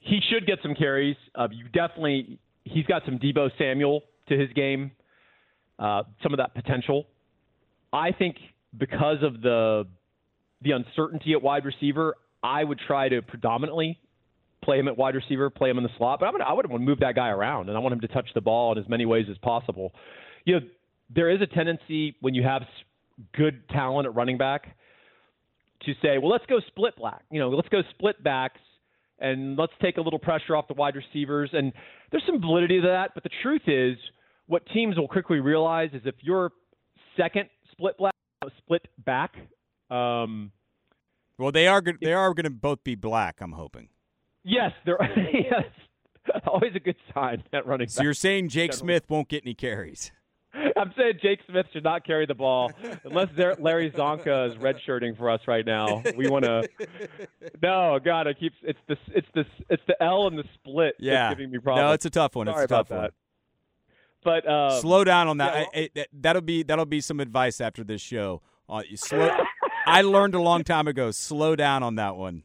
He 0.01 0.21
should 0.31 0.47
get 0.47 0.59
some 0.63 0.75
carries. 0.75 1.17
Uh, 1.35 1.49
you 1.51 1.65
definitely 1.69 2.39
he's 2.65 2.87
got 2.87 3.03
some 3.05 3.19
Deebo 3.19 3.51
Samuel 3.59 4.03
to 4.29 4.39
his 4.39 4.53
game, 4.53 4.93
uh, 5.79 6.03
some 6.23 6.33
of 6.33 6.39
that 6.39 6.55
potential. 6.55 7.07
I 7.93 8.13
think 8.13 8.37
because 8.77 9.19
of 9.23 9.43
the 9.43 9.85
the 10.63 10.71
uncertainty 10.71 11.33
at 11.33 11.43
wide 11.43 11.65
receiver, 11.65 12.15
I 12.43 12.65
would 12.65 12.79
try 12.87 13.09
to 13.09 13.21
predominantly 13.21 13.99
play 14.63 14.79
him 14.79 14.89
at 14.89 14.97
wide 14.97 15.15
receiver, 15.15 15.51
play 15.51 15.71
him 15.71 15.79
in 15.79 15.85
the 15.85 15.91
slot. 15.99 16.21
But 16.21 16.27
I'm 16.27 16.33
gonna, 16.33 16.45
I 16.45 16.53
would 16.53 16.69
want 16.69 16.83
to 16.83 16.87
move 16.87 17.01
that 17.01 17.15
guy 17.15 17.29
around, 17.29 17.69
and 17.69 17.77
I 17.77 17.81
want 17.81 17.93
him 17.93 18.01
to 18.01 18.09
touch 18.09 18.29
the 18.35 18.41
ball 18.41 18.73
in 18.73 18.79
as 18.79 18.89
many 18.89 19.07
ways 19.07 19.27
as 19.31 19.39
possible. 19.39 19.93
You 20.45 20.61
know, 20.61 20.67
there 21.15 21.31
is 21.31 21.41
a 21.41 21.47
tendency 21.47 22.17
when 22.21 22.35
you 22.35 22.43
have 22.43 22.63
good 23.35 23.69
talent 23.69 24.07
at 24.07 24.15
running 24.15 24.39
back 24.39 24.77
to 25.85 25.93
say, 26.03 26.19
well, 26.19 26.31
let's 26.31 26.47
go 26.47 26.61
split 26.69 26.97
black. 26.97 27.23
You 27.31 27.41
know, 27.41 27.51
let's 27.51 27.69
go 27.69 27.83
split 27.91 28.23
backs 28.23 28.61
and 29.19 29.57
let's 29.57 29.73
take 29.81 29.97
a 29.97 30.01
little 30.01 30.19
pressure 30.19 30.57
off 30.57 30.69
the 30.69 30.75
wide 30.75 30.95
receivers. 30.97 31.51
And 31.53 31.73
there's 32.11 32.25
some 32.27 32.41
validity 32.41 32.81
to 32.81 32.87
that. 32.89 33.11
But 33.15 33.23
the 33.23 33.31
truth 33.43 33.63
is, 33.67 33.97
what 34.47 34.63
teams 34.73 34.97
will 34.97 35.09
quickly 35.09 35.41
realize 35.41 35.91
is 35.93 36.03
if 36.05 36.15
your 36.21 36.53
second 37.17 37.49
split 37.71 37.97
black, 37.99 38.15
split 38.59 38.87
back, 39.05 39.35
um, 39.91 40.53
well, 41.39 41.53
they 41.53 41.67
are 41.67 41.83
they 42.01 42.13
are 42.13 42.33
going 42.35 42.45
to 42.45 42.51
both 42.51 42.85
be 42.85 42.95
black. 42.95 43.41
I'm 43.41 43.53
hoping. 43.53 43.89
Yes, 44.45 44.73
there. 44.85 44.99
yes, 45.33 45.65
always 46.47 46.73
a 46.75 46.81
good 46.81 46.97
sign 47.15 47.43
at 47.53 47.67
running. 47.67 47.89
So 47.89 48.03
you're 48.03 48.15
saying 48.15 48.49
Jake 48.49 48.73
Smith 48.73 49.05
won't 49.09 49.29
get 49.29 49.43
any 49.45 49.55
carries? 49.55 50.13
I'm 50.55 50.93
saying 50.99 51.15
Jake 51.23 51.41
Smith 51.49 51.67
should 51.73 51.85
not 51.85 52.05
carry 52.05 52.27
the 52.27 52.35
ball 52.35 52.71
unless 53.05 53.29
Larry 53.59 53.91
Csonka 53.91 54.51
is 54.51 54.57
redshirting 54.59 55.17
for 55.17 55.31
us 55.31 55.41
right 55.47 55.65
now. 55.65 56.03
We 56.17 56.29
want 56.29 56.45
to. 56.45 56.69
No, 57.63 57.99
God, 58.05 58.27
it 58.27 58.39
keeps 58.41 58.57
it's 58.63 58.79
the 58.89 58.97
it's 59.15 59.27
the 59.35 59.45
it's 59.69 59.83
the 59.87 60.01
L 60.03 60.27
and 60.27 60.37
the 60.37 60.45
split. 60.55 60.95
Yeah, 60.99 61.31
giving 61.31 61.51
me 61.51 61.59
problems. 61.59 61.87
No, 61.87 61.93
it's 61.93 62.05
a 62.07 62.11
tough 62.11 62.35
one. 62.35 62.47
Sorry 62.49 62.65
it's 62.65 62.73
a 62.73 62.75
tough 62.75 62.91
one. 62.91 63.11
But 64.25 64.49
um, 64.49 64.81
slow 64.81 65.05
down 65.05 65.29
on 65.29 65.39
that. 65.39 65.69
yeah, 65.73 65.81
I, 65.97 66.01
I, 66.01 66.07
that'll 66.13 66.43
be 66.43 66.65
that'll 66.65 66.87
be 66.87 67.01
some 67.01 67.21
advice 67.21 67.61
after 67.61 67.85
this 67.85 68.01
show. 68.01 68.43
Uh, 68.69 68.83
you 68.89 68.97
slow. 68.97 69.31
I 69.87 70.03
learned 70.03 70.35
a 70.35 70.41
long 70.41 70.65
time 70.65 70.89
ago. 70.89 71.13
Slow 71.13 71.55
down 71.55 71.83
on 71.83 71.97
that 71.97 72.17
one 72.17 72.43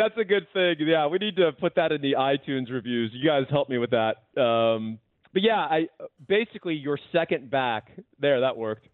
that's 0.00 0.18
a 0.18 0.24
good 0.24 0.46
thing. 0.52 0.76
Yeah, 0.80 1.06
we 1.06 1.18
need 1.18 1.36
to 1.36 1.52
put 1.52 1.74
that 1.74 1.92
in 1.92 2.00
the 2.00 2.14
iTunes 2.14 2.70
reviews. 2.70 3.10
You 3.12 3.28
guys 3.28 3.44
help 3.50 3.68
me 3.68 3.78
with 3.78 3.90
that. 3.90 4.16
Um, 4.40 4.98
but 5.32 5.42
yeah, 5.42 5.58
I 5.58 5.88
basically 6.26 6.74
your 6.74 6.98
second 7.12 7.50
back 7.50 7.90
there 8.18 8.40
that 8.40 8.56
worked. 8.56 8.88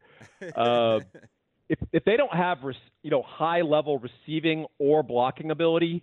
Uh, 0.55 1.01
if 1.69 1.79
if 1.93 2.05
they 2.05 2.17
don't 2.17 2.35
have 2.35 2.59
you 3.03 3.11
know 3.11 3.23
high 3.23 3.63
level 3.63 3.99
receiving 3.99 4.67
or 4.79 5.03
blocking 5.03 5.51
ability, 5.51 6.03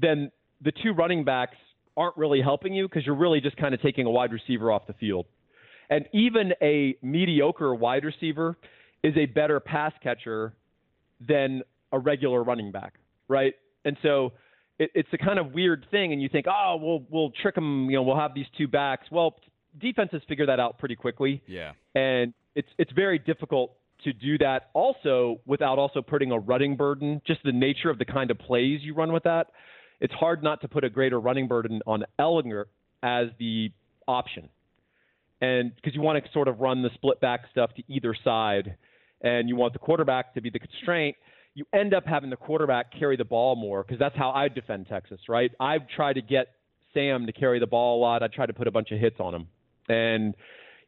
then 0.00 0.30
the 0.60 0.72
two 0.82 0.92
running 0.92 1.24
backs 1.24 1.56
aren't 1.96 2.16
really 2.16 2.40
helping 2.40 2.72
you 2.72 2.88
because 2.88 3.04
you're 3.04 3.16
really 3.16 3.40
just 3.40 3.56
kind 3.56 3.74
of 3.74 3.82
taking 3.82 4.06
a 4.06 4.10
wide 4.10 4.32
receiver 4.32 4.70
off 4.70 4.86
the 4.86 4.92
field. 4.94 5.26
And 5.90 6.06
even 6.12 6.52
a 6.62 6.96
mediocre 7.02 7.74
wide 7.74 8.04
receiver 8.04 8.56
is 9.02 9.16
a 9.16 9.26
better 9.26 9.58
pass 9.58 9.92
catcher 10.02 10.52
than 11.26 11.62
a 11.92 11.98
regular 11.98 12.44
running 12.44 12.70
back, 12.70 12.94
right? 13.26 13.54
And 13.88 13.96
so 14.02 14.32
it, 14.78 14.90
it's 14.94 15.08
a 15.12 15.18
kind 15.18 15.38
of 15.38 15.52
weird 15.52 15.86
thing, 15.90 16.12
and 16.12 16.20
you 16.22 16.28
think, 16.28 16.46
oh, 16.46 16.78
we'll 16.80 17.04
we'll 17.10 17.32
trick 17.42 17.54
them. 17.54 17.88
You 17.90 17.96
know, 17.96 18.02
we'll 18.02 18.18
have 18.18 18.34
these 18.34 18.46
two 18.58 18.68
backs. 18.68 19.06
Well, 19.10 19.36
defenses 19.80 20.22
figure 20.28 20.46
that 20.46 20.60
out 20.60 20.78
pretty 20.78 20.94
quickly. 20.94 21.42
Yeah. 21.46 21.72
And 21.94 22.34
it's 22.54 22.68
it's 22.78 22.92
very 22.92 23.18
difficult 23.18 23.72
to 24.04 24.12
do 24.12 24.38
that 24.38 24.70
also 24.74 25.40
without 25.46 25.78
also 25.78 26.02
putting 26.02 26.30
a 26.32 26.38
running 26.38 26.76
burden. 26.76 27.22
Just 27.26 27.40
the 27.44 27.52
nature 27.52 27.90
of 27.90 27.98
the 27.98 28.04
kind 28.04 28.30
of 28.30 28.38
plays 28.38 28.80
you 28.82 28.94
run 28.94 29.12
with 29.12 29.24
that. 29.24 29.48
It's 30.00 30.14
hard 30.14 30.42
not 30.42 30.60
to 30.60 30.68
put 30.68 30.84
a 30.84 30.90
greater 30.90 31.18
running 31.18 31.48
burden 31.48 31.80
on 31.86 32.04
Ehlinger, 32.20 32.66
as 33.02 33.28
the 33.38 33.72
option, 34.06 34.48
and 35.40 35.74
because 35.74 35.94
you 35.94 36.02
want 36.02 36.22
to 36.22 36.32
sort 36.32 36.46
of 36.46 36.60
run 36.60 36.82
the 36.82 36.90
split 36.94 37.20
back 37.20 37.40
stuff 37.50 37.70
to 37.74 37.82
either 37.88 38.14
side, 38.22 38.76
and 39.22 39.48
you 39.48 39.56
want 39.56 39.72
the 39.72 39.80
quarterback 39.80 40.34
to 40.34 40.40
be 40.40 40.50
the 40.50 40.60
constraint. 40.60 41.16
You 41.58 41.64
end 41.74 41.92
up 41.92 42.06
having 42.06 42.30
the 42.30 42.36
quarterback 42.36 42.92
carry 42.96 43.16
the 43.16 43.24
ball 43.24 43.56
more 43.56 43.82
because 43.82 43.98
that's 43.98 44.14
how 44.14 44.30
I 44.30 44.46
defend 44.46 44.86
Texas, 44.86 45.18
right? 45.28 45.50
I've 45.58 45.88
tried 45.88 46.12
to 46.12 46.22
get 46.22 46.50
Sam 46.94 47.26
to 47.26 47.32
carry 47.32 47.58
the 47.58 47.66
ball 47.66 47.98
a 47.98 48.00
lot. 48.00 48.22
I 48.22 48.28
try 48.28 48.46
to 48.46 48.52
put 48.52 48.68
a 48.68 48.70
bunch 48.70 48.92
of 48.92 49.00
hits 49.00 49.16
on 49.18 49.34
him, 49.34 49.48
and 49.88 50.36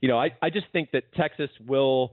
you 0.01 0.09
know, 0.09 0.17
I, 0.17 0.31
I 0.41 0.49
just 0.49 0.67
think 0.73 0.93
that 0.93 1.13
Texas 1.15 1.51
will 1.67 2.13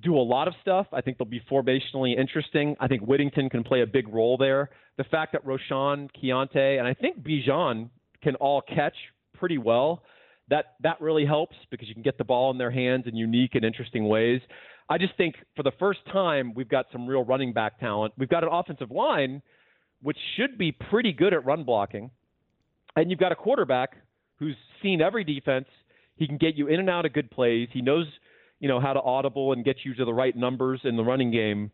do 0.00 0.16
a 0.16 0.22
lot 0.22 0.46
of 0.46 0.54
stuff. 0.62 0.86
I 0.92 1.00
think 1.00 1.18
they'll 1.18 1.26
be 1.26 1.42
formationally 1.50 2.16
interesting. 2.16 2.76
I 2.78 2.86
think 2.86 3.02
Whittington 3.02 3.50
can 3.50 3.64
play 3.64 3.82
a 3.82 3.86
big 3.86 4.06
role 4.06 4.36
there. 4.36 4.70
The 4.96 5.02
fact 5.02 5.32
that 5.32 5.44
Roschon, 5.44 6.08
Keaontay, 6.22 6.78
and 6.78 6.86
I 6.86 6.94
think 6.94 7.18
Bijan 7.20 7.90
can 8.22 8.36
all 8.36 8.62
catch 8.62 8.94
pretty 9.34 9.58
well, 9.58 10.04
that 10.50 10.76
that 10.84 11.00
really 11.00 11.26
helps 11.26 11.56
because 11.72 11.88
you 11.88 11.94
can 11.94 12.04
get 12.04 12.16
the 12.16 12.22
ball 12.22 12.52
in 12.52 12.58
their 12.58 12.70
hands 12.70 13.08
in 13.08 13.16
unique 13.16 13.56
and 13.56 13.64
interesting 13.64 14.06
ways. 14.06 14.40
I 14.90 14.98
just 14.98 15.16
think 15.16 15.34
for 15.54 15.62
the 15.62 15.72
first 15.78 16.00
time 16.12 16.54
we've 16.54 16.68
got 16.68 16.86
some 16.92 17.06
real 17.06 17.24
running 17.24 17.52
back 17.52 17.78
talent. 17.78 18.14
We've 18.16 18.28
got 18.28 18.42
an 18.42 18.50
offensive 18.52 18.90
line 18.90 19.42
which 20.02 20.16
should 20.36 20.58
be 20.58 20.72
pretty 20.72 21.12
good 21.12 21.32
at 21.34 21.44
run 21.44 21.64
blocking. 21.64 22.10
And 22.96 23.10
you've 23.10 23.20
got 23.20 23.32
a 23.32 23.36
quarterback 23.36 23.96
who's 24.38 24.56
seen 24.82 25.00
every 25.00 25.24
defense. 25.24 25.66
He 26.16 26.26
can 26.26 26.38
get 26.38 26.56
you 26.56 26.68
in 26.68 26.80
and 26.80 26.90
out 26.90 27.06
of 27.06 27.12
good 27.12 27.30
plays. 27.30 27.68
He 27.72 27.80
knows 27.80 28.06
you 28.60 28.68
know 28.68 28.80
how 28.80 28.92
to 28.92 29.00
audible 29.00 29.52
and 29.52 29.64
get 29.64 29.76
you 29.84 29.94
to 29.94 30.04
the 30.04 30.12
right 30.12 30.34
numbers 30.36 30.80
in 30.84 30.96
the 30.96 31.04
running 31.04 31.30
game, 31.30 31.70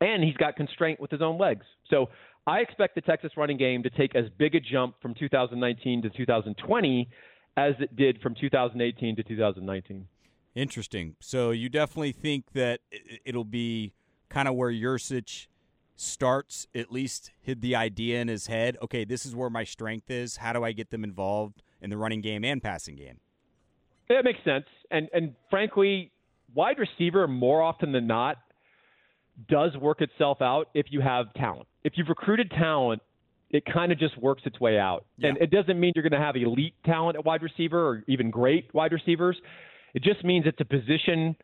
and 0.00 0.24
he's 0.24 0.36
got 0.36 0.56
constraint 0.56 0.98
with 0.98 1.10
his 1.10 1.20
own 1.20 1.38
legs. 1.38 1.66
So 1.90 2.08
I 2.46 2.60
expect 2.60 2.94
the 2.94 3.02
Texas 3.02 3.32
running 3.36 3.58
game 3.58 3.82
to 3.82 3.90
take 3.90 4.14
as 4.14 4.24
big 4.38 4.54
a 4.54 4.60
jump 4.60 4.94
from 5.02 5.14
2019 5.14 6.02
to 6.02 6.10
2020 6.10 7.08
as 7.58 7.74
it 7.78 7.94
did 7.94 8.20
from 8.22 8.34
2018 8.40 9.16
to 9.16 9.22
2019. 9.22 10.08
Interesting. 10.54 11.16
So 11.20 11.50
you 11.50 11.68
definitely 11.68 12.12
think 12.12 12.52
that 12.52 12.80
it'll 13.24 13.44
be 13.44 13.92
kind 14.28 14.48
of 14.48 14.54
where 14.54 14.70
Yurcich 14.70 15.48
starts, 15.96 16.66
at 16.74 16.90
least 16.92 17.30
hid 17.40 17.60
the 17.60 17.74
idea 17.76 18.20
in 18.20 18.28
his 18.28 18.46
head. 18.46 18.76
Okay, 18.82 19.04
this 19.04 19.26
is 19.26 19.34
where 19.34 19.50
my 19.50 19.64
strength 19.64 20.10
is. 20.10 20.38
How 20.38 20.52
do 20.52 20.64
I 20.64 20.72
get 20.72 20.90
them 20.90 21.04
involved 21.04 21.62
in 21.80 21.90
the 21.90 21.96
running 21.96 22.20
game 22.20 22.44
and 22.44 22.62
passing 22.62 22.96
game? 22.96 23.20
That 24.08 24.24
makes 24.24 24.40
sense. 24.44 24.66
And 24.90 25.08
and 25.12 25.34
frankly, 25.50 26.12
wide 26.54 26.78
receiver 26.78 27.26
more 27.26 27.62
often 27.62 27.92
than 27.92 28.06
not 28.06 28.36
does 29.48 29.76
work 29.76 30.00
itself 30.00 30.40
out 30.40 30.68
if 30.74 30.86
you 30.90 31.00
have 31.00 31.32
talent. 31.34 31.66
If 31.82 31.94
you've 31.96 32.08
recruited 32.08 32.50
talent, 32.50 33.02
it 33.50 33.64
kind 33.64 33.92
of 33.92 33.98
just 33.98 34.16
works 34.18 34.42
its 34.44 34.60
way 34.60 34.78
out. 34.78 35.04
Yeah. 35.16 35.30
And 35.30 35.38
it 35.38 35.50
doesn't 35.50 35.78
mean 35.78 35.92
you're 35.94 36.08
going 36.08 36.20
to 36.20 36.24
have 36.24 36.36
elite 36.36 36.74
talent 36.84 37.16
at 37.16 37.24
wide 37.24 37.42
receiver 37.42 37.88
or 37.88 38.04
even 38.06 38.30
great 38.30 38.72
wide 38.74 38.92
receivers. 38.92 39.36
It 39.94 40.02
just 40.02 40.24
means 40.24 40.46
it's 40.46 40.60
a 40.60 40.64
position 40.64 41.36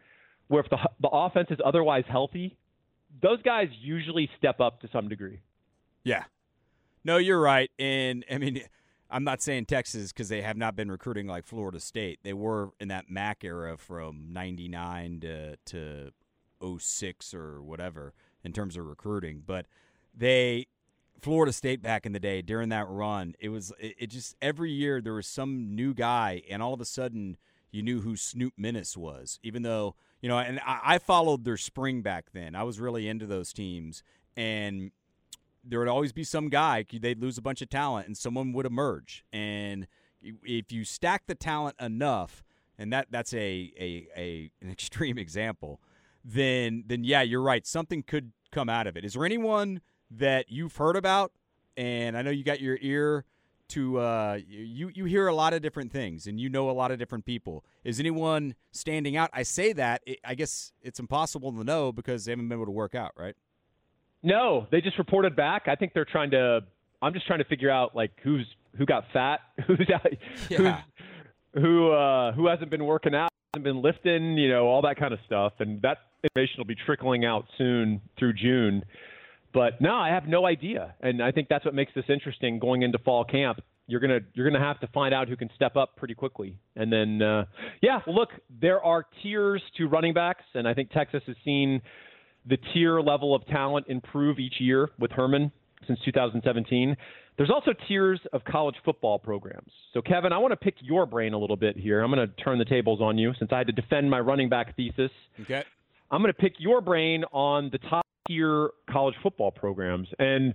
where 0.48 0.62
if 0.62 0.70
the 0.70 0.78
the 1.00 1.08
offense 1.08 1.48
is 1.50 1.58
otherwise 1.64 2.04
healthy, 2.08 2.56
those 3.22 3.40
guys 3.42 3.68
usually 3.80 4.28
step 4.36 4.60
up 4.60 4.80
to 4.80 4.88
some 4.92 5.08
degree. 5.08 5.40
Yeah. 6.04 6.24
No, 7.04 7.16
you're 7.16 7.40
right. 7.40 7.70
And 7.78 8.24
I 8.30 8.38
mean 8.38 8.62
I'm 9.10 9.24
not 9.24 9.42
saying 9.42 9.66
Texas 9.66 10.12
because 10.12 10.28
they 10.28 10.42
have 10.42 10.56
not 10.56 10.76
been 10.76 10.90
recruiting 10.90 11.26
like 11.26 11.44
Florida 11.44 11.80
State. 11.80 12.20
They 12.22 12.32
were 12.32 12.70
in 12.78 12.88
that 12.88 13.10
Mack 13.10 13.44
era 13.44 13.76
from 13.76 14.32
99 14.32 15.20
to, 15.20 15.56
to 15.66 16.12
06 16.78 17.34
or 17.34 17.60
whatever 17.60 18.14
in 18.44 18.52
terms 18.52 18.76
of 18.76 18.86
recruiting. 18.86 19.42
But 19.44 19.66
they, 20.16 20.68
Florida 21.20 21.52
State 21.52 21.82
back 21.82 22.06
in 22.06 22.12
the 22.12 22.20
day 22.20 22.40
during 22.40 22.68
that 22.68 22.88
run, 22.88 23.34
it 23.40 23.48
was, 23.48 23.72
it, 23.80 23.96
it 23.98 24.06
just, 24.10 24.36
every 24.40 24.70
year 24.70 25.00
there 25.00 25.14
was 25.14 25.26
some 25.26 25.74
new 25.74 25.92
guy 25.92 26.42
and 26.48 26.62
all 26.62 26.72
of 26.72 26.80
a 26.80 26.86
sudden 26.86 27.36
you 27.70 27.82
knew 27.82 28.00
who 28.00 28.16
Snoop 28.16 28.54
Minnis 28.60 28.96
was, 28.96 29.38
even 29.42 29.62
though, 29.62 29.94
you 30.20 30.28
know, 30.28 30.38
and 30.38 30.60
I, 30.60 30.80
I 30.84 30.98
followed 30.98 31.44
their 31.44 31.56
spring 31.56 32.02
back 32.02 32.32
then. 32.32 32.54
I 32.54 32.62
was 32.62 32.80
really 32.80 33.08
into 33.08 33.26
those 33.26 33.52
teams. 33.52 34.02
And 34.36 34.90
there 35.64 35.78
would 35.78 35.88
always 35.88 36.12
be 36.12 36.24
some 36.24 36.48
guy 36.48 36.84
they'd 37.00 37.20
lose 37.20 37.38
a 37.38 37.42
bunch 37.42 37.62
of 37.62 37.68
talent 37.68 38.06
and 38.06 38.16
someone 38.16 38.52
would 38.52 38.66
emerge 38.66 39.24
and 39.32 39.86
if 40.22 40.70
you 40.70 40.84
stack 40.84 41.26
the 41.26 41.34
talent 41.34 41.76
enough 41.80 42.42
and 42.78 42.92
that 42.92 43.06
that's 43.10 43.32
a, 43.34 43.72
a, 43.78 44.06
a 44.16 44.50
an 44.62 44.70
extreme 44.70 45.18
example 45.18 45.80
then 46.24 46.84
then 46.86 47.04
yeah 47.04 47.22
you're 47.22 47.42
right 47.42 47.66
something 47.66 48.02
could 48.02 48.32
come 48.50 48.68
out 48.68 48.86
of 48.86 48.96
it 48.96 49.04
is 49.04 49.14
there 49.14 49.24
anyone 49.24 49.80
that 50.10 50.46
you've 50.48 50.76
heard 50.76 50.96
about 50.96 51.32
and 51.76 52.16
i 52.16 52.22
know 52.22 52.30
you 52.30 52.44
got 52.44 52.60
your 52.60 52.78
ear 52.80 53.24
to 53.70 53.98
uh, 53.98 54.38
you 54.46 54.90
you 54.94 55.04
hear 55.04 55.26
a 55.26 55.34
lot 55.34 55.52
of 55.52 55.62
different 55.62 55.92
things 55.92 56.26
and 56.26 56.40
you 56.40 56.48
know 56.48 56.70
a 56.70 56.72
lot 56.72 56.90
of 56.90 56.98
different 56.98 57.24
people 57.24 57.64
is 57.84 57.98
anyone 57.98 58.54
standing 58.72 59.16
out 59.16 59.30
i 59.32 59.42
say 59.42 59.72
that 59.72 60.02
it, 60.06 60.18
i 60.24 60.34
guess 60.34 60.72
it's 60.82 61.00
impossible 61.00 61.52
to 61.52 61.64
know 61.64 61.92
because 61.92 62.24
they 62.24 62.32
haven't 62.32 62.48
been 62.48 62.56
able 62.58 62.66
to 62.66 62.72
work 62.72 62.94
out 62.94 63.12
right 63.16 63.36
no, 64.22 64.66
they 64.70 64.80
just 64.80 64.98
reported 64.98 65.34
back. 65.34 65.66
I 65.66 65.74
think 65.74 65.92
they're 65.94 66.04
trying 66.04 66.30
to. 66.32 66.60
I'm 67.02 67.14
just 67.14 67.26
trying 67.26 67.38
to 67.38 67.44
figure 67.46 67.70
out 67.70 67.96
like 67.96 68.10
who's 68.22 68.46
who 68.76 68.84
got 68.84 69.04
fat, 69.12 69.40
who's 69.66 69.80
yeah. 69.88 69.98
who's 70.56 70.74
who 71.62 71.90
uh, 71.92 72.32
who 72.32 72.46
hasn't 72.46 72.70
been 72.70 72.84
working 72.84 73.14
out, 73.14 73.30
hasn't 73.54 73.64
been 73.64 73.82
lifting, 73.82 74.36
you 74.36 74.50
know, 74.50 74.66
all 74.66 74.82
that 74.82 74.98
kind 74.98 75.14
of 75.14 75.20
stuff, 75.26 75.54
and 75.60 75.80
that 75.82 75.98
information 76.22 76.56
will 76.58 76.66
be 76.66 76.76
trickling 76.86 77.24
out 77.24 77.46
soon 77.56 78.00
through 78.18 78.34
June. 78.34 78.84
But 79.52 79.80
no, 79.80 79.94
I 79.94 80.10
have 80.10 80.28
no 80.28 80.46
idea, 80.46 80.94
and 81.00 81.22
I 81.22 81.32
think 81.32 81.48
that's 81.48 81.64
what 81.64 81.74
makes 81.74 81.92
this 81.94 82.04
interesting 82.08 82.58
going 82.58 82.82
into 82.82 82.98
fall 82.98 83.24
camp. 83.24 83.60
You're 83.86 84.00
gonna 84.00 84.20
you're 84.34 84.48
gonna 84.48 84.64
have 84.64 84.78
to 84.80 84.86
find 84.88 85.12
out 85.12 85.28
who 85.28 85.36
can 85.36 85.50
step 85.56 85.76
up 85.76 85.96
pretty 85.96 86.14
quickly, 86.14 86.56
and 86.76 86.92
then 86.92 87.20
uh, 87.20 87.44
yeah, 87.82 88.00
look, 88.06 88.28
there 88.60 88.80
are 88.80 89.04
tiers 89.22 89.62
to 89.78 89.88
running 89.88 90.14
backs, 90.14 90.44
and 90.54 90.68
I 90.68 90.74
think 90.74 90.90
Texas 90.92 91.22
has 91.26 91.36
seen 91.44 91.82
the 92.46 92.58
tier 92.72 93.00
level 93.00 93.34
of 93.34 93.44
talent 93.46 93.86
improve 93.88 94.38
each 94.38 94.60
year 94.60 94.90
with 94.98 95.10
Herman 95.10 95.50
since 95.86 95.98
2017. 96.04 96.96
There's 97.36 97.50
also 97.50 97.72
tiers 97.88 98.20
of 98.32 98.44
college 98.44 98.74
football 98.84 99.18
programs. 99.18 99.72
So, 99.94 100.02
Kevin, 100.02 100.32
I 100.32 100.38
want 100.38 100.52
to 100.52 100.56
pick 100.56 100.74
your 100.80 101.06
brain 101.06 101.32
a 101.32 101.38
little 101.38 101.56
bit 101.56 101.76
here. 101.76 102.02
I'm 102.02 102.12
going 102.12 102.28
to 102.28 102.34
turn 102.42 102.58
the 102.58 102.64
tables 102.64 103.00
on 103.00 103.16
you 103.16 103.32
since 103.38 103.50
I 103.52 103.58
had 103.58 103.66
to 103.66 103.72
defend 103.72 104.10
my 104.10 104.20
running 104.20 104.48
back 104.48 104.76
thesis. 104.76 105.10
Okay. 105.40 105.64
I'm 106.10 106.20
going 106.20 106.32
to 106.32 106.38
pick 106.38 106.54
your 106.58 106.80
brain 106.80 107.24
on 107.32 107.70
the 107.70 107.78
top 107.78 108.04
tier 108.30 108.70
college 108.88 109.14
football 109.22 109.50
programs. 109.50 110.08
And 110.18 110.54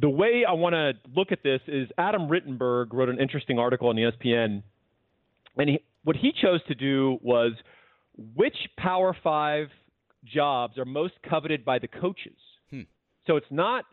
the 0.00 0.08
way 0.08 0.44
I 0.46 0.52
want 0.52 0.74
to 0.74 0.92
look 1.14 1.32
at 1.32 1.42
this 1.42 1.60
is 1.66 1.88
Adam 1.98 2.28
Rittenberg 2.28 2.92
wrote 2.92 3.08
an 3.08 3.20
interesting 3.20 3.58
article 3.58 3.88
on 3.88 3.96
ESPN. 3.96 4.62
And 5.56 5.68
he, 5.68 5.80
what 6.04 6.16
he 6.16 6.32
chose 6.40 6.60
to 6.68 6.74
do 6.74 7.18
was 7.22 7.52
which 8.34 8.56
Power 8.78 9.16
Five 9.22 9.68
jobs 10.24 10.78
are 10.78 10.84
most 10.84 11.14
coveted 11.28 11.64
by 11.64 11.78
the 11.78 11.88
coaches. 11.88 12.36
Hmm. 12.70 12.82
So 13.26 13.36
it's 13.36 13.46
not 13.50 13.84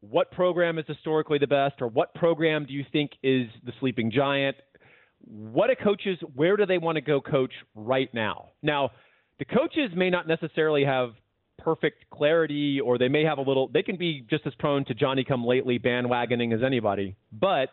what 0.00 0.32
program 0.32 0.78
is 0.78 0.84
historically 0.86 1.38
the 1.38 1.46
best 1.46 1.76
or 1.80 1.86
what 1.86 2.12
program 2.14 2.66
do 2.66 2.72
you 2.72 2.84
think 2.92 3.12
is 3.22 3.46
the 3.64 3.72
sleeping 3.78 4.10
giant. 4.10 4.56
What 5.24 5.70
a 5.70 5.76
coaches, 5.76 6.18
where 6.34 6.56
do 6.56 6.66
they 6.66 6.78
want 6.78 6.96
to 6.96 7.00
go 7.00 7.20
coach 7.20 7.52
right 7.76 8.12
now? 8.12 8.48
Now, 8.60 8.90
the 9.38 9.44
coaches 9.44 9.90
may 9.94 10.10
not 10.10 10.26
necessarily 10.26 10.84
have 10.84 11.12
perfect 11.62 12.10
clarity 12.10 12.80
or 12.80 12.98
they 12.98 13.08
may 13.08 13.24
have 13.24 13.38
a 13.38 13.42
little 13.42 13.68
they 13.68 13.82
can 13.82 13.96
be 13.96 14.26
just 14.28 14.46
as 14.46 14.52
prone 14.58 14.84
to 14.86 14.94
Johnny 14.94 15.24
come 15.24 15.44
lately 15.44 15.78
bandwagoning 15.78 16.54
as 16.54 16.62
anybody. 16.62 17.16
But 17.32 17.68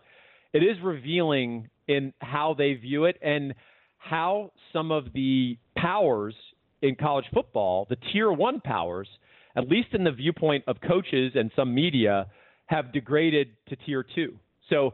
it 0.53 0.59
is 0.59 0.77
revealing 0.83 1.69
in 1.87 2.13
how 2.19 2.55
they 2.57 2.73
view 2.73 3.05
it 3.05 3.17
and 3.21 3.53
how 3.97 4.51
some 4.71 4.91
of 4.91 5.11
the 5.13 5.57
powers 5.77 6.35
in 6.81 6.95
college 6.95 7.25
football, 7.33 7.85
the 7.89 7.97
tier 8.11 8.31
one 8.31 8.61
powers, 8.61 9.07
at 9.55 9.67
least 9.67 9.89
in 9.93 10.03
the 10.03 10.11
viewpoint 10.11 10.63
of 10.67 10.77
coaches 10.87 11.33
and 11.35 11.51
some 11.55 11.73
media, 11.73 12.27
have 12.67 12.93
degraded 12.93 13.49
to 13.67 13.75
tier 13.75 14.05
two. 14.15 14.37
So 14.69 14.93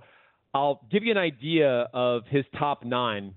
I'll 0.53 0.81
give 0.91 1.03
you 1.03 1.11
an 1.11 1.17
idea 1.17 1.87
of 1.93 2.23
his 2.29 2.45
top 2.57 2.83
nine. 2.85 3.35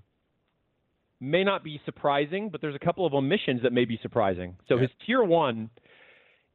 May 1.21 1.43
not 1.43 1.65
be 1.65 1.81
surprising, 1.85 2.49
but 2.51 2.61
there's 2.61 2.77
a 2.77 2.85
couple 2.85 3.05
of 3.05 3.13
omissions 3.13 3.63
that 3.63 3.73
may 3.73 3.85
be 3.85 3.99
surprising. 4.03 4.57
So 4.69 4.75
okay. 4.75 4.83
his 4.83 4.91
tier 5.05 5.23
one 5.23 5.71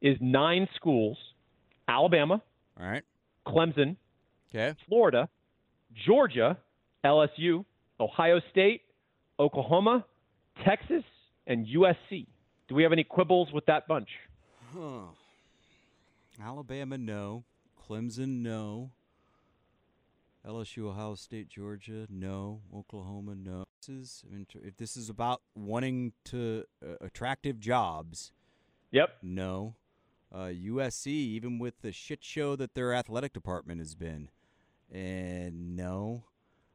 is 0.02 0.18
nine 0.22 0.68
schools 0.76 1.18
Alabama, 1.88 2.42
All 2.80 2.86
right. 2.86 3.04
Clemson, 3.46 3.98
okay. 4.50 4.74
Florida, 4.88 5.28
Georgia, 6.06 6.58
LSU, 7.04 7.66
Ohio 8.00 8.40
State, 8.52 8.82
Oklahoma, 9.40 10.06
Texas, 10.66 11.04
and 11.46 11.68
USC. 11.68 12.28
Do 12.70 12.76
we 12.76 12.84
have 12.84 12.94
any 12.94 13.04
quibbles 13.04 13.52
with 13.52 13.66
that 13.66 13.88
bunch? 13.88 14.08
Huh. 14.74 15.08
Alabama, 16.42 16.98
no. 16.98 17.44
Clemson, 17.88 18.42
no. 18.42 18.92
LSU, 20.48 20.90
Ohio 20.90 21.16
State, 21.16 21.48
Georgia, 21.48 22.06
no. 22.10 22.62
Oklahoma, 22.76 23.36
no. 23.36 23.64
This 23.80 23.90
is, 23.90 24.26
if 24.62 24.76
this 24.78 24.98
is 24.98 25.10
about 25.10 25.42
wanting 25.56 26.14
to 26.26 26.66
uh, 26.86 26.96
attractive 27.00 27.60
jobs, 27.60 28.32
yep, 28.92 29.18
no. 29.22 29.76
Uh, 30.34 30.48
USC, 30.48 31.08
even 31.08 31.60
with 31.60 31.82
the 31.82 31.92
shit 31.92 32.24
show 32.24 32.56
that 32.56 32.74
their 32.74 32.94
athletic 32.94 33.34
department 33.34 33.80
has 33.80 33.96
been, 33.96 34.30
and 34.92 35.76
no. 35.76 36.24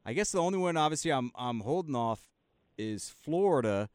I 0.07 0.15
guess 0.15 0.33
the 0.33 0.41
only 0.41 0.59
one, 0.59 0.77
obviously, 0.77 1.13
I'm 1.13 1.31
I'm 1.35 1.61
holding 1.61 1.95
off 1.97 2.29
is 2.79 3.11
Florida. 3.23 3.91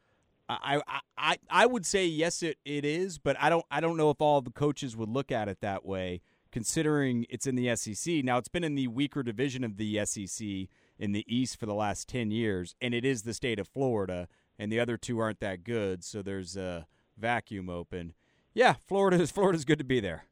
I, 0.50 0.82
I, 0.88 1.00
I, 1.18 1.38
I 1.50 1.66
would 1.66 1.86
say 1.86 2.06
yes, 2.06 2.44
it, 2.44 2.58
it 2.66 2.86
is, 2.86 3.18
but 3.18 3.38
I 3.40 3.50
don't 3.50 3.66
I 3.72 3.80
don't 3.80 3.98
know 3.98 4.12
if 4.12 4.22
all 4.22 4.42
the 4.42 4.52
coaches 4.52 4.96
would 4.96 5.10
look 5.10 5.32
at 5.32 5.48
it 5.48 5.62
that 5.62 5.86
way, 5.86 6.22
considering 6.54 7.26
it's 7.32 7.48
in 7.48 7.56
the 7.56 7.76
SEC. 7.76 8.24
Now 8.24 8.38
it's 8.38 8.48
been 8.48 8.64
in 8.64 8.76
the 8.76 8.88
weaker 8.88 9.24
division 9.24 9.64
of 9.64 9.78
the 9.78 10.06
SEC 10.06 10.48
in 11.00 11.12
the 11.12 11.26
East 11.28 11.60
for 11.60 11.66
the 11.66 11.74
last 11.74 12.08
ten 12.08 12.30
years, 12.30 12.76
and 12.80 12.94
it 12.94 13.04
is 13.04 13.24
the 13.24 13.34
state 13.34 13.60
of 13.60 13.68
Florida, 13.68 14.28
and 14.60 14.72
the 14.72 14.80
other 14.80 14.96
two 14.96 15.18
aren't 15.18 15.40
that 15.40 15.64
good, 15.64 16.04
so 16.04 16.22
there's 16.22 16.56
a 16.56 16.86
vacuum 17.18 17.70
open. 17.70 18.14
Yeah, 18.54 18.76
Florida 18.88 19.20
is 19.20 19.32
Florida's 19.38 19.66
good 19.66 19.80
to 19.80 19.84
be 19.84 20.00
there. 20.00 20.26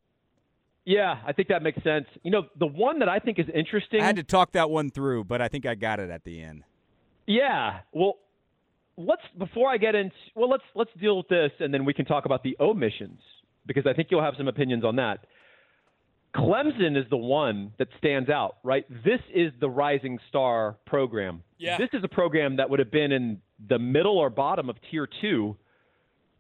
Yeah, 0.86 1.20
I 1.26 1.34
think 1.34 1.48
that 1.48 1.64
makes 1.64 1.84
sense. 1.84 2.06
You 2.24 2.32
know, 2.32 2.44
the 2.58 2.68
one 2.68 3.00
that 3.00 3.10
I 3.10 3.18
think 3.18 3.40
is 3.40 3.48
interesting. 3.54 4.02
I 4.02 4.06
had 4.06 4.16
to 4.16 4.24
talk 4.24 4.52
that 4.52 4.70
one 4.70 4.92
through, 4.92 5.24
but 5.24 5.42
I 5.42 5.48
think 5.48 5.66
I 5.66 5.74
got 5.74 6.00
it 6.00 6.12
at 6.12 6.24
the 6.24 6.42
end. 6.42 6.64
Yeah. 7.26 7.80
Well, 7.92 8.18
let's 8.96 9.24
before 9.40 9.72
I 9.72 9.78
get 9.78 9.96
into 9.96 10.16
well, 10.36 10.50
let's 10.50 10.64
let's 10.76 10.92
deal 11.02 11.18
with 11.18 11.30
this, 11.30 11.52
and 11.60 11.74
then 11.74 11.84
we 11.84 11.96
can 11.96 12.06
talk 12.06 12.26
about 12.26 12.44
the 12.44 12.56
omissions 12.60 13.20
because 13.66 13.88
I 13.88 13.94
think 13.94 14.10
you'll 14.12 14.24
have 14.24 14.36
some 14.38 14.48
opinions 14.48 14.86
on 14.86 14.96
that. 14.98 15.26
Clemson 16.36 16.98
is 16.98 17.10
the 17.10 17.18
one 17.18 17.74
that 17.78 17.90
stands 17.98 18.30
out, 18.30 18.58
right? 18.64 18.86
This 19.04 19.20
is 19.34 19.52
the 19.60 19.70
rising 19.70 20.18
star 20.30 20.78
program. 20.86 21.44
Yeah. 21.58 21.78
This 21.78 21.90
is 21.94 22.04
a 22.04 22.08
program 22.08 22.56
that 22.58 22.70
would 22.70 22.80
have 22.80 22.92
been 22.92 23.12
in 23.12 23.42
the 23.68 23.78
middle 23.78 24.18
or 24.18 24.30
bottom 24.30 24.70
of 24.70 24.78
tier 24.90 25.08
two 25.20 25.58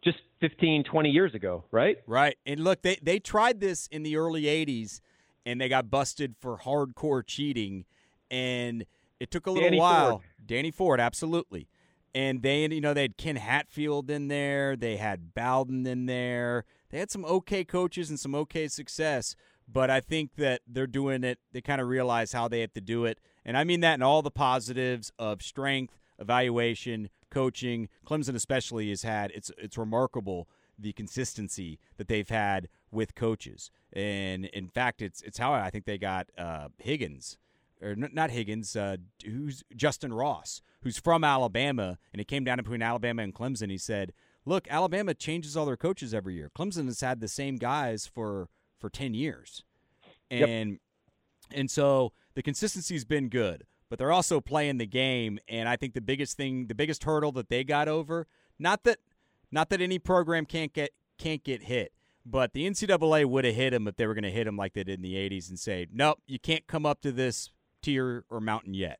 just 0.03 0.17
15, 0.39 0.85
20 0.85 1.09
years 1.09 1.35
ago, 1.35 1.63
right? 1.71 1.97
Right. 2.07 2.37
And 2.45 2.63
look, 2.63 2.81
they, 2.81 2.97
they 3.01 3.19
tried 3.19 3.59
this 3.59 3.87
in 3.87 4.03
the 4.03 4.15
early 4.15 4.43
80s 4.43 5.01
and 5.45 5.59
they 5.59 5.69
got 5.69 5.89
busted 5.89 6.35
for 6.39 6.57
hardcore 6.57 7.25
cheating. 7.25 7.85
And 8.29 8.85
it 9.19 9.29
took 9.29 9.45
a 9.45 9.51
little 9.51 9.67
Danny 9.67 9.79
while. 9.79 10.09
Ford. 10.09 10.21
Danny 10.45 10.71
Ford, 10.71 10.99
absolutely. 10.99 11.67
And 12.15 12.41
they, 12.41 12.65
you 12.65 12.81
know, 12.81 12.93
they 12.93 13.03
had 13.03 13.17
Ken 13.17 13.35
Hatfield 13.35 14.09
in 14.09 14.27
there. 14.27 14.75
They 14.75 14.97
had 14.97 15.33
Bowden 15.33 15.85
in 15.85 16.07
there. 16.07 16.65
They 16.89 16.99
had 16.99 17.11
some 17.11 17.23
okay 17.25 17.63
coaches 17.63 18.09
and 18.09 18.19
some 18.19 18.35
okay 18.35 18.67
success. 18.67 19.35
But 19.67 19.89
I 19.89 20.01
think 20.01 20.35
that 20.35 20.61
they're 20.67 20.87
doing 20.87 21.23
it. 21.23 21.39
They 21.51 21.61
kind 21.61 21.81
of 21.81 21.87
realize 21.87 22.33
how 22.33 22.47
they 22.47 22.61
have 22.61 22.73
to 22.73 22.81
do 22.81 23.05
it. 23.05 23.19
And 23.45 23.57
I 23.57 23.63
mean 23.63 23.79
that 23.81 23.95
in 23.95 24.01
all 24.01 24.21
the 24.21 24.31
positives 24.31 25.11
of 25.17 25.41
strength, 25.41 25.97
evaluation, 26.19 27.09
coaching. 27.31 27.89
Clemson 28.05 28.35
especially 28.35 28.89
has 28.89 29.01
had 29.01 29.31
it's 29.31 29.49
it's 29.57 29.77
remarkable 29.77 30.47
the 30.77 30.93
consistency 30.93 31.79
that 31.97 32.07
they've 32.07 32.29
had 32.29 32.67
with 32.91 33.15
coaches. 33.15 33.71
And 33.91 34.45
in 34.45 34.67
fact, 34.67 35.01
it's 35.01 35.21
it's 35.23 35.39
how 35.39 35.53
I 35.53 35.71
think 35.71 35.85
they 35.85 35.97
got 35.97 36.27
uh, 36.37 36.67
Higgins 36.77 37.37
or 37.81 37.95
not 37.95 38.29
Higgins, 38.29 38.75
uh, 38.75 38.97
who's 39.25 39.63
Justin 39.75 40.13
Ross, 40.13 40.61
who's 40.83 40.99
from 40.99 41.23
Alabama, 41.23 41.97
and 42.13 42.21
it 42.21 42.27
came 42.27 42.43
down 42.43 42.57
between 42.57 42.83
Alabama 42.83 43.23
and 43.23 43.33
Clemson. 43.33 43.71
He 43.71 43.77
said, 43.77 44.13
"Look, 44.45 44.67
Alabama 44.69 45.15
changes 45.15 45.57
all 45.57 45.65
their 45.65 45.77
coaches 45.77 46.13
every 46.13 46.35
year. 46.35 46.51
Clemson 46.55 46.85
has 46.85 47.01
had 47.01 47.21
the 47.21 47.27
same 47.27 47.55
guys 47.55 48.05
for 48.05 48.49
for 48.81 48.89
ten 48.89 49.13
years, 49.13 49.63
Yep. 50.29 50.49
and 50.49 50.79
and 51.53 51.69
so 51.71 52.11
the 52.33 52.41
consistency's 52.41 53.05
been 53.05 53.29
good. 53.29 53.65
But 53.89 53.99
they're 53.99 54.11
also 54.11 54.39
playing 54.39 54.77
the 54.77 54.85
game, 54.85 55.37
and 55.49 55.67
I 55.67 55.75
think 55.75 55.93
the 55.93 55.99
biggest 56.01 56.37
thing, 56.37 56.67
the 56.67 56.75
biggest 56.75 57.03
hurdle 57.03 57.33
that 57.33 57.49
they 57.49 57.65
got 57.65 57.87
over, 57.89 58.25
not 58.57 58.83
that 58.85 58.99
not 59.51 59.69
that 59.69 59.81
any 59.81 59.99
program 59.99 60.45
can't 60.45 60.71
get 60.71 60.91
can't 61.17 61.43
get 61.43 61.63
hit, 61.63 61.91
but 62.25 62.53
the 62.53 62.65
NCAA 62.65 63.25
would 63.25 63.43
have 63.43 63.53
hit 63.55 63.71
them 63.71 63.87
if 63.89 63.97
they 63.97 64.07
were 64.07 64.13
going 64.13 64.23
to 64.23 64.31
hit 64.31 64.45
them 64.45 64.55
like 64.55 64.73
they 64.73 64.83
did 64.85 64.95
in 64.95 65.01
the 65.01 65.15
'80s 65.15 65.49
and 65.49 65.59
say, 65.59 65.87
"Nope, 65.91 66.19
you 66.25 66.39
can't 66.39 66.65
come 66.67 66.85
up 66.85 67.01
to 67.01 67.11
this 67.11 67.51
tier 67.81 68.23
or 68.29 68.39
mountain 68.39 68.73
yet." 68.73 68.99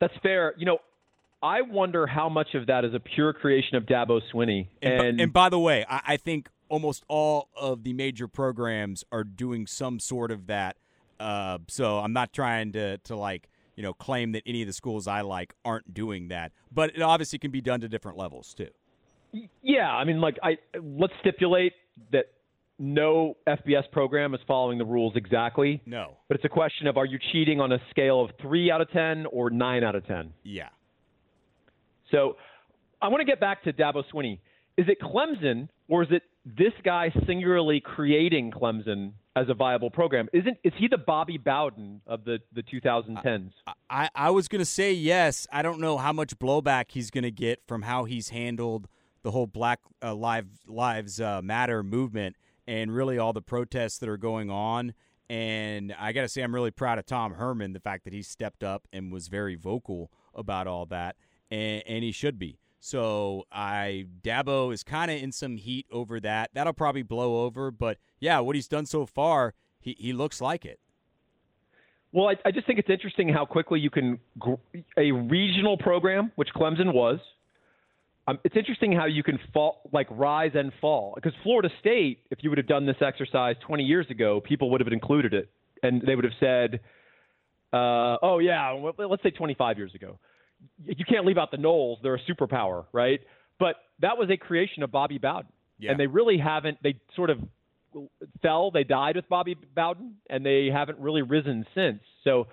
That's 0.00 0.14
fair. 0.22 0.54
You 0.56 0.64
know, 0.64 0.78
I 1.42 1.60
wonder 1.62 2.06
how 2.06 2.28
much 2.30 2.54
of 2.54 2.66
that 2.68 2.84
is 2.86 2.94
a 2.94 3.00
pure 3.00 3.32
creation 3.34 3.76
of 3.76 3.84
Dabo 3.84 4.20
Swinney. 4.32 4.68
And, 4.80 4.92
And, 5.02 5.20
and 5.20 5.32
by 5.32 5.50
the 5.50 5.58
way, 5.58 5.84
I, 5.88 6.00
I 6.08 6.16
think 6.16 6.48
almost 6.70 7.04
all 7.08 7.48
of 7.54 7.82
the 7.84 7.92
major 7.92 8.26
programs 8.28 9.04
are 9.12 9.24
doing 9.24 9.66
some 9.66 10.00
sort 10.00 10.30
of 10.30 10.46
that. 10.46 10.76
Uh, 11.18 11.58
so 11.68 11.98
I'm 11.98 12.14
not 12.14 12.32
trying 12.32 12.72
to 12.72 12.96
to 12.98 13.16
like 13.16 13.48
you 13.76 13.82
know 13.82 13.92
claim 13.92 14.32
that 14.32 14.42
any 14.46 14.62
of 14.62 14.66
the 14.66 14.72
schools 14.72 15.06
I 15.06 15.20
like 15.20 15.54
aren't 15.64 15.92
doing 15.92 16.28
that, 16.28 16.52
but 16.72 16.96
it 16.96 17.02
obviously 17.02 17.38
can 17.38 17.50
be 17.50 17.60
done 17.60 17.80
to 17.82 17.88
different 17.88 18.16
levels 18.16 18.54
too. 18.54 18.68
yeah, 19.62 19.90
I 19.90 20.04
mean, 20.04 20.20
like, 20.20 20.38
I 20.42 20.56
let's 20.82 21.12
stipulate 21.20 21.74
that 22.12 22.26
no 22.78 23.36
FBS 23.46 23.90
program 23.92 24.32
is 24.34 24.40
following 24.48 24.78
the 24.78 24.84
rules 24.86 25.14
exactly. 25.14 25.82
No, 25.84 26.16
But 26.28 26.36
it's 26.36 26.44
a 26.46 26.48
question 26.48 26.86
of 26.86 26.96
are 26.96 27.04
you 27.04 27.18
cheating 27.30 27.60
on 27.60 27.72
a 27.72 27.78
scale 27.90 28.22
of 28.24 28.30
three 28.40 28.70
out 28.70 28.80
of 28.80 28.90
ten 28.90 29.26
or 29.26 29.50
nine 29.50 29.84
out 29.84 29.94
of 29.94 30.06
ten? 30.06 30.32
yeah, 30.42 30.70
So 32.10 32.36
I 33.02 33.08
want 33.08 33.20
to 33.20 33.24
get 33.26 33.38
back 33.40 33.62
to 33.64 33.72
Dabo 33.72 34.02
Swinney. 34.12 34.38
Is 34.78 34.86
it 34.88 34.98
Clemson 35.00 35.68
or 35.88 36.02
is 36.02 36.08
it 36.10 36.22
this 36.44 36.72
guy 36.84 37.12
singularly 37.26 37.80
creating 37.80 38.50
Clemson 38.50 39.12
as 39.36 39.48
a 39.48 39.54
viable 39.54 39.90
program? 39.90 40.28
Isn't 40.32 40.58
is 40.64 40.72
he 40.78 40.88
the 40.88 40.98
Bobby 40.98 41.38
Bowden 41.38 42.00
of 42.06 42.24
the, 42.24 42.38
the 42.52 42.62
2010s? 42.62 43.50
I, 43.88 44.08
I 44.14 44.30
was 44.30 44.48
going 44.48 44.60
to 44.60 44.66
say 44.66 44.92
yes. 44.92 45.46
I 45.52 45.62
don't 45.62 45.80
know 45.80 45.98
how 45.98 46.12
much 46.12 46.38
blowback 46.38 46.86
he's 46.88 47.10
going 47.10 47.24
to 47.24 47.30
get 47.30 47.62
from 47.66 47.82
how 47.82 48.04
he's 48.04 48.30
handled 48.30 48.88
the 49.22 49.30
whole 49.30 49.46
Black 49.46 49.80
uh, 50.02 50.14
Live, 50.14 50.46
Lives 50.66 51.20
uh, 51.20 51.42
Matter 51.42 51.82
movement 51.82 52.36
and 52.66 52.94
really 52.94 53.18
all 53.18 53.32
the 53.32 53.42
protests 53.42 53.98
that 53.98 54.08
are 54.08 54.16
going 54.16 54.50
on. 54.50 54.94
And 55.28 55.94
I 55.98 56.12
got 56.12 56.22
to 56.22 56.28
say, 56.28 56.42
I'm 56.42 56.54
really 56.54 56.70
proud 56.70 56.98
of 56.98 57.06
Tom 57.06 57.34
Herman, 57.34 57.72
the 57.72 57.80
fact 57.80 58.04
that 58.04 58.12
he 58.12 58.22
stepped 58.22 58.64
up 58.64 58.88
and 58.92 59.12
was 59.12 59.28
very 59.28 59.56
vocal 59.56 60.10
about 60.34 60.66
all 60.66 60.86
that, 60.86 61.16
and, 61.50 61.82
and 61.86 62.04
he 62.04 62.12
should 62.12 62.38
be. 62.38 62.59
So 62.80 63.44
I 63.52 64.06
Dabo 64.22 64.72
is 64.72 64.82
kind 64.82 65.10
of 65.10 65.22
in 65.22 65.32
some 65.32 65.56
heat 65.56 65.86
over 65.92 66.18
that. 66.20 66.50
That'll 66.54 66.72
probably 66.72 67.02
blow 67.02 67.44
over, 67.44 67.70
but 67.70 67.98
yeah, 68.18 68.40
what 68.40 68.56
he's 68.56 68.68
done 68.68 68.86
so 68.86 69.04
far, 69.06 69.54
he, 69.78 69.94
he 69.98 70.12
looks 70.12 70.40
like 70.40 70.64
it. 70.64 70.80
Well, 72.12 72.28
I, 72.28 72.36
I 72.44 72.50
just 72.50 72.66
think 72.66 72.78
it's 72.78 72.90
interesting 72.90 73.28
how 73.28 73.44
quickly 73.44 73.78
you 73.78 73.90
can 73.90 74.18
gr- 74.38 74.54
a 74.96 75.12
regional 75.12 75.76
program, 75.76 76.32
which 76.36 76.48
Clemson 76.56 76.92
was. 76.92 77.18
Um, 78.26 78.38
it's 78.44 78.56
interesting 78.56 78.92
how 78.92 79.06
you 79.06 79.22
can 79.22 79.38
fall, 79.52 79.82
like 79.92 80.06
rise 80.10 80.52
and 80.54 80.72
fall. 80.80 81.12
Because 81.14 81.32
Florida 81.42 81.68
State, 81.80 82.20
if 82.30 82.38
you 82.42 82.50
would 82.50 82.58
have 82.58 82.66
done 82.66 82.86
this 82.86 82.96
exercise 83.00 83.56
20 83.66 83.84
years 83.84 84.06
ago, 84.10 84.40
people 84.40 84.70
would 84.70 84.80
have 84.80 84.92
included 84.92 85.34
it, 85.34 85.50
and 85.82 86.02
they 86.02 86.16
would 86.16 86.24
have 86.24 86.34
said, 86.40 86.80
uh, 87.72 88.16
"Oh 88.22 88.38
yeah, 88.38 88.70
let's 88.98 89.22
say 89.22 89.30
25 89.30 89.78
years 89.78 89.94
ago, 89.94 90.18
you 90.84 91.04
can't 91.04 91.26
leave 91.26 91.38
out 91.38 91.50
the 91.50 91.56
Noles; 91.58 91.98
they're 92.02 92.14
a 92.16 92.20
superpower, 92.28 92.86
right?" 92.92 93.20
But 93.58 93.76
that 94.00 94.16
was 94.18 94.30
a 94.30 94.36
creation 94.36 94.82
of 94.82 94.90
Bobby 94.90 95.18
Bowden, 95.18 95.52
Yeah. 95.78 95.90
and 95.90 96.00
they 96.00 96.06
really 96.06 96.38
haven't. 96.38 96.78
They 96.82 96.94
sort 97.14 97.30
of 97.30 97.38
fell, 98.40 98.70
they 98.70 98.84
died 98.84 99.16
with 99.16 99.28
Bobby 99.28 99.56
Bowden, 99.74 100.16
and 100.30 100.46
they 100.46 100.66
haven't 100.72 100.98
really 100.98 101.22
risen 101.22 101.66
since. 101.74 102.00
So 102.24 102.46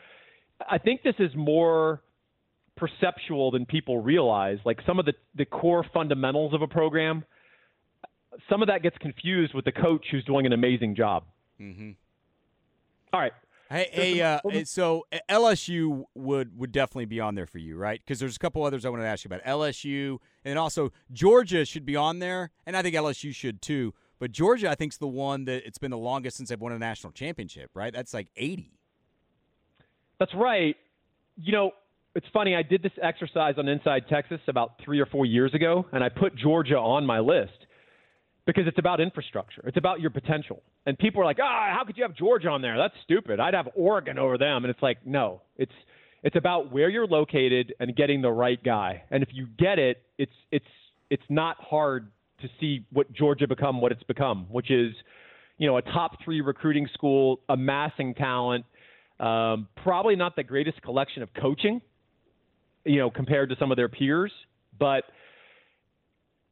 I 0.68 0.80
think 0.80 1.04
this 1.04 1.16
is 1.20 1.32
more 1.36 2.02
perceptual 2.76 3.52
than 3.52 3.66
people 3.66 4.00
realize. 4.00 4.58
Like 4.66 4.80
some 4.86 4.98
of 5.00 5.06
the, 5.06 5.14
the 5.36 5.46
core 5.46 5.86
fundamentals 5.94 6.54
of 6.54 6.62
a 6.62 6.68
program, 6.68 7.24
some 8.50 8.62
of 8.62 8.68
that 8.68 8.82
gets 8.84 8.98
confused 8.98 9.54
with 9.54 9.66
the 9.66 9.72
coach 9.72 10.06
who's 10.12 10.24
doing 10.26 10.46
an 10.46 10.54
amazing 10.54 10.96
job. 10.96 11.24
Mm-hmm. 11.62 11.92
All 13.14 13.20
right. 13.20 13.34
Hey, 13.70 13.90
So 13.94 14.02
hey, 14.02 14.22
uh, 14.22 14.40
so 14.66 15.06
uh, 15.12 15.18
LSU 15.30 16.06
would 16.16 16.58
would 16.58 16.72
definitely 16.72 17.06
be 17.06 17.20
on 17.20 17.36
there 17.36 17.46
for 17.46 17.58
you, 17.58 17.76
right? 17.78 18.00
Because 18.04 18.20
there's 18.20 18.36
a 18.36 18.40
couple 18.40 18.64
others 18.64 18.86
I 18.86 18.90
wanted 18.90 19.04
to 19.04 19.10
ask 19.10 19.26
you 19.26 19.30
about. 19.30 19.44
LSU 19.44 20.20
and 20.46 20.58
also 20.58 20.92
Georgia 21.12 21.66
should 21.66 21.86
be 21.86 21.96
on 21.96 22.20
there, 22.20 22.52
and 22.66 22.78
I 22.78 22.82
think 22.82 22.96
LSU 22.96 23.34
should 23.34 23.62
too. 23.62 23.94
But 24.20 24.32
Georgia, 24.32 24.70
I 24.70 24.76
think, 24.76 24.94
is 24.94 24.98
the 24.98 25.08
one 25.08 25.46
that 25.46 25.66
it's 25.68 25.78
been 25.78 25.92
the 25.92 25.98
longest 25.98 26.38
since 26.38 26.50
they've 26.50 26.60
won 26.60 26.72
a 26.72 26.80
national 26.80 27.14
championship, 27.14 27.70
right? 27.74 27.94
That's 27.94 28.14
like 28.14 28.30
80. 28.36 28.72
That's 30.20 30.34
right. 30.34 30.76
You 31.36 31.52
know, 31.52 31.72
it's 32.16 32.26
funny. 32.34 32.56
I 32.56 32.64
did 32.64 32.82
this 32.82 32.94
exercise 33.02 33.56
on 33.60 33.68
Inside 33.68 34.06
Texas 34.10 34.40
about 34.48 34.82
three 34.84 35.00
or 35.00 35.06
four 35.06 35.28
years 35.28 35.54
ago, 35.54 35.86
and 35.92 36.04
I 36.04 36.10
put 36.10 36.36
Georgia 36.36 36.78
on 36.78 37.06
my 37.06 37.20
list 37.20 37.67
because 38.48 38.64
it's 38.66 38.80
about 38.80 39.00
infrastructure. 39.00 39.62
It's 39.66 39.78
about 39.78 40.00
your 40.00 40.10
potential. 40.10 40.64
And 40.88 40.98
people 40.98 41.22
are 41.22 41.26
like, 41.26 41.38
"Ah, 41.40 41.76
how 41.78 41.84
could 41.86 41.98
you 41.98 42.04
have 42.04 42.16
Georgia 42.16 42.48
on 42.48 42.62
there? 42.62 42.78
That's 42.78 42.96
stupid. 43.04 43.40
I'd 43.40 43.54
have 43.54 43.68
Oregon 43.76 44.18
over 44.18 44.38
them." 44.40 44.64
And 44.64 44.72
it's 44.72 44.82
like, 44.82 45.06
no, 45.06 45.42
it's 45.58 45.74
it's 46.24 46.36
about 46.36 46.72
where 46.72 46.90
you're 46.90 47.06
located 47.06 47.76
and 47.80 47.96
getting 47.96 48.22
the 48.22 48.32
right 48.32 48.62
guy. 48.64 49.04
And 49.12 49.22
if 49.22 49.30
you 49.34 49.48
get 49.60 49.78
it, 49.78 50.02
it's 50.18 50.32
it's 50.52 50.66
it's 51.10 51.24
not 51.30 51.58
hard 51.60 52.10
to 52.42 52.48
see 52.60 52.86
what 52.92 53.12
Georgia 53.12 53.48
become 53.48 53.82
what 53.82 53.92
it's 53.92 54.04
become, 54.04 54.48
which 54.50 54.72
is, 54.72 54.94
you 55.58 55.68
know, 55.68 55.78
a 55.78 55.82
top 55.82 56.24
three 56.24 56.42
recruiting 56.42 56.88
school, 56.94 57.42
amassing 57.50 58.14
talent, 58.14 58.66
um, 59.20 59.68
probably 59.84 60.16
not 60.16 60.36
the 60.36 60.44
greatest 60.44 60.82
collection 60.82 61.22
of 61.22 61.30
coaching, 61.34 61.82
you 62.86 63.00
know, 63.00 63.10
compared 63.10 63.50
to 63.50 63.56
some 63.60 63.72
of 63.72 63.76
their 63.76 63.90
peers, 63.90 64.32
but 64.80 65.04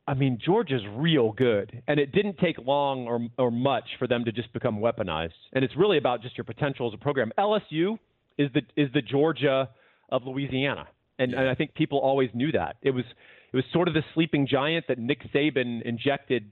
I 0.08 0.14
mean, 0.14 0.38
Georgia's 0.44 0.84
real 0.96 1.32
good, 1.32 1.82
and 1.88 2.00
it 2.00 2.12
didn't 2.12 2.38
take 2.38 2.58
long 2.60 3.08
or 3.08 3.28
or 3.38 3.52
much 3.52 3.86
for 3.98 4.08
them 4.08 4.24
to 4.26 4.32
just 4.32 4.54
become 4.54 4.80
weaponized. 4.80 5.32
And 5.54 5.64
it's 5.66 5.76
really 5.76 5.98
about 5.98 6.22
just 6.22 6.38
your 6.38 6.46
potential 6.46 6.88
as 6.88 6.94
a 6.94 6.98
program. 6.98 7.32
LSU 7.38 7.98
is 8.38 8.50
the 8.54 8.62
is 8.76 8.92
the 8.94 9.02
Georgia 9.02 9.70
of 10.10 10.24
Louisiana, 10.26 10.88
and, 11.18 11.32
Yeah. 11.32 11.40
and 11.42 11.50
I 11.50 11.56
think 11.56 11.74
people 11.74 11.98
always 12.00 12.30
knew 12.34 12.52
that 12.52 12.78
it 12.84 12.92
was 12.92 13.06
it 13.52 13.56
was 13.56 13.66
sort 13.74 13.88
of 13.88 13.94
the 13.96 14.04
sleeping 14.14 14.46
giant 14.46 14.86
that 14.90 15.00
Nick 15.00 15.24
Saban 15.34 15.82
injected, 15.82 16.52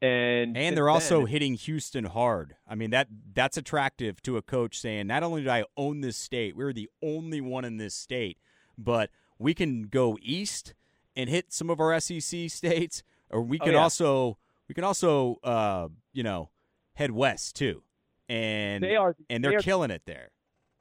and 0.00 0.56
And 0.56 0.76
they're 0.76 0.88
also 0.88 1.26
hitting 1.26 1.54
Houston 1.54 2.04
hard. 2.04 2.56
I 2.66 2.74
mean 2.74 2.90
that 2.90 3.08
that's 3.34 3.56
attractive 3.58 4.22
to 4.22 4.36
a 4.38 4.42
coach 4.42 4.78
saying 4.78 5.06
not 5.06 5.22
only 5.22 5.42
do 5.44 5.50
I 5.50 5.64
own 5.76 6.00
this 6.00 6.16
state, 6.16 6.56
we're 6.56 6.72
the 6.72 6.88
only 7.02 7.40
one 7.42 7.64
in 7.66 7.76
this 7.76 7.94
state, 7.94 8.38
but 8.78 9.10
we 9.38 9.52
can 9.52 9.82
go 9.82 10.16
east 10.22 10.72
and 11.16 11.28
hit 11.30 11.52
some 11.52 11.70
of 11.70 11.80
our 11.80 11.98
SEC 12.00 12.48
states, 12.50 13.02
or 13.30 13.42
we 13.42 13.58
Oh, 13.60 13.64
can 13.64 13.74
yeah. 13.74 13.82
also 13.82 14.38
we 14.68 14.74
can 14.74 14.84
also 14.84 15.38
uh, 15.42 15.88
you 16.12 16.22
know 16.22 16.50
head 16.94 17.10
west 17.10 17.56
too, 17.56 17.82
and 18.28 18.82
they 18.82 18.96
are 18.96 19.16
and 19.30 19.44
they 19.44 19.50
they're 19.50 19.60
killing 19.60 19.90
it 19.90 20.02
there. 20.06 20.30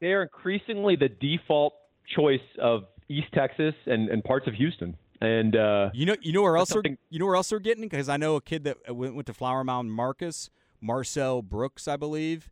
they 0.02 0.12
are 0.14 0.24
increasingly 0.24 0.96
the 0.96 1.10
default 1.10 1.74
choice 2.16 2.40
of 2.62 2.84
East 3.10 3.28
Texas 3.34 3.74
and, 3.86 4.10
and 4.10 4.24
parts 4.24 4.48
of 4.48 4.54
Houston, 4.54 4.96
and 5.22 5.56
uh, 5.56 5.90
You 5.94 6.06
know, 6.06 6.16
you 6.22 6.34
know 6.34 6.42
where 6.42 6.58
else 6.58 6.70
That's 6.70 6.82
they're, 6.84 6.98
you 7.10 7.20
know 7.20 7.26
where 7.26 7.36
else 7.36 7.50
they're 7.50 7.60
getting 7.60 7.84
because 7.84 8.10
I 8.10 8.18
know 8.18 8.36
a 8.36 8.42
kid 8.42 8.64
that 8.66 8.96
went, 8.96 9.16
went 9.16 9.28
to 9.28 9.34
Flower 9.34 9.64
Mound, 9.64 9.92
Marcus 9.92 10.50
Marcel 10.82 11.42
Brooks, 11.42 11.88
I 11.88 11.96
believe. 11.98 12.50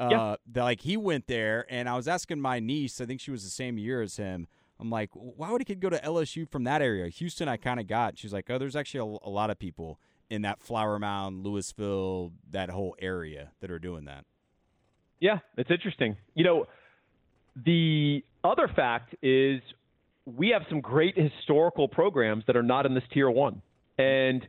Uh, 0.00 0.08
Yeah. 0.10 0.36
that, 0.52 0.62
like 0.62 0.80
he 0.80 0.96
went 0.96 1.26
there, 1.26 1.66
and 1.70 1.88
I 1.88 1.96
was 1.96 2.08
asking 2.08 2.40
my 2.40 2.58
niece. 2.60 3.00
I 3.00 3.06
think 3.06 3.20
she 3.20 3.30
was 3.30 3.44
the 3.44 3.50
same 3.50 3.78
year 3.78 4.02
as 4.02 4.16
him. 4.16 4.46
I'm 4.80 4.90
like, 4.90 5.10
why 5.12 5.50
would 5.50 5.62
a 5.62 5.64
kid 5.64 5.80
go 5.80 5.90
to 5.90 5.98
LSU 5.98 6.48
from 6.48 6.64
that 6.64 6.82
area? 6.82 7.08
Houston, 7.08 7.48
I 7.48 7.56
kind 7.56 7.78
of 7.78 7.86
got. 7.86 8.18
She's 8.18 8.32
like, 8.32 8.50
oh, 8.50 8.58
there's 8.58 8.76
actually 8.76 9.18
a, 9.24 9.28
a 9.28 9.30
lot 9.30 9.50
of 9.50 9.58
people 9.58 10.00
in 10.30 10.42
that 10.42 10.60
Flower 10.60 10.98
Mound, 10.98 11.44
Lewisville, 11.44 12.32
that 12.50 12.70
whole 12.70 12.96
area 12.98 13.52
that 13.60 13.70
are 13.70 13.78
doing 13.78 14.04
that. 14.06 14.24
Yeah, 15.20 15.38
it's 15.56 15.70
interesting. 15.70 16.16
You 16.34 16.44
know, 16.44 16.66
the 17.64 18.24
other 18.42 18.68
fact 18.74 19.14
is 19.22 19.60
we 20.26 20.48
have 20.48 20.62
some 20.68 20.80
great 20.80 21.16
historical 21.16 21.88
programs 21.88 22.44
that 22.46 22.56
are 22.56 22.62
not 22.62 22.86
in 22.86 22.94
this 22.94 23.04
tier 23.12 23.30
one. 23.30 23.62
And 23.98 24.46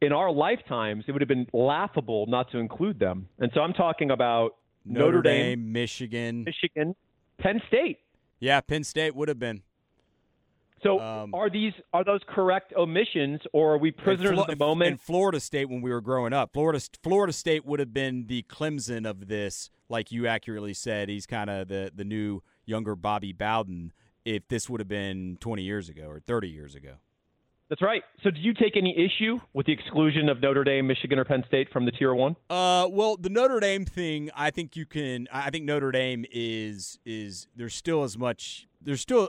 in 0.00 0.12
our 0.12 0.32
lifetimes, 0.32 1.04
it 1.06 1.12
would 1.12 1.20
have 1.20 1.28
been 1.28 1.46
laughable 1.52 2.26
not 2.26 2.50
to 2.52 2.58
include 2.58 2.98
them. 2.98 3.28
And 3.38 3.50
so 3.54 3.60
I'm 3.60 3.74
talking 3.74 4.10
about 4.10 4.56
Notre, 4.84 5.22
Dame, 5.22 5.72
Michigan. 5.72 6.44
Michigan, 6.44 6.94
Penn 7.38 7.60
State. 7.68 7.98
Yeah, 8.40 8.60
Penn 8.60 8.84
State 8.84 9.14
would 9.14 9.28
have 9.28 9.38
been. 9.38 9.62
So 10.82 10.98
Um, 10.98 11.34
are 11.34 11.50
these 11.50 11.74
are 11.92 12.02
those 12.04 12.22
correct 12.26 12.72
omissions 12.74 13.40
or 13.52 13.74
are 13.74 13.78
we 13.78 13.90
prisoners 13.90 14.32
Flo- 14.32 14.42
of 14.44 14.48
the 14.48 14.56
moment? 14.56 14.90
And 14.92 15.00
Florida 15.00 15.38
State, 15.38 15.66
when 15.66 15.82
we 15.82 15.90
were 15.90 16.00
growing 16.00 16.32
up, 16.32 16.54
Florida 16.54 16.80
Florida 17.02 17.34
State 17.34 17.66
would 17.66 17.80
have 17.80 17.92
been 17.92 18.26
the 18.26 18.42
Clemson 18.44 19.08
of 19.08 19.28
this, 19.28 19.70
like 19.90 20.10
you 20.10 20.26
accurately 20.26 20.72
said. 20.72 21.10
He's 21.10 21.26
kind 21.26 21.50
of 21.50 21.68
the 21.68 21.92
the 21.94 22.04
new 22.04 22.42
younger 22.64 22.96
Bobby 22.96 23.32
Bowden. 23.32 23.92
If 24.24 24.48
this 24.48 24.68
would 24.70 24.80
have 24.80 24.88
been 24.88 25.38
20 25.40 25.62
years 25.62 25.88
ago 25.88 26.06
or 26.06 26.20
30 26.20 26.48
years 26.48 26.74
ago, 26.74 26.96
That's 27.70 27.82
right. 27.82 28.02
So 28.24 28.30
do 28.32 28.40
you 28.40 28.52
take 28.52 28.76
any 28.76 28.92
issue 28.98 29.38
with 29.54 29.66
the 29.66 29.72
exclusion 29.72 30.28
of 30.28 30.42
Notre 30.42 30.64
Dame, 30.64 30.88
Michigan, 30.88 31.20
or 31.20 31.24
Penn 31.24 31.44
State 31.46 31.68
from 31.72 31.84
the 31.84 31.92
tier 31.92 32.12
one? 32.12 32.34
Uh, 32.50 32.88
well, 32.90 33.16
the 33.16 33.30
Notre 33.30 33.60
Dame 33.60 33.84
thing, 33.84 34.28
I 34.34 34.50
think 34.50 34.74
you 34.74 34.84
can. 34.84 35.28
I 35.32 35.50
think 35.50 35.64
Notre 35.64 35.92
Dame 35.92 36.26
is 36.32 36.98
is 37.06 37.46
there's 37.54 37.74
still 37.74 38.02
as 38.02 38.18
much. 38.18 38.66
There's 38.82 39.00
still 39.00 39.28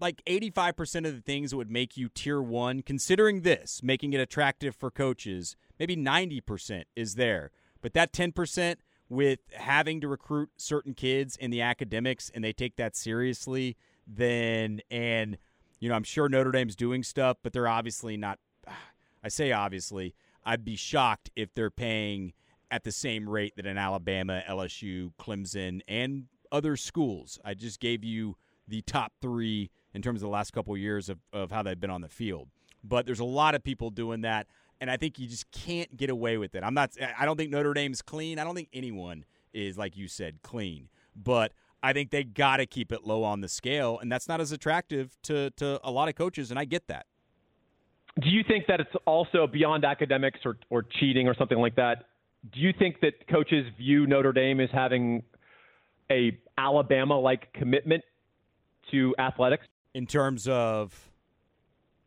like 0.00 0.22
85 0.26 0.74
percent 0.74 1.06
of 1.06 1.14
the 1.14 1.20
things 1.20 1.50
that 1.50 1.58
would 1.58 1.70
make 1.70 1.98
you 1.98 2.08
tier 2.08 2.40
one. 2.40 2.80
Considering 2.80 3.42
this, 3.42 3.82
making 3.82 4.14
it 4.14 4.20
attractive 4.20 4.74
for 4.74 4.90
coaches, 4.90 5.54
maybe 5.78 5.96
90 5.96 6.40
percent 6.40 6.86
is 6.96 7.16
there, 7.16 7.50
but 7.82 7.92
that 7.92 8.10
10 8.14 8.32
percent 8.32 8.80
with 9.10 9.40
having 9.52 10.00
to 10.00 10.08
recruit 10.08 10.48
certain 10.56 10.94
kids 10.94 11.36
in 11.36 11.50
the 11.50 11.60
academics 11.60 12.30
and 12.34 12.42
they 12.42 12.54
take 12.54 12.76
that 12.76 12.96
seriously, 12.96 13.76
then 14.06 14.80
and 14.90 15.36
you 15.78 15.88
know 15.88 15.94
I'm 15.94 16.04
sure 16.04 16.28
Notre 16.28 16.52
Dame's 16.52 16.76
doing 16.76 17.02
stuff, 17.02 17.38
but 17.42 17.52
they're 17.52 17.68
obviously 17.68 18.16
not. 18.16 18.38
I 19.24 19.28
say 19.28 19.52
obviously. 19.52 20.14
I'd 20.44 20.64
be 20.64 20.76
shocked 20.76 21.30
if 21.34 21.52
they're 21.54 21.72
paying 21.72 22.32
at 22.70 22.84
the 22.84 22.92
same 22.92 23.28
rate 23.28 23.56
that 23.56 23.66
an 23.66 23.78
Alabama, 23.78 24.42
LSU, 24.48 25.10
Clemson, 25.18 25.80
and 25.88 26.26
other 26.52 26.76
schools. 26.76 27.40
I 27.44 27.54
just 27.54 27.80
gave 27.80 28.04
you 28.04 28.36
the 28.68 28.82
top 28.82 29.12
three 29.20 29.70
in 29.92 30.02
terms 30.02 30.22
of 30.22 30.26
the 30.26 30.32
last 30.32 30.52
couple 30.52 30.74
of 30.74 30.80
years 30.80 31.08
of, 31.08 31.18
of 31.32 31.50
how 31.50 31.62
they've 31.62 31.78
been 31.78 31.90
on 31.90 32.00
the 32.00 32.08
field. 32.08 32.48
But 32.84 33.06
there's 33.06 33.20
a 33.20 33.24
lot 33.24 33.54
of 33.54 33.64
people 33.64 33.90
doing 33.90 34.20
that, 34.22 34.46
and 34.80 34.90
I 34.90 34.96
think 34.96 35.18
you 35.18 35.26
just 35.26 35.50
can't 35.50 35.96
get 35.96 36.10
away 36.10 36.38
with 36.38 36.54
it. 36.54 36.62
I'm 36.62 36.74
not. 36.74 36.90
I 37.18 37.24
don't 37.24 37.36
think 37.36 37.50
Notre 37.50 37.74
Dame's 37.74 38.02
clean. 38.02 38.38
I 38.38 38.44
don't 38.44 38.54
think 38.54 38.68
anyone 38.72 39.24
is, 39.52 39.76
like 39.76 39.96
you 39.96 40.06
said, 40.06 40.42
clean. 40.42 40.88
But 41.16 41.52
I 41.86 41.92
think 41.92 42.10
they 42.10 42.24
got 42.24 42.56
to 42.56 42.66
keep 42.66 42.90
it 42.90 43.04
low 43.04 43.22
on 43.22 43.40
the 43.40 43.48
scale, 43.48 43.98
and 44.00 44.10
that's 44.10 44.28
not 44.28 44.40
as 44.40 44.52
attractive 44.52 45.16
to 45.24 45.50
to 45.50 45.80
a 45.84 45.90
lot 45.90 46.08
of 46.08 46.14
coaches, 46.14 46.50
and 46.50 46.58
I 46.58 46.64
get 46.64 46.88
that. 46.88 47.06
Do 48.20 48.30
you 48.30 48.42
think 48.48 48.66
that 48.66 48.80
it's 48.80 48.94
also 49.04 49.46
beyond 49.46 49.84
academics 49.84 50.40
or, 50.44 50.56
or 50.70 50.82
cheating 50.82 51.28
or 51.28 51.34
something 51.34 51.58
like 51.58 51.76
that? 51.76 52.06
Do 52.52 52.60
you 52.60 52.72
think 52.78 53.00
that 53.00 53.28
coaches 53.28 53.66
view 53.76 54.06
Notre 54.06 54.32
Dame 54.32 54.60
as 54.60 54.70
having 54.72 55.22
a 56.10 56.38
Alabama 56.56 57.18
like 57.18 57.52
commitment 57.52 58.02
to 58.90 59.14
athletics? 59.18 59.66
In 59.94 60.06
terms 60.06 60.48
of 60.48 61.10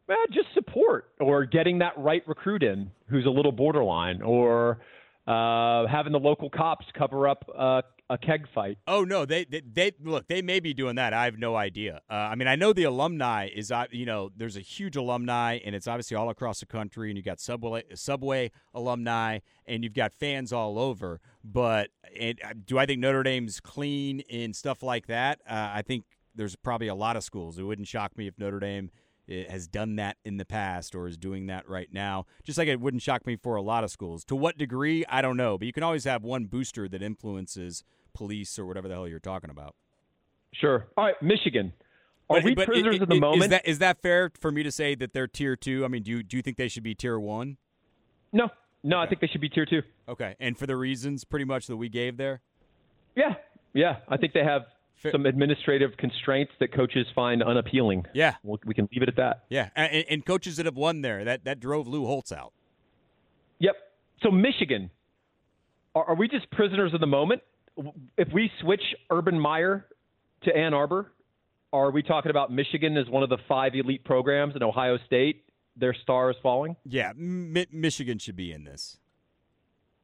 Eh, 0.09 0.15
just 0.31 0.47
support 0.55 1.11
or 1.19 1.45
getting 1.45 1.77
that 1.79 1.93
right 1.95 2.23
recruit 2.27 2.63
in 2.63 2.89
who's 3.09 3.27
a 3.27 3.29
little 3.29 3.51
borderline 3.51 4.23
or 4.23 4.79
uh, 5.27 5.85
having 5.85 6.11
the 6.11 6.19
local 6.19 6.49
cops 6.49 6.85
cover 6.97 7.27
up 7.27 7.47
uh, 7.55 7.81
a 8.09 8.17
keg 8.17 8.47
fight. 8.53 8.77
Oh 8.87 9.03
no, 9.03 9.25
they, 9.25 9.45
they 9.45 9.61
they 9.61 9.91
look. 10.03 10.27
They 10.27 10.41
may 10.41 10.59
be 10.59 10.73
doing 10.73 10.95
that. 10.95 11.13
I 11.13 11.25
have 11.25 11.37
no 11.37 11.55
idea. 11.55 12.01
Uh, 12.09 12.13
I 12.13 12.35
mean, 12.35 12.47
I 12.47 12.55
know 12.55 12.73
the 12.73 12.83
alumni 12.85 13.47
is. 13.53 13.71
uh, 13.71 13.85
You 13.91 14.05
know, 14.05 14.31
there's 14.35 14.57
a 14.57 14.61
huge 14.61 14.95
alumni, 14.95 15.59
and 15.63 15.75
it's 15.75 15.87
obviously 15.87 16.17
all 16.17 16.29
across 16.29 16.59
the 16.59 16.65
country. 16.65 17.09
And 17.09 17.17
you 17.17 17.23
got 17.23 17.39
subway 17.39 17.83
subway 17.93 18.51
alumni, 18.73 19.39
and 19.65 19.83
you've 19.83 19.93
got 19.93 20.11
fans 20.13 20.51
all 20.51 20.79
over. 20.79 21.19
But 21.43 21.89
uh, 22.19 22.33
do 22.65 22.77
I 22.79 22.85
think 22.85 22.99
Notre 22.99 23.23
Dame's 23.23 23.59
clean 23.59 24.21
in 24.21 24.53
stuff 24.53 24.81
like 24.81 25.07
that? 25.07 25.39
Uh, 25.47 25.69
I 25.73 25.81
think 25.83 26.05
there's 26.35 26.55
probably 26.55 26.87
a 26.87 26.95
lot 26.95 27.15
of 27.15 27.23
schools. 27.23 27.59
It 27.59 27.63
wouldn't 27.63 27.87
shock 27.87 28.17
me 28.17 28.27
if 28.27 28.37
Notre 28.39 28.59
Dame 28.59 28.89
uh, 29.29 29.51
has 29.51 29.67
done 29.67 29.97
that 29.97 30.17
in 30.25 30.37
the 30.37 30.45
past 30.45 30.95
or 30.95 31.07
is 31.07 31.17
doing 31.17 31.47
that 31.47 31.67
right 31.69 31.89
now. 31.91 32.25
Just 32.43 32.57
like 32.57 32.67
it 32.67 32.79
wouldn't 32.79 33.03
shock 33.03 33.27
me 33.27 33.35
for 33.35 33.55
a 33.55 33.61
lot 33.61 33.83
of 33.83 33.91
schools. 33.91 34.23
To 34.25 34.35
what 34.35 34.57
degree, 34.57 35.05
I 35.07 35.21
don't 35.21 35.37
know. 35.37 35.57
But 35.57 35.67
you 35.67 35.73
can 35.73 35.83
always 35.83 36.05
have 36.05 36.23
one 36.23 36.45
booster 36.45 36.87
that 36.89 37.01
influences 37.03 37.83
police 38.19 38.59
or 38.59 38.65
whatever 38.65 38.87
the 38.87 38.93
hell 38.93 39.07
you're 39.07 39.19
talking 39.19 39.49
about. 39.49 39.73
Sure. 40.53 40.87
All 40.97 41.05
right, 41.05 41.15
Michigan. 41.21 41.73
Are 42.29 42.37
But- 42.37 42.43
we 42.43 42.53
but 42.55 42.67
prisoners 42.67 42.97
i- 42.99 43.03
of 43.03 43.09
the 43.09 43.15
i- 43.15 43.19
moment? 43.19 43.43
Is 43.43 43.49
that 43.49 43.67
is 43.67 43.79
that 43.79 44.01
fair 44.01 44.29
for 44.39 44.51
me 44.51 44.61
to 44.61 44.71
say 44.71 44.93
that 44.95 45.13
they're 45.13 45.27
tier 45.27 45.55
two? 45.55 45.83
I 45.85 45.87
mean, 45.87 46.03
do 46.03 46.11
you 46.11 46.21
do 46.23 46.35
you 46.37 46.43
think 46.43 46.57
they 46.57 46.67
should 46.67 46.83
be 46.83 46.93
tier 46.93 47.17
one? 47.19 47.57
no, 48.33 48.49
no. 48.83 48.99
I 48.99 49.07
think 49.07 49.21
they 49.21 49.27
should 49.27 49.41
be 49.41 49.49
tier 49.49 49.65
two. 49.65 49.81
Okay, 50.07 50.35
and 50.39 50.57
for 50.57 50.67
the 50.67 50.75
reasons 50.75 51.23
pretty 51.23 51.45
much 51.45 51.65
that 51.67 51.77
we 51.77 51.89
gave 51.89 52.17
there. 52.17 52.41
Yeah, 53.15 53.35
yeah. 53.73 53.97
I 54.09 54.17
think 54.17 54.33
they 54.33 54.43
have 54.43 54.65
Fair- 54.95 55.11
some 55.13 55.25
administrative 55.25 55.95
constraints 55.97 56.51
that 56.59 56.71
coaches 56.73 57.07
find 57.15 57.41
unappealing. 57.41 58.05
Yeah, 58.13 58.35
We'll, 58.43 58.59
we 58.65 58.73
can 58.73 58.87
leave 58.91 59.01
it 59.01 59.09
at 59.09 59.15
that. 59.15 59.45
yeah, 59.49 59.69
and, 59.75 60.05
and 60.09 60.25
coaches 60.25 60.57
that 60.57 60.65
have 60.67 60.75
won 60.77 61.01
there 61.01 61.23
that 61.23 61.45
that 61.45 61.59
drove 61.59 61.87
Lou 61.87 62.05
Holtz 62.05 62.31
out. 62.31 62.53
Yep. 63.59 63.75
So 64.21 64.29
Michigan, 64.29 64.91
are, 65.95 66.03
are 66.09 66.15
we 66.15 66.27
just 66.27 66.49
prisoners 66.51 66.93
of 66.93 66.99
the 66.99 67.07
moment? 67.07 67.41
If 68.17 68.27
we 68.33 68.51
switch 68.61 68.81
Urban 69.09 69.39
Meyer 69.39 69.85
to 70.43 70.55
Ann 70.55 70.73
Arbor, 70.73 71.11
are 71.71 71.91
we 71.91 72.01
talking 72.03 72.29
about 72.29 72.51
Michigan 72.51 72.97
as 72.97 73.07
one 73.09 73.23
of 73.23 73.29
the 73.29 73.37
five 73.47 73.75
elite 73.75 74.03
programs 74.03 74.55
and 74.55 74.63
Ohio 74.63 74.97
State? 75.05 75.43
Their 75.75 75.95
star 76.03 76.29
is 76.29 76.37
falling. 76.43 76.75
Yeah, 76.85 77.13
Mi- 77.15 77.67
Michigan 77.71 78.19
should 78.19 78.35
be 78.35 78.51
in 78.51 78.63
this. 78.63 78.97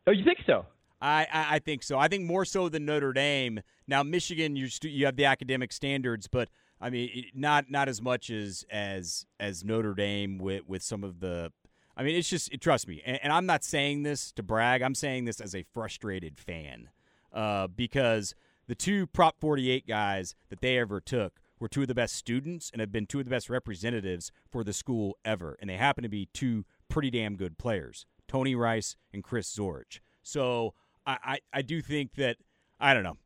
Oh, 0.07 0.11
you 0.11 0.23
think 0.23 0.39
so? 0.45 0.65
I, 1.01 1.27
I, 1.31 1.55
I 1.55 1.59
think 1.59 1.83
so. 1.83 1.97
I 1.97 2.07
think 2.07 2.25
more 2.25 2.45
so 2.45 2.69
than 2.69 2.85
Notre 2.85 3.13
Dame. 3.13 3.59
Now, 3.87 4.03
Michigan, 4.03 4.55
you 4.55 4.67
stu- 4.67 4.89
you 4.89 5.05
have 5.05 5.15
the 5.15 5.25
academic 5.25 5.73
standards, 5.73 6.27
but 6.27 6.49
I 6.79 6.89
mean, 6.89 7.25
not 7.33 7.69
not 7.69 7.89
as 7.89 8.01
much 8.01 8.29
as 8.29 8.65
as 8.69 9.25
as 9.39 9.63
Notre 9.63 9.93
Dame 9.93 10.37
with 10.37 10.67
with 10.67 10.81
some 10.81 11.03
of 11.03 11.19
the. 11.19 11.51
I 11.97 12.03
mean, 12.03 12.15
it's 12.15 12.29
just 12.29 12.51
trust 12.61 12.87
me, 12.87 13.01
and, 13.05 13.19
and 13.23 13.31
I'm 13.33 13.45
not 13.45 13.63
saying 13.63 14.03
this 14.03 14.31
to 14.33 14.43
brag. 14.43 14.81
I'm 14.81 14.95
saying 14.95 15.25
this 15.25 15.39
as 15.39 15.55
a 15.55 15.63
frustrated 15.63 16.37
fan, 16.39 16.89
uh, 17.35 17.67
because 17.67 18.33
the 18.67 18.75
two 18.75 19.05
Prop 19.05 19.39
48 19.39 19.85
guys 19.87 20.35
that 20.49 20.61
they 20.61 20.79
ever 20.79 20.99
took 20.99 21.39
were 21.59 21.67
two 21.67 21.83
of 21.83 21.87
the 21.87 21.95
best 21.95 22.15
students 22.15 22.69
and 22.71 22.79
have 22.79 22.91
been 22.91 23.05
two 23.05 23.19
of 23.19 23.25
the 23.25 23.31
best 23.31 23.49
representatives 23.49 24.31
for 24.49 24.63
the 24.63 24.73
school 24.73 25.17
ever, 25.23 25.55
and 25.59 25.69
they 25.69 25.77
happen 25.77 26.03
to 26.03 26.09
be 26.09 26.29
two 26.33 26.65
pretty 26.89 27.11
damn 27.11 27.35
good 27.35 27.57
players, 27.57 28.05
Tony 28.27 28.55
Rice 28.55 28.95
and 29.13 29.23
Chris 29.23 29.53
Zorich. 29.55 29.99
So 30.23 30.73
I, 31.05 31.17
I, 31.23 31.39
I 31.53 31.61
do 31.61 31.81
think 31.81 32.15
that 32.15 32.37
I 32.79 32.93
don't 32.93 33.03
know. 33.03 33.17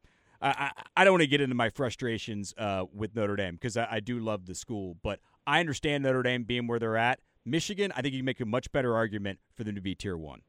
I, 0.41 0.49
I, 0.49 0.71
I 0.97 1.03
don't 1.03 1.13
want 1.13 1.21
to 1.21 1.27
get 1.27 1.41
into 1.41 1.55
my 1.55 1.69
frustrations 1.69 2.53
uh, 2.57 2.85
with 2.93 3.15
Notre 3.15 3.35
Dame 3.35 3.55
because 3.55 3.77
I, 3.77 3.87
I 3.91 3.99
do 3.99 4.19
love 4.19 4.45
the 4.45 4.55
school, 4.55 4.97
but 5.01 5.19
I 5.47 5.59
understand 5.59 6.03
Notre 6.03 6.23
Dame 6.23 6.43
being 6.43 6.67
where 6.67 6.79
they're 6.79 6.97
at. 6.97 7.19
Michigan, 7.45 7.91
I 7.95 8.01
think 8.01 8.13
you 8.13 8.19
can 8.19 8.25
make 8.25 8.39
a 8.39 8.45
much 8.45 8.71
better 8.71 8.95
argument 8.95 9.39
for 9.55 9.63
them 9.63 9.75
to 9.75 9.81
be 9.81 9.95
tier 9.95 10.17
one. 10.17 10.41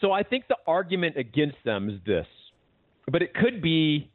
So 0.00 0.12
I 0.12 0.22
think 0.22 0.46
the 0.48 0.56
argument 0.66 1.16
against 1.16 1.56
them 1.64 1.90
is 1.90 1.98
this, 2.06 2.26
but 3.10 3.22
it 3.22 3.34
could 3.34 3.62
be 3.62 4.10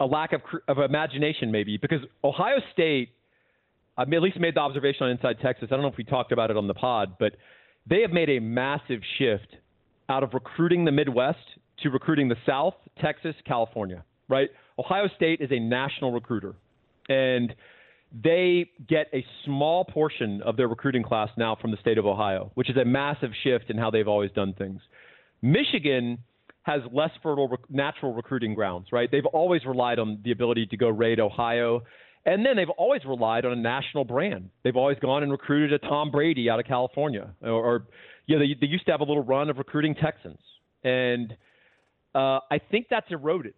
a 0.00 0.06
lack 0.06 0.32
of 0.32 0.40
of 0.68 0.78
imagination, 0.78 1.50
maybe 1.50 1.76
because 1.76 2.00
Ohio 2.24 2.56
State. 2.72 3.10
I 3.98 4.02
at 4.02 4.08
least 4.20 4.38
made 4.38 4.54
the 4.54 4.60
observation 4.60 5.04
on 5.04 5.10
Inside 5.10 5.38
Texas. 5.40 5.68
I 5.70 5.74
don't 5.74 5.80
know 5.80 5.88
if 5.88 5.96
we 5.96 6.04
talked 6.04 6.30
about 6.30 6.50
it 6.50 6.58
on 6.58 6.66
the 6.66 6.74
pod, 6.74 7.16
but 7.18 7.32
they 7.88 8.02
have 8.02 8.10
made 8.10 8.28
a 8.28 8.40
massive 8.40 9.00
shift 9.16 9.56
out 10.10 10.22
of 10.22 10.34
recruiting 10.34 10.84
the 10.84 10.92
Midwest 10.92 11.38
to 11.82 11.88
recruiting 11.88 12.28
the 12.28 12.36
South, 12.44 12.74
Texas, 13.00 13.34
California. 13.46 14.04
Right? 14.28 14.50
Ohio 14.78 15.08
State 15.16 15.40
is 15.40 15.50
a 15.50 15.58
national 15.58 16.12
recruiter, 16.12 16.56
and 17.08 17.54
they 18.12 18.70
get 18.86 19.06
a 19.14 19.24
small 19.44 19.84
portion 19.84 20.42
of 20.42 20.56
their 20.56 20.68
recruiting 20.68 21.02
class 21.02 21.30
now 21.36 21.56
from 21.60 21.70
the 21.70 21.76
state 21.78 21.96
of 21.96 22.04
Ohio, 22.04 22.50
which 22.54 22.68
is 22.68 22.76
a 22.76 22.84
massive 22.84 23.30
shift 23.44 23.70
in 23.70 23.78
how 23.78 23.90
they've 23.90 24.08
always 24.08 24.30
done 24.32 24.52
things. 24.52 24.80
Michigan 25.42 26.18
has 26.66 26.80
less 26.92 27.10
fertile 27.22 27.46
rec- 27.46 27.70
natural 27.70 28.12
recruiting 28.12 28.52
grounds, 28.52 28.88
right? 28.90 29.08
They've 29.08 29.24
always 29.26 29.64
relied 29.64 30.00
on 30.00 30.18
the 30.24 30.32
ability 30.32 30.66
to 30.66 30.76
go 30.76 30.88
raid 30.88 31.20
Ohio. 31.20 31.82
And 32.24 32.44
then 32.44 32.56
they've 32.56 32.68
always 32.76 33.02
relied 33.04 33.44
on 33.44 33.52
a 33.52 33.56
national 33.56 34.04
brand. 34.04 34.50
They've 34.64 34.74
always 34.74 34.98
gone 34.98 35.22
and 35.22 35.30
recruited 35.30 35.72
a 35.72 35.78
Tom 35.78 36.10
Brady 36.10 36.50
out 36.50 36.58
of 36.58 36.66
California, 36.66 37.30
or, 37.40 37.50
or 37.50 37.86
you 38.26 38.36
know, 38.36 38.44
they, 38.44 38.56
they 38.60 38.66
used 38.66 38.84
to 38.86 38.90
have 38.90 39.00
a 39.00 39.04
little 39.04 39.22
run 39.22 39.48
of 39.48 39.58
recruiting 39.58 39.94
Texans, 39.94 40.40
and 40.82 41.32
uh, 42.16 42.40
I 42.50 42.58
think 42.68 42.86
that's 42.90 43.06
eroded. 43.10 43.54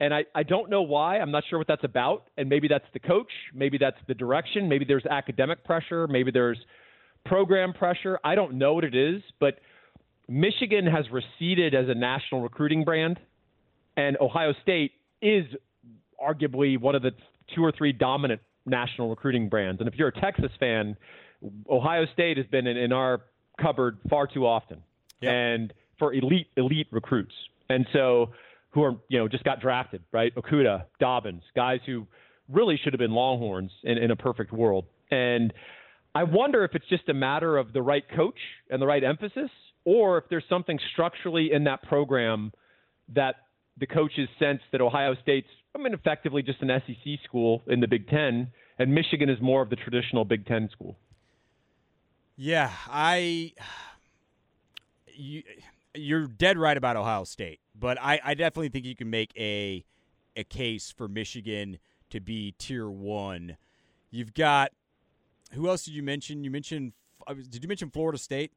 And 0.00 0.12
I, 0.12 0.24
I 0.34 0.42
don't 0.42 0.68
know 0.68 0.82
why. 0.82 1.20
I'm 1.20 1.30
not 1.30 1.44
sure 1.48 1.58
what 1.60 1.68
that's 1.68 1.84
about. 1.84 2.24
And 2.36 2.48
maybe 2.48 2.68
that's 2.68 2.84
the 2.92 2.98
coach. 2.98 3.30
Maybe 3.54 3.78
that's 3.78 3.96
the 4.08 4.14
direction. 4.14 4.68
Maybe 4.68 4.84
there's 4.84 5.06
academic 5.06 5.64
pressure. 5.64 6.06
Maybe 6.06 6.30
there's 6.30 6.58
program 7.24 7.72
pressure. 7.72 8.18
I 8.22 8.34
don't 8.34 8.58
know 8.58 8.74
what 8.74 8.84
it 8.84 8.94
is, 8.94 9.22
but 9.40 9.54
Michigan 10.28 10.86
has 10.86 11.04
receded 11.10 11.74
as 11.74 11.88
a 11.88 11.94
national 11.94 12.40
recruiting 12.40 12.84
brand, 12.84 13.18
and 13.96 14.16
Ohio 14.20 14.52
State 14.62 14.92
is 15.22 15.44
arguably 16.20 16.78
one 16.78 16.94
of 16.94 17.02
the 17.02 17.12
two 17.54 17.64
or 17.64 17.72
three 17.72 17.92
dominant 17.92 18.40
national 18.64 19.08
recruiting 19.08 19.48
brands. 19.48 19.80
And 19.80 19.88
if 19.88 19.94
you're 19.94 20.08
a 20.08 20.20
Texas 20.20 20.50
fan, 20.58 20.96
Ohio 21.70 22.06
State 22.12 22.36
has 22.36 22.46
been 22.46 22.66
in, 22.66 22.76
in 22.76 22.92
our 22.92 23.22
cupboard 23.60 23.98
far 24.10 24.26
too 24.26 24.46
often, 24.46 24.82
yep. 25.20 25.32
and 25.32 25.72
for 25.98 26.12
elite 26.12 26.48
elite 26.56 26.88
recruits. 26.90 27.34
And 27.68 27.86
so 27.92 28.32
who 28.70 28.82
are 28.82 28.96
you 29.08 29.18
know 29.18 29.28
just 29.28 29.44
got 29.44 29.60
drafted, 29.60 30.02
right? 30.12 30.34
Okudah, 30.34 30.84
Dobbins, 31.00 31.42
guys 31.54 31.80
who 31.86 32.06
really 32.48 32.78
should 32.82 32.92
have 32.92 33.00
been 33.00 33.12
Longhorns 33.12 33.72
in, 33.82 33.98
in 33.98 34.10
a 34.10 34.16
perfect 34.16 34.52
world. 34.52 34.84
And 35.10 35.52
I 36.14 36.24
wonder 36.24 36.64
if 36.64 36.74
it's 36.74 36.88
just 36.88 37.08
a 37.08 37.14
matter 37.14 37.56
of 37.56 37.72
the 37.72 37.82
right 37.82 38.04
coach 38.14 38.38
and 38.70 38.80
the 38.80 38.86
right 38.86 39.02
emphasis, 39.02 39.50
or 39.86 40.18
if 40.18 40.24
there's 40.28 40.44
something 40.50 40.78
structurally 40.92 41.52
in 41.52 41.64
that 41.64 41.82
program 41.84 42.52
that 43.14 43.36
the 43.78 43.86
coaches 43.86 44.28
sense 44.38 44.60
that 44.72 44.80
Ohio 44.80 45.14
State's, 45.22 45.48
I 45.74 45.78
mean, 45.78 45.94
effectively 45.94 46.42
just 46.42 46.60
an 46.60 46.70
SEC 46.86 47.20
school 47.24 47.62
in 47.68 47.80
the 47.80 47.86
Big 47.86 48.08
Ten, 48.08 48.48
and 48.78 48.92
Michigan 48.92 49.30
is 49.30 49.40
more 49.40 49.62
of 49.62 49.70
the 49.70 49.76
traditional 49.76 50.24
Big 50.24 50.44
Ten 50.44 50.68
school. 50.70 50.98
Yeah, 52.36 52.70
I. 52.88 53.52
You, 55.18 55.42
you're 55.94 56.26
dead 56.26 56.58
right 56.58 56.76
about 56.76 56.96
Ohio 56.96 57.24
State, 57.24 57.60
but 57.74 57.96
I, 57.98 58.20
I 58.22 58.34
definitely 58.34 58.68
think 58.68 58.84
you 58.84 58.94
can 58.96 59.08
make 59.08 59.32
a 59.38 59.82
a 60.36 60.44
case 60.44 60.92
for 60.94 61.08
Michigan 61.08 61.78
to 62.10 62.20
be 62.20 62.54
tier 62.58 62.90
one. 62.90 63.56
You've 64.10 64.34
got 64.34 64.72
who 65.52 65.68
else 65.70 65.86
did 65.86 65.94
you 65.94 66.02
mention? 66.02 66.44
You 66.44 66.50
mentioned 66.50 66.92
did 67.48 67.62
you 67.62 67.68
mention 67.68 67.90
Florida 67.90 68.18
State? 68.18 68.52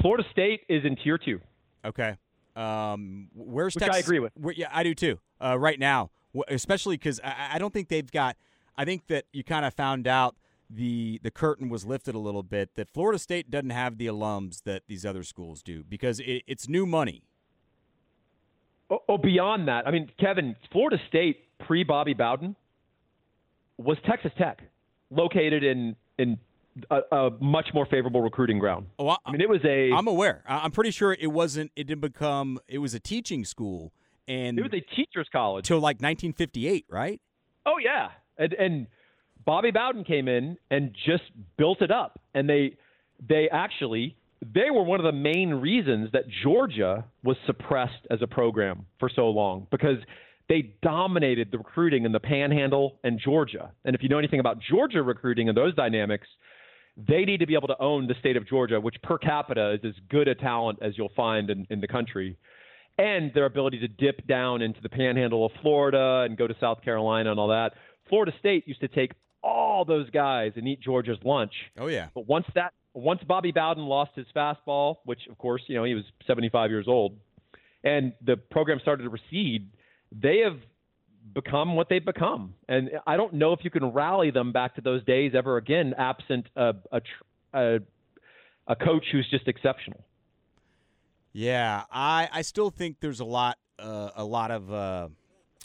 Florida 0.00 0.24
State 0.30 0.62
is 0.68 0.84
in 0.84 0.96
tier 0.96 1.18
two. 1.18 1.40
Okay. 1.84 2.16
Um, 2.56 3.28
where's 3.34 3.74
Which 3.74 3.84
Texas? 3.84 3.96
I 3.96 4.04
agree 4.04 4.18
with. 4.18 4.32
Where, 4.36 4.54
yeah, 4.54 4.68
I 4.72 4.82
do 4.82 4.94
too. 4.94 5.18
Uh, 5.42 5.58
right 5.58 5.78
now, 5.78 6.10
especially 6.48 6.96
because 6.96 7.20
I, 7.22 7.50
I 7.54 7.58
don't 7.58 7.72
think 7.72 7.88
they've 7.88 8.10
got. 8.10 8.36
I 8.76 8.84
think 8.84 9.06
that 9.08 9.24
you 9.32 9.44
kind 9.44 9.64
of 9.64 9.74
found 9.74 10.06
out 10.06 10.36
the 10.68 11.20
the 11.22 11.30
curtain 11.30 11.68
was 11.68 11.84
lifted 11.84 12.14
a 12.14 12.18
little 12.18 12.42
bit 12.42 12.74
that 12.76 12.88
Florida 12.88 13.18
State 13.18 13.50
doesn't 13.50 13.70
have 13.70 13.98
the 13.98 14.06
alums 14.06 14.62
that 14.64 14.82
these 14.88 15.04
other 15.04 15.22
schools 15.22 15.62
do 15.62 15.82
because 15.82 16.20
it, 16.20 16.42
it's 16.46 16.68
new 16.68 16.86
money. 16.86 17.24
Oh, 18.90 18.98
oh, 19.08 19.18
beyond 19.18 19.68
that, 19.68 19.86
I 19.86 19.92
mean, 19.92 20.10
Kevin, 20.18 20.56
Florida 20.72 21.00
State 21.08 21.44
pre 21.60 21.84
Bobby 21.84 22.14
Bowden 22.14 22.56
was 23.78 23.96
Texas 24.04 24.32
Tech, 24.36 24.60
located 25.10 25.62
in 25.62 25.96
in 26.18 26.38
a, 26.90 27.00
a, 27.12 27.30
much 27.40 27.68
more 27.74 27.86
favorable 27.86 28.22
recruiting 28.22 28.58
ground. 28.58 28.86
Oh, 28.98 29.08
I, 29.08 29.16
I 29.26 29.32
mean, 29.32 29.40
it 29.40 29.48
was 29.48 29.60
a. 29.64 29.92
I'm 29.92 30.06
aware. 30.06 30.42
I'm 30.46 30.70
pretty 30.70 30.90
sure 30.90 31.16
it 31.18 31.28
wasn't. 31.28 31.72
It 31.76 31.84
didn't 31.86 32.00
become. 32.00 32.58
It 32.68 32.78
was 32.78 32.94
a 32.94 33.00
teaching 33.00 33.44
school, 33.44 33.92
and 34.28 34.58
it 34.58 34.62
was 34.62 34.72
a 34.72 34.94
teachers' 34.94 35.28
college 35.32 35.66
till 35.66 35.78
like 35.78 35.96
1958, 35.96 36.86
right? 36.88 37.20
Oh 37.66 37.76
yeah, 37.82 38.08
and 38.38 38.52
and 38.54 38.86
Bobby 39.44 39.70
Bowden 39.70 40.04
came 40.04 40.28
in 40.28 40.56
and 40.70 40.94
just 41.06 41.24
built 41.56 41.82
it 41.82 41.90
up, 41.90 42.20
and 42.34 42.48
they 42.48 42.76
they 43.26 43.48
actually 43.50 44.16
they 44.54 44.70
were 44.70 44.82
one 44.82 45.00
of 45.00 45.04
the 45.04 45.12
main 45.12 45.50
reasons 45.50 46.10
that 46.12 46.24
Georgia 46.42 47.04
was 47.22 47.36
suppressed 47.46 48.06
as 48.10 48.22
a 48.22 48.26
program 48.26 48.86
for 48.98 49.10
so 49.14 49.28
long 49.28 49.66
because 49.70 49.98
they 50.48 50.74
dominated 50.82 51.48
the 51.52 51.58
recruiting 51.58 52.04
in 52.04 52.12
the 52.12 52.20
Panhandle 52.20 52.98
and 53.04 53.20
Georgia. 53.22 53.70
And 53.84 53.94
if 53.94 54.02
you 54.02 54.08
know 54.08 54.18
anything 54.18 54.40
about 54.40 54.58
Georgia 54.68 55.02
recruiting 55.02 55.48
and 55.48 55.56
those 55.56 55.74
dynamics, 55.74 56.26
they 56.96 57.24
need 57.24 57.38
to 57.38 57.46
be 57.46 57.54
able 57.54 57.68
to 57.68 57.80
own 57.80 58.06
the 58.06 58.14
state 58.20 58.36
of 58.36 58.46
Georgia, 58.48 58.80
which 58.80 58.96
per 59.02 59.18
capita 59.18 59.72
is 59.72 59.80
as 59.84 59.94
good 60.08 60.28
a 60.28 60.34
talent 60.34 60.78
as 60.82 60.96
you'll 60.96 61.12
find 61.16 61.50
in, 61.50 61.66
in 61.70 61.80
the 61.80 61.88
country. 61.88 62.36
And 62.98 63.32
their 63.34 63.46
ability 63.46 63.78
to 63.80 63.88
dip 63.88 64.26
down 64.26 64.60
into 64.60 64.80
the 64.82 64.88
panhandle 64.88 65.46
of 65.46 65.52
Florida 65.62 66.26
and 66.28 66.36
go 66.36 66.46
to 66.46 66.54
South 66.60 66.82
Carolina 66.82 67.30
and 67.30 67.40
all 67.40 67.48
that. 67.48 67.72
Florida 68.08 68.32
State 68.38 68.68
used 68.68 68.80
to 68.80 68.88
take 68.88 69.12
all 69.42 69.84
those 69.84 70.10
guys 70.10 70.52
and 70.56 70.68
eat 70.68 70.80
Georgia's 70.80 71.18
lunch. 71.24 71.52
Oh 71.78 71.86
yeah. 71.86 72.08
But 72.14 72.26
once 72.26 72.46
that 72.54 72.74
once 72.92 73.20
Bobby 73.26 73.52
Bowden 73.52 73.84
lost 73.84 74.10
his 74.16 74.26
fastball, 74.34 74.96
which 75.04 75.20
of 75.30 75.38
course, 75.38 75.62
you 75.66 75.76
know, 75.76 75.84
he 75.84 75.94
was 75.94 76.04
75 76.26 76.70
years 76.70 76.86
old, 76.88 77.16
and 77.84 78.12
the 78.24 78.36
program 78.36 78.80
started 78.80 79.04
to 79.04 79.08
recede, 79.08 79.70
they 80.12 80.38
have 80.38 80.58
become 81.32 81.76
what 81.76 81.88
they've 81.88 82.04
become. 82.04 82.54
And 82.68 82.90
I 83.06 83.16
don't 83.16 83.34
know 83.34 83.52
if 83.52 83.60
you 83.62 83.70
can 83.70 83.86
rally 83.92 84.30
them 84.30 84.52
back 84.52 84.74
to 84.76 84.80
those 84.80 85.04
days 85.04 85.32
ever 85.34 85.56
again 85.56 85.94
absent 85.96 86.46
a 86.56 86.74
a, 86.92 87.00
a, 87.54 87.78
a 88.66 88.76
coach 88.76 89.04
who's 89.12 89.28
just 89.30 89.48
exceptional. 89.48 90.04
Yeah, 91.32 91.84
I 91.90 92.28
I 92.32 92.42
still 92.42 92.70
think 92.70 92.96
there's 93.00 93.20
a 93.20 93.24
lot 93.24 93.58
uh, 93.78 94.10
a 94.16 94.24
lot 94.24 94.50
of 94.50 94.72
uh, 94.72 95.08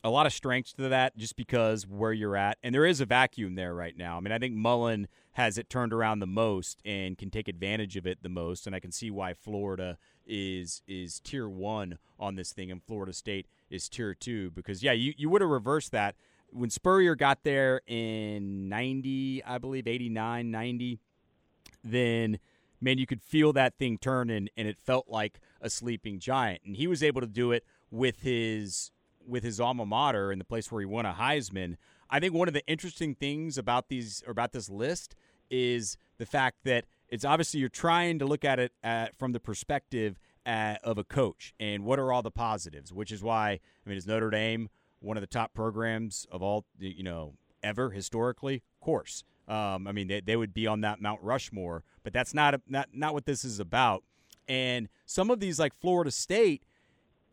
a 0.06 0.10
lot 0.10 0.28
of 0.28 0.34
strength 0.34 0.78
to 0.78 0.88
that 0.88 1.18
just 1.18 1.36
because 1.36 1.88
where 1.88 2.14
you're 2.14 2.38
at. 2.38 2.60
And 2.62 2.76
there 2.76 2.86
is 2.86 3.02
a 3.02 3.08
vacuum 3.08 3.56
there 3.56 3.74
right 3.74 3.98
now. 3.98 4.18
I 4.18 4.20
mean, 4.20 4.32
I 4.32 4.38
think 4.38 4.54
Mullen 4.54 5.08
has 5.32 5.58
it 5.58 5.68
turned 5.68 5.92
around 5.92 6.20
the 6.20 6.28
most 6.28 6.80
and 6.86 7.18
can 7.18 7.32
take 7.32 7.48
advantage 7.48 7.98
of 7.98 8.06
it 8.06 8.22
the 8.22 8.30
most. 8.30 8.68
And 8.68 8.76
I 8.76 8.80
can 8.80 8.92
see 8.92 9.10
why 9.10 9.34
Florida 9.34 9.98
is 10.28 10.84
is 10.88 11.20
tier 11.22 11.50
one 11.50 11.98
on 12.20 12.36
this 12.36 12.54
thing 12.54 12.70
and 12.70 12.84
Florida 12.84 13.14
State 13.14 13.48
is 13.72 13.90
tier 13.90 14.14
two. 14.14 14.52
Because 14.52 14.84
yeah, 14.84 14.92
you, 14.92 15.16
you 15.18 15.28
would 15.28 15.42
have 15.42 15.50
reversed 15.50 15.92
that. 15.92 16.16
When 16.52 16.70
Spurrier 16.70 17.16
got 17.16 17.40
there 17.44 17.82
in 17.88 18.70
90, 18.70 19.44
I 19.44 19.58
believe, 19.58 19.88
89, 19.88 20.52
90, 20.52 21.00
then 21.84 22.40
man, 22.80 23.00
you 23.00 23.08
could 23.08 23.24
feel 23.24 23.54
that 23.54 23.80
thing 23.80 23.98
turn 23.98 24.30
and, 24.30 24.52
and 24.56 24.68
it 24.68 24.78
felt 24.78 25.10
like 25.10 25.40
a 25.62 25.70
sleeping 25.72 26.20
giant. 26.20 26.62
And 26.64 26.76
he 26.76 26.86
was 26.86 27.02
able 27.02 27.22
to 27.22 27.28
do 27.28 27.52
it 27.52 27.66
with 27.90 28.22
his 28.22 28.92
with 29.28 29.44
his 29.44 29.60
alma 29.60 29.86
mater 29.86 30.32
and 30.32 30.40
the 30.40 30.46
place 30.46 30.72
where 30.72 30.82
he 30.82 30.86
won 30.86 31.06
a 31.06 31.14
Heisman. 31.14 31.76
I 32.10 32.20
think 32.20 32.34
one 32.34 32.48
of 32.48 32.54
the 32.54 32.66
interesting 32.68 33.16
things 33.16 33.58
about 33.58 33.90
these 33.90 34.24
or 34.26 34.32
about 34.32 34.54
this 34.54 34.70
list 34.70 35.16
is 35.50 35.98
the 36.18 36.26
fact 36.26 36.58
that 36.64 36.86
it's 37.10 37.26
obviously 37.26 37.60
you're 37.60 37.70
trying 37.70 38.20
to 38.20 38.26
look 38.26 38.44
at 38.44 38.60
it 38.60 38.72
at, 38.84 39.16
from 39.16 39.32
the 39.32 39.40
perspective 39.40 40.20
of 40.46 40.98
a 41.00 41.04
coach 41.04 41.54
and 41.60 41.84
what 41.84 41.98
are 41.98 42.14
all 42.14 42.22
the 42.22 42.32
positives, 42.32 42.94
which 42.94 43.12
is 43.12 43.24
why 43.24 43.60
I 43.86 43.90
mean 43.90 43.98
is 43.98 44.06
Notre 44.06 44.30
Dame 44.30 44.70
one 45.00 45.18
of 45.18 45.22
the 45.22 45.28
top 45.28 45.54
programs 45.54 46.26
of 46.32 46.42
all 46.42 46.66
you 46.80 47.04
know 47.04 47.34
ever 47.64 47.90
historically? 47.90 48.62
Of 48.80 48.86
course. 48.86 49.24
Um, 49.48 49.88
I 49.88 49.92
mean 49.92 50.08
they, 50.08 50.22
they 50.22 50.36
would 50.36 50.54
be 50.54 50.68
on 50.68 50.82
that 50.82 51.02
Mount 51.02 51.22
Rushmore, 51.24 51.84
but 52.04 52.14
that's 52.14 52.34
not 52.34 52.62
not 52.68 52.90
not 52.94 53.14
what 53.14 53.26
this 53.26 53.44
is 53.44 53.60
about. 53.60 54.04
And 54.48 54.88
some 55.06 55.32
of 55.32 55.40
these 55.40 55.60
like 55.60 55.74
Florida 55.74 56.12
State 56.12 56.64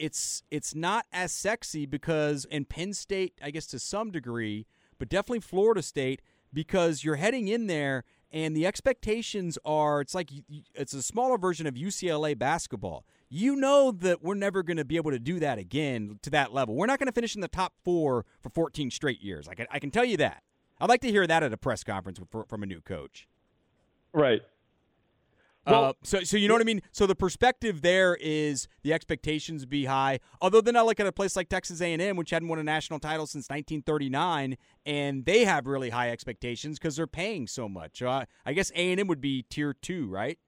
it's 0.02 0.42
it's 0.50 0.74
not 0.74 1.06
as 1.12 1.30
sexy 1.30 1.86
because 1.86 2.44
in 2.46 2.64
Penn 2.64 2.92
State, 2.92 3.38
I 3.40 3.52
guess 3.52 3.66
to 3.68 3.78
some 3.78 4.10
degree, 4.10 4.66
but 4.98 5.08
definitely 5.08 5.38
Florida 5.38 5.80
State 5.80 6.20
because 6.52 7.04
you're 7.04 7.14
heading 7.14 7.46
in 7.46 7.68
there 7.68 8.02
and 8.32 8.56
the 8.56 8.66
expectations 8.66 9.58
are 9.64 10.00
it's 10.00 10.12
like 10.12 10.30
it's 10.74 10.92
a 10.92 11.02
smaller 11.02 11.38
version 11.38 11.68
of 11.68 11.74
UCLA 11.74 12.36
basketball. 12.36 13.06
You 13.28 13.54
know 13.54 13.92
that 13.92 14.24
we're 14.24 14.34
never 14.34 14.64
going 14.64 14.76
to 14.76 14.84
be 14.84 14.96
able 14.96 15.12
to 15.12 15.20
do 15.20 15.38
that 15.38 15.58
again 15.58 16.18
to 16.22 16.30
that 16.30 16.52
level. 16.52 16.74
We're 16.74 16.86
not 16.86 16.98
going 16.98 17.06
to 17.06 17.12
finish 17.12 17.36
in 17.36 17.40
the 17.40 17.46
top 17.46 17.74
4 17.84 18.26
for 18.40 18.48
14 18.50 18.90
straight 18.90 19.22
years. 19.22 19.46
I 19.46 19.54
can 19.54 19.68
I 19.70 19.78
can 19.78 19.92
tell 19.92 20.04
you 20.04 20.16
that. 20.16 20.42
I'd 20.80 20.88
like 20.88 21.02
to 21.02 21.12
hear 21.12 21.28
that 21.28 21.44
at 21.44 21.52
a 21.52 21.56
press 21.56 21.84
conference 21.84 22.18
from 22.48 22.62
a 22.64 22.66
new 22.66 22.80
coach. 22.80 23.28
Right. 24.12 24.42
Well, 25.66 25.84
uh, 25.84 25.92
so, 26.02 26.20
so 26.22 26.36
you 26.36 26.48
know 26.48 26.54
what 26.54 26.60
I 26.60 26.64
mean. 26.64 26.82
So 26.90 27.06
the 27.06 27.14
perspective 27.14 27.82
there 27.82 28.16
is 28.20 28.66
the 28.82 28.92
expectations 28.92 29.64
be 29.64 29.84
high. 29.84 30.18
Although 30.40 30.60
then 30.60 30.76
I 30.76 30.82
look 30.82 30.98
at 30.98 31.06
a 31.06 31.12
place 31.12 31.36
like 31.36 31.48
Texas 31.48 31.80
A&M, 31.80 32.16
which 32.16 32.30
hadn't 32.30 32.48
won 32.48 32.58
a 32.58 32.64
national 32.64 32.98
title 32.98 33.26
since 33.26 33.44
1939, 33.48 34.56
and 34.84 35.24
they 35.24 35.44
have 35.44 35.66
really 35.66 35.90
high 35.90 36.10
expectations 36.10 36.78
because 36.78 36.96
they're 36.96 37.06
paying 37.06 37.46
so 37.46 37.68
much. 37.68 38.02
Uh, 38.02 38.24
I 38.44 38.52
guess 38.54 38.72
A&M 38.74 39.06
would 39.06 39.20
be 39.20 39.42
tier 39.42 39.72
two, 39.72 40.08
right? 40.08 40.38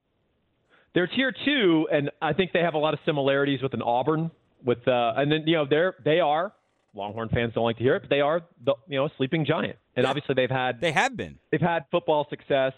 They're 0.94 1.06
tier 1.06 1.32
two, 1.44 1.88
and 1.92 2.10
I 2.20 2.32
think 2.32 2.52
they 2.52 2.60
have 2.60 2.74
a 2.74 2.78
lot 2.78 2.94
of 2.94 3.00
similarities 3.04 3.62
with 3.62 3.74
an 3.74 3.82
Auburn. 3.82 4.30
With 4.64 4.86
uh, 4.88 5.12
and 5.16 5.30
then 5.30 5.42
you 5.46 5.56
know 5.56 5.66
they're 5.68 5.94
they 6.04 6.20
are 6.20 6.52
Longhorn 6.94 7.28
fans 7.28 7.52
don't 7.54 7.64
like 7.64 7.76
to 7.78 7.82
hear 7.82 7.96
it, 7.96 8.02
but 8.02 8.10
they 8.10 8.20
are 8.20 8.42
the 8.64 8.74
you 8.88 8.98
know 8.98 9.08
sleeping 9.16 9.44
giant, 9.44 9.76
and 9.96 10.04
yeah. 10.04 10.10
obviously 10.10 10.34
they've 10.34 10.50
had 10.50 10.80
they 10.80 10.92
have 10.92 11.16
been 11.16 11.38
they've 11.50 11.60
had 11.60 11.84
football 11.90 12.26
success. 12.30 12.72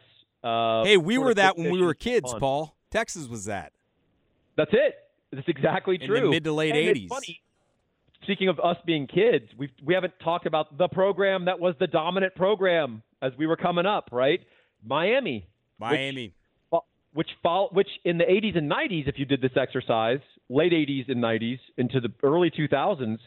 Uh, 0.47 0.84
hey, 0.84 0.97
we 0.97 1.18
were 1.18 1.34
that 1.34 1.59
when 1.59 1.72
we 1.72 1.82
were 1.82 1.94
kids, 1.94 2.30
fun. 2.30 2.40
Paul. 2.40 2.76
Texas 2.92 3.26
was 3.26 3.47
that. 3.47 3.72
That's 4.57 4.70
it. 4.72 4.94
That's 5.32 5.49
exactly 5.49 5.99
true. 5.99 6.16
In 6.16 6.24
the 6.24 6.30
mid 6.30 6.44
to 6.44 6.53
late 6.53 6.76
eighties. 6.76 7.11
Speaking 8.22 8.49
of 8.49 8.61
us 8.61 8.76
being 8.86 9.09
kids, 9.09 9.47
we 9.59 9.72
we 9.84 9.92
haven't 9.94 10.12
talked 10.22 10.47
about 10.47 10.78
the 10.78 10.88
program 10.88 11.47
that 11.47 11.59
was 11.59 11.74
the 11.80 11.88
dominant 11.88 12.36
program 12.36 13.03
as 13.20 13.32
we 13.36 13.47
were 13.47 13.57
coming 13.57 13.86
up, 13.86 14.11
right? 14.12 14.40
Miami. 14.84 15.49
Miami. 15.80 16.32
Which, 16.70 16.82
which 17.12 17.28
which 17.72 17.88
in 18.05 18.18
the 18.18 18.24
80s 18.24 18.57
and 18.57 18.70
90s, 18.70 19.09
if 19.09 19.18
you 19.18 19.24
did 19.24 19.40
this 19.40 19.53
exercise, 19.57 20.20
late 20.49 20.72
80s 20.72 21.09
and 21.11 21.22
90s 21.22 21.59
into 21.76 22.01
the 22.01 22.12
early 22.22 22.51
2000s, 22.51 23.18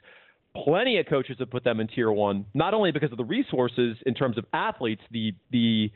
plenty 0.56 0.98
of 1.00 1.06
coaches 1.08 1.38
have 1.40 1.50
put 1.50 1.64
them 1.64 1.80
in 1.80 1.88
tier 1.88 2.12
one, 2.12 2.46
not 2.54 2.74
only 2.74 2.92
because 2.92 3.12
of 3.12 3.18
the 3.18 3.26
resources 3.26 3.98
in 4.06 4.14
terms 4.14 4.38
of 4.38 4.46
athletes, 4.54 5.02
the 5.12 5.34
the 5.52 5.92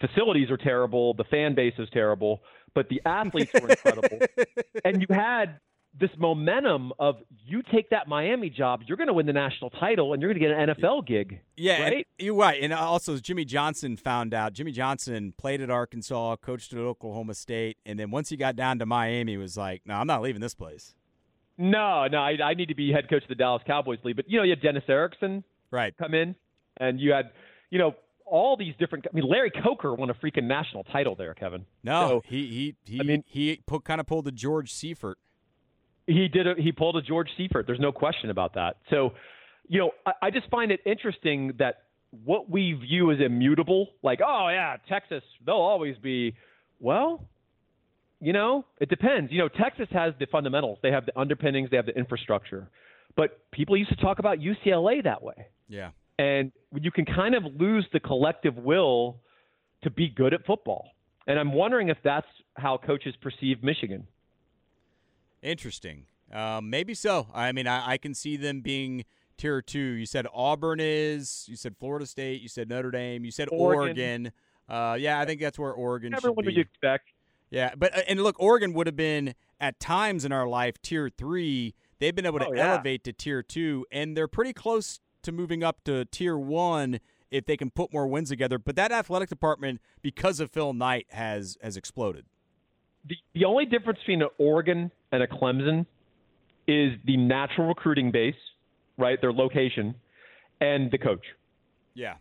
facilities 0.00 0.50
are 0.50 0.56
terrible, 0.56 1.14
the 1.14 1.24
fan 1.24 1.54
base 1.54 1.74
is 1.78 1.88
terrible, 1.92 2.40
but 2.74 2.88
the 2.88 3.00
athletes 3.04 3.52
were 3.54 3.68
incredible. 3.68 4.18
and 4.84 5.00
you 5.00 5.06
had 5.14 5.60
this 5.98 6.10
momentum 6.18 6.92
of 6.98 7.16
you 7.44 7.62
take 7.72 7.90
that 7.90 8.06
Miami 8.06 8.48
job, 8.48 8.82
you're 8.86 8.96
going 8.96 9.08
to 9.08 9.12
win 9.12 9.26
the 9.26 9.32
national 9.32 9.70
title, 9.70 10.12
and 10.12 10.22
you're 10.22 10.32
going 10.32 10.40
to 10.40 10.48
get 10.48 10.56
an 10.56 10.74
NFL 10.76 11.06
gig. 11.06 11.40
Yeah, 11.56 11.82
right. 11.82 12.06
you're 12.18 12.34
right. 12.34 12.62
And 12.62 12.72
also, 12.72 13.16
Jimmy 13.18 13.44
Johnson 13.44 13.96
found 13.96 14.32
out. 14.32 14.52
Jimmy 14.52 14.72
Johnson 14.72 15.34
played 15.36 15.60
at 15.60 15.70
Arkansas, 15.70 16.36
coached 16.36 16.72
at 16.72 16.78
Oklahoma 16.78 17.34
State, 17.34 17.78
and 17.84 17.98
then 17.98 18.10
once 18.10 18.28
he 18.28 18.36
got 18.36 18.56
down 18.56 18.78
to 18.78 18.86
Miami, 18.86 19.36
was 19.36 19.56
like, 19.56 19.82
"No, 19.84 19.94
I'm 19.94 20.06
not 20.06 20.22
leaving 20.22 20.40
this 20.40 20.54
place." 20.54 20.94
No, 21.58 22.06
no, 22.06 22.18
I, 22.18 22.36
I 22.42 22.54
need 22.54 22.68
to 22.68 22.74
be 22.74 22.90
head 22.92 23.10
coach 23.10 23.22
of 23.22 23.28
the 23.28 23.34
Dallas 23.34 23.62
Cowboys 23.66 23.98
league. 24.04 24.16
But 24.16 24.30
you 24.30 24.38
know, 24.38 24.44
you 24.44 24.50
had 24.50 24.62
Dennis 24.62 24.84
Erickson 24.88 25.44
right 25.70 25.94
come 25.98 26.14
in, 26.14 26.36
and 26.78 27.00
you 27.00 27.12
had 27.12 27.30
you 27.70 27.78
know 27.78 27.94
all 28.30 28.56
these 28.56 28.74
different. 28.78 29.06
I 29.10 29.14
mean, 29.14 29.28
Larry 29.28 29.50
Coker 29.50 29.94
won 29.94 30.10
a 30.10 30.14
freaking 30.14 30.44
national 30.44 30.84
title 30.84 31.14
there, 31.16 31.34
Kevin. 31.34 31.66
No, 31.82 32.08
so, 32.08 32.22
he 32.26 32.74
he 32.86 32.92
he. 32.92 33.00
I 33.00 33.02
mean, 33.02 33.24
he 33.26 33.60
put, 33.66 33.84
kind 33.84 34.00
of 34.00 34.06
pulled 34.06 34.24
the 34.24 34.32
George 34.32 34.72
Seifert. 34.72 35.18
He 36.06 36.28
did. 36.28 36.46
A, 36.46 36.54
he 36.56 36.72
pulled 36.72 36.96
a 36.96 37.02
George 37.02 37.28
Seifert. 37.36 37.66
There's 37.66 37.80
no 37.80 37.92
question 37.92 38.30
about 38.30 38.54
that. 38.54 38.76
So, 38.88 39.12
you 39.68 39.78
know, 39.78 39.90
I, 40.06 40.12
I 40.22 40.30
just 40.30 40.48
find 40.48 40.70
it 40.70 40.80
interesting 40.86 41.52
that 41.58 41.82
what 42.24 42.50
we 42.50 42.72
view 42.72 43.10
as 43.12 43.18
immutable, 43.20 43.88
like, 44.02 44.20
oh 44.24 44.48
yeah, 44.48 44.76
Texas, 44.88 45.22
they'll 45.44 45.56
always 45.56 45.96
be. 45.98 46.34
Well, 46.78 47.28
you 48.20 48.32
know, 48.32 48.64
it 48.80 48.88
depends. 48.88 49.32
You 49.32 49.38
know, 49.38 49.48
Texas 49.48 49.88
has 49.92 50.14
the 50.18 50.26
fundamentals. 50.26 50.78
They 50.82 50.90
have 50.90 51.06
the 51.06 51.18
underpinnings. 51.18 51.70
They 51.70 51.76
have 51.76 51.86
the 51.86 51.96
infrastructure. 51.96 52.68
But 53.16 53.50
people 53.50 53.76
used 53.76 53.90
to 53.90 53.96
talk 53.96 54.18
about 54.18 54.38
UCLA 54.38 55.02
that 55.04 55.22
way. 55.22 55.46
Yeah. 55.68 55.90
And 56.20 56.52
you 56.74 56.90
can 56.90 57.06
kind 57.06 57.34
of 57.34 57.44
lose 57.58 57.86
the 57.94 58.00
collective 58.00 58.54
will 58.58 59.20
to 59.82 59.88
be 59.88 60.10
good 60.10 60.34
at 60.34 60.44
football. 60.44 60.90
And 61.26 61.38
I'm 61.38 61.54
wondering 61.54 61.88
if 61.88 61.96
that's 62.04 62.26
how 62.58 62.76
coaches 62.76 63.14
perceive 63.22 63.62
Michigan. 63.62 64.06
Interesting. 65.42 66.04
Um, 66.30 66.68
maybe 66.68 66.92
so. 66.92 67.28
I 67.32 67.52
mean, 67.52 67.66
I, 67.66 67.92
I 67.92 67.96
can 67.96 68.12
see 68.12 68.36
them 68.36 68.60
being 68.60 69.06
tier 69.38 69.62
two. 69.62 69.78
You 69.78 70.04
said 70.04 70.26
Auburn 70.34 70.78
is. 70.78 71.46
You 71.48 71.56
said 71.56 71.74
Florida 71.78 72.04
State. 72.04 72.42
You 72.42 72.48
said 72.48 72.68
Notre 72.68 72.90
Dame. 72.90 73.24
You 73.24 73.30
said 73.30 73.48
Oregon. 73.50 73.80
Oregon. 73.80 74.32
Uh, 74.68 74.98
yeah, 75.00 75.20
I 75.20 75.24
think 75.24 75.40
that's 75.40 75.58
where 75.58 75.72
Oregon 75.72 76.14
Everyone 76.14 76.44
should 76.44 76.50
be. 76.50 76.58
would 76.58 76.66
expect. 76.66 77.08
Yeah, 77.50 77.72
but 77.74 77.96
uh, 77.96 78.02
and 78.06 78.22
look, 78.22 78.36
Oregon 78.38 78.74
would 78.74 78.86
have 78.86 78.94
been 78.94 79.34
at 79.58 79.80
times 79.80 80.26
in 80.26 80.32
our 80.32 80.46
life 80.46 80.80
tier 80.82 81.08
three. 81.08 81.74
They've 81.98 82.14
been 82.14 82.26
able 82.26 82.40
to 82.40 82.48
oh, 82.48 82.52
yeah. 82.52 82.74
elevate 82.74 83.04
to 83.04 83.14
tier 83.14 83.42
two, 83.42 83.86
and 83.90 84.14
they're 84.14 84.28
pretty 84.28 84.52
close 84.52 85.00
to 85.22 85.32
moving 85.32 85.62
up 85.62 85.84
to 85.84 86.04
tier 86.06 86.36
one 86.36 87.00
if 87.30 87.46
they 87.46 87.56
can 87.56 87.70
put 87.70 87.92
more 87.92 88.06
wins 88.06 88.28
together. 88.28 88.58
But 88.58 88.76
that 88.76 88.92
athletic 88.92 89.28
department, 89.28 89.80
because 90.02 90.40
of 90.40 90.50
Phil 90.50 90.72
Knight, 90.72 91.06
has 91.10 91.56
has 91.62 91.76
exploded. 91.76 92.24
The 93.08 93.16
the 93.34 93.44
only 93.44 93.66
difference 93.66 93.98
between 94.00 94.22
an 94.22 94.28
Oregon 94.38 94.90
and 95.12 95.22
a 95.22 95.26
Clemson 95.26 95.86
is 96.66 96.92
the 97.04 97.16
natural 97.16 97.68
recruiting 97.68 98.10
base, 98.10 98.34
right? 98.98 99.20
Their 99.20 99.32
location, 99.32 99.94
and 100.60 100.90
the 100.90 100.98
coach. 100.98 101.24
Yeah. 101.94 102.14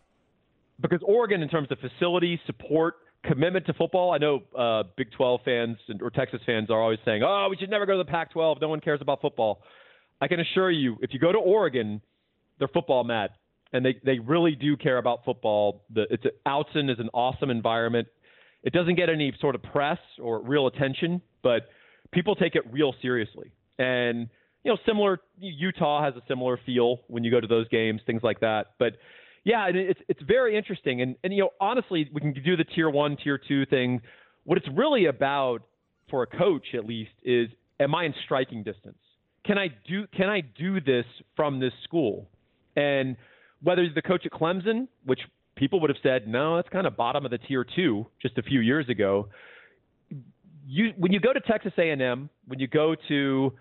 Because 0.82 1.02
Oregon, 1.06 1.41
in 1.41 1.50
terms 1.50 1.68
of 1.72 1.78
facility 1.80 2.39
support 2.45 2.95
commitment 3.26 3.66
to 3.66 3.74
football. 3.74 4.12
I 4.12 4.18
know 4.18 4.43
uh, 4.58 4.84
Big 4.95 5.12
12 5.12 5.41
fans 5.43 5.78
and, 5.88 6.02
or 6.02 6.10
Texas 6.10 6.39
fans 6.45 6.70
are 6.70 6.82
always 6.82 7.00
saying, 7.06 7.24
"Oh, 7.24 7.47
we 7.50 7.58
should 7.58 7.70
never 7.70 7.86
go 7.86 7.93
to 7.93 8.04
the 8.04 8.10
Pac-12. 8.10 8.62
No 8.62 8.70
one 8.70 8.80
cares 8.80 9.02
about 9.02 9.22
football." 9.22 9.62
I 10.22 10.28
can 10.28 10.39
assure 10.39 10.70
you, 10.70 10.97
if 11.02 11.14
you 11.14 11.20
go 11.20 11.32
to 11.32 11.38
Oregon, 11.38 12.02
they're 12.60 12.68
football 12.68 13.03
mad, 13.03 13.32
and 13.74 13.84
they 13.84 13.99
they 14.03 14.20
really 14.20 14.55
do 14.55 14.78
care 14.78 14.97
about 14.97 15.26
football. 15.26 15.84
The 15.93 16.05
it's 16.12 16.24
Autzen 16.45 16.91
is 16.91 16.99
an 16.99 17.10
awesome 17.14 17.49
environment. 17.49 18.07
It 18.64 18.74
doesn't 18.74 18.95
get 18.95 19.10
any 19.10 19.34
sort 19.39 19.55
of 19.55 19.64
press 19.64 19.99
or 20.22 20.41
real 20.41 20.68
attention, 20.68 21.22
but 21.41 21.70
people 22.12 22.36
take 22.36 22.55
it 22.55 22.64
real 22.72 22.93
seriously. 23.01 23.51
And 23.78 24.30
you 24.64 24.72
know, 24.72 24.78
similar 24.86 25.20
Utah 25.39 26.03
has 26.03 26.16
a 26.16 26.22
similar 26.28 26.60
feel 26.66 26.99
when 27.07 27.24
you 27.24 27.32
go 27.32 27.39
to 27.39 27.47
those 27.47 27.68
games, 27.70 28.01
things 28.05 28.22
like 28.24 28.41
that. 28.41 28.74
But 28.78 28.93
yeah, 29.43 29.70
it's 29.74 29.99
it's 30.07 30.22
very 30.22 30.57
interesting, 30.57 31.01
and 31.01 31.16
and 31.24 31.34
you 31.34 31.41
know 31.41 31.49
honestly, 31.62 32.10
we 32.14 32.22
can 32.22 32.34
do 32.34 32.57
the 32.57 32.66
tier 32.66 32.89
one, 32.89 33.18
tier 33.24 33.38
two 33.38 33.66
thing. 33.66 34.01
What 34.43 34.57
it's 34.57 34.68
really 34.76 35.05
about 35.05 35.60
for 36.10 36.24
a 36.24 36.28
coach, 36.28 36.68
at 36.74 36.86
least, 36.86 37.12
is 37.24 37.49
am 37.80 37.95
I 37.95 38.05
in 38.05 38.14
striking 38.26 38.64
distance? 38.64 38.97
Can 39.45 39.57
I 39.57 39.70
do 39.88 40.05
can 40.16 40.30
I 40.30 40.41
do 40.41 40.82
this 40.82 41.05
from 41.36 41.60
this 41.60 41.74
school? 41.84 42.28
And 42.76 43.18
whether 43.62 43.84
he's 43.84 43.96
the 43.96 44.02
coach 44.02 44.26
at 44.26 44.32
Clemson, 44.32 44.88
which 45.06 45.20
people 45.56 45.80
would 45.82 45.90
have 45.90 46.00
said 46.02 46.28
no, 46.28 46.56
that's 46.56 46.70
kind 46.70 46.88
of 46.88 46.96
bottom 46.96 47.26
of 47.26 47.32
the 47.32 47.38
tier 47.38 47.66
two 47.76 48.08
just 48.22 48.38
a 48.38 48.44
few 48.44 48.62
years 48.62 48.88
ago. 48.90 49.28
You 50.66 50.94
when 50.98 51.12
you 51.12 51.20
go 51.20 51.34
to 51.34 51.40
Texas 51.42 51.74
A&M, 51.78 52.30
when 52.48 52.60
you 52.60 52.68
go 52.68 52.96
to 53.08 53.54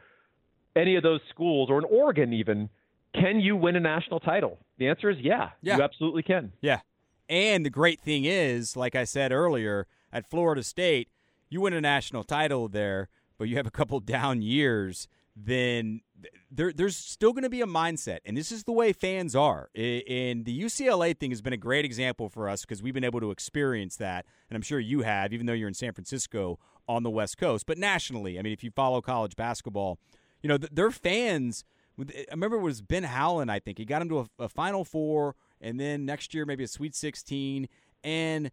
any 0.76 0.96
of 0.96 1.02
those 1.02 1.20
schools, 1.30 1.70
or 1.70 1.78
in 1.78 1.84
Oregon 1.84 2.32
even, 2.32 2.68
can 3.14 3.40
you 3.40 3.56
win 3.56 3.76
a 3.76 3.80
national 3.80 4.20
title? 4.20 4.58
The 4.78 4.88
answer 4.88 5.10
is 5.10 5.16
yeah. 5.20 5.50
Yeah. 5.62 5.78
You 5.78 5.82
absolutely 5.82 6.22
can. 6.22 6.52
Yeah. 6.60 6.80
And 7.28 7.64
the 7.64 7.70
great 7.70 8.00
thing 8.00 8.24
is, 8.24 8.76
like 8.76 8.94
I 8.94 9.04
said 9.04 9.32
earlier, 9.32 9.86
at 10.12 10.28
Florida 10.28 10.62
State, 10.62 11.08
you 11.50 11.60
win 11.60 11.72
a 11.72 11.80
national 11.80 12.24
title 12.24 12.68
there, 12.68 13.08
but 13.38 13.48
you 13.48 13.56
have 13.56 13.66
a 13.66 13.70
couple 13.70 14.00
down 14.16 14.42
years, 14.42 15.08
then 15.40 16.00
there, 16.50 16.72
there's 16.72 16.96
still 16.96 17.32
going 17.32 17.44
to 17.44 17.50
be 17.50 17.60
a 17.60 17.66
mindset. 17.66 18.18
And 18.24 18.36
this 18.36 18.50
is 18.50 18.64
the 18.64 18.72
way 18.72 18.92
fans 18.92 19.36
are. 19.36 19.70
And 19.74 20.44
the 20.44 20.60
UCLA 20.62 21.16
thing 21.16 21.30
has 21.30 21.40
been 21.40 21.52
a 21.52 21.58
great 21.58 21.84
example 21.84 22.28
for 22.28 22.48
us 22.48 22.62
because 22.62 22.82
we've 22.82 22.94
been 22.94 23.04
able 23.04 23.20
to 23.20 23.30
experience 23.30 23.96
that. 23.96 24.26
And 24.50 24.56
I'm 24.56 24.62
sure 24.62 24.80
you 24.80 25.02
have, 25.02 25.32
even 25.32 25.46
though 25.46 25.52
you're 25.52 25.68
in 25.68 25.74
San 25.74 25.92
Francisco 25.92 26.58
on 26.88 27.04
the 27.04 27.10
West 27.10 27.38
Coast. 27.38 27.66
But 27.66 27.78
nationally, 27.78 28.38
I 28.38 28.42
mean, 28.42 28.52
if 28.52 28.64
you 28.64 28.70
follow 28.70 29.00
college 29.00 29.36
basketball, 29.36 29.98
you 30.42 30.48
know, 30.48 30.58
their 30.58 30.90
fans– 30.90 31.64
I 31.98 32.04
remember 32.30 32.56
it 32.56 32.62
was 32.62 32.80
Ben 32.80 33.04
Howland. 33.04 33.50
I 33.50 33.58
think 33.58 33.78
he 33.78 33.84
got 33.84 34.02
him 34.02 34.08
to 34.10 34.20
a, 34.20 34.44
a 34.44 34.48
Final 34.48 34.84
Four, 34.84 35.34
and 35.60 35.80
then 35.80 36.06
next 36.06 36.32
year 36.32 36.46
maybe 36.46 36.64
a 36.64 36.68
Sweet 36.68 36.94
16. 36.94 37.68
And 38.04 38.50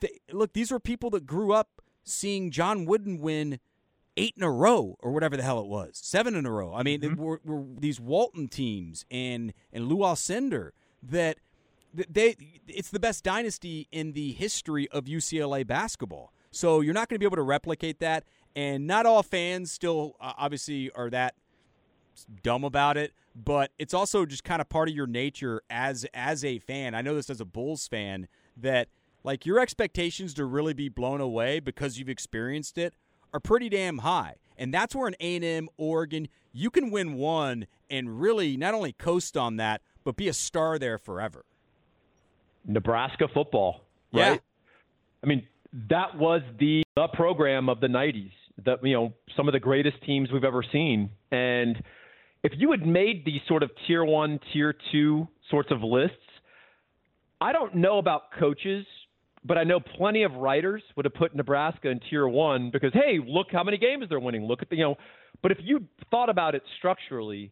they, 0.00 0.20
look, 0.32 0.52
these 0.52 0.70
were 0.70 0.80
people 0.80 1.10
that 1.10 1.26
grew 1.26 1.52
up 1.52 1.82
seeing 2.04 2.50
John 2.50 2.84
Wooden 2.86 3.18
win 3.18 3.60
eight 4.16 4.34
in 4.36 4.42
a 4.42 4.50
row 4.50 4.96
or 5.00 5.12
whatever 5.12 5.36
the 5.36 5.42
hell 5.42 5.60
it 5.60 5.66
was, 5.66 5.98
seven 6.02 6.34
in 6.34 6.46
a 6.46 6.50
row. 6.50 6.74
I 6.74 6.82
mean, 6.82 7.00
mm-hmm. 7.00 7.20
were, 7.20 7.40
were, 7.44 7.64
these 7.78 8.00
Walton 8.00 8.48
teams 8.48 9.04
and 9.10 9.52
and 9.72 9.88
Lou 9.88 9.98
Alcindor 9.98 10.70
that 11.02 11.38
they 11.94 12.36
it's 12.68 12.90
the 12.90 13.00
best 13.00 13.24
dynasty 13.24 13.88
in 13.90 14.12
the 14.12 14.32
history 14.32 14.88
of 14.90 15.04
UCLA 15.04 15.66
basketball. 15.66 16.32
So 16.50 16.80
you're 16.80 16.94
not 16.94 17.08
going 17.08 17.16
to 17.16 17.18
be 17.18 17.26
able 17.26 17.36
to 17.36 17.42
replicate 17.42 18.00
that, 18.00 18.24
and 18.54 18.86
not 18.86 19.06
all 19.06 19.22
fans 19.22 19.72
still 19.72 20.16
uh, 20.20 20.32
obviously 20.36 20.90
are 20.92 21.10
that 21.10 21.34
dumb 22.42 22.64
about 22.64 22.96
it, 22.96 23.12
but 23.34 23.70
it's 23.78 23.94
also 23.94 24.26
just 24.26 24.44
kind 24.44 24.60
of 24.60 24.68
part 24.68 24.88
of 24.88 24.94
your 24.94 25.06
nature 25.06 25.62
as 25.70 26.06
as 26.14 26.44
a 26.44 26.58
fan. 26.58 26.94
I 26.94 27.02
know 27.02 27.14
this 27.14 27.30
as 27.30 27.40
a 27.40 27.46
Bulls 27.46 27.88
fan 27.88 28.28
that 28.56 28.88
like 29.24 29.46
your 29.46 29.60
expectations 29.60 30.34
to 30.34 30.44
really 30.44 30.74
be 30.74 30.88
blown 30.88 31.20
away 31.20 31.60
because 31.60 31.98
you've 31.98 32.08
experienced 32.08 32.76
it 32.76 32.94
are 33.32 33.40
pretty 33.40 33.68
damn 33.68 33.98
high. 33.98 34.34
And 34.56 34.72
that's 34.72 34.94
where 34.94 35.08
an 35.08 35.14
A&M, 35.20 35.68
Oregon, 35.76 36.28
you 36.52 36.70
can 36.70 36.90
win 36.90 37.14
one 37.14 37.66
and 37.90 38.20
really 38.20 38.56
not 38.56 38.74
only 38.74 38.92
coast 38.92 39.36
on 39.36 39.56
that, 39.56 39.82
but 40.04 40.16
be 40.16 40.28
a 40.28 40.32
star 40.32 40.78
there 40.78 40.98
forever. 40.98 41.44
Nebraska 42.66 43.28
football, 43.32 43.82
right? 44.12 44.34
Yeah. 44.34 44.36
I 45.22 45.26
mean, 45.26 45.46
that 45.90 46.16
was 46.16 46.42
the, 46.58 46.82
the 46.96 47.08
program 47.14 47.68
of 47.68 47.80
the 47.80 47.86
90s. 47.86 48.30
The, 48.64 48.76
you 48.82 48.94
know, 48.94 49.12
some 49.36 49.48
of 49.48 49.52
the 49.52 49.60
greatest 49.60 49.96
teams 50.04 50.30
we've 50.30 50.44
ever 50.44 50.62
seen. 50.70 51.10
And 51.30 51.82
if 52.44 52.52
you 52.56 52.70
had 52.70 52.86
made 52.86 53.24
these 53.24 53.40
sort 53.48 53.62
of 53.62 53.70
tier 53.86 54.04
one, 54.04 54.38
tier 54.52 54.74
two 54.92 55.26
sorts 55.50 55.70
of 55.70 55.82
lists, 55.82 56.16
I 57.40 57.52
don't 57.52 57.74
know 57.76 57.98
about 57.98 58.32
coaches, 58.38 58.86
but 59.44 59.58
I 59.58 59.64
know 59.64 59.80
plenty 59.80 60.22
of 60.22 60.32
writers 60.34 60.82
would 60.96 61.04
have 61.04 61.14
put 61.14 61.34
Nebraska 61.34 61.88
in 61.88 62.00
tier 62.08 62.28
one 62.28 62.70
because, 62.70 62.92
hey, 62.92 63.18
look 63.24 63.48
how 63.50 63.64
many 63.64 63.76
games 63.76 64.04
they're 64.08 64.20
winning. 64.20 64.44
Look 64.44 64.62
at 64.62 64.70
the, 64.70 64.76
you 64.76 64.84
know, 64.84 64.96
but 65.42 65.50
if 65.50 65.58
you 65.62 65.86
thought 66.10 66.28
about 66.28 66.54
it 66.54 66.62
structurally, 66.78 67.50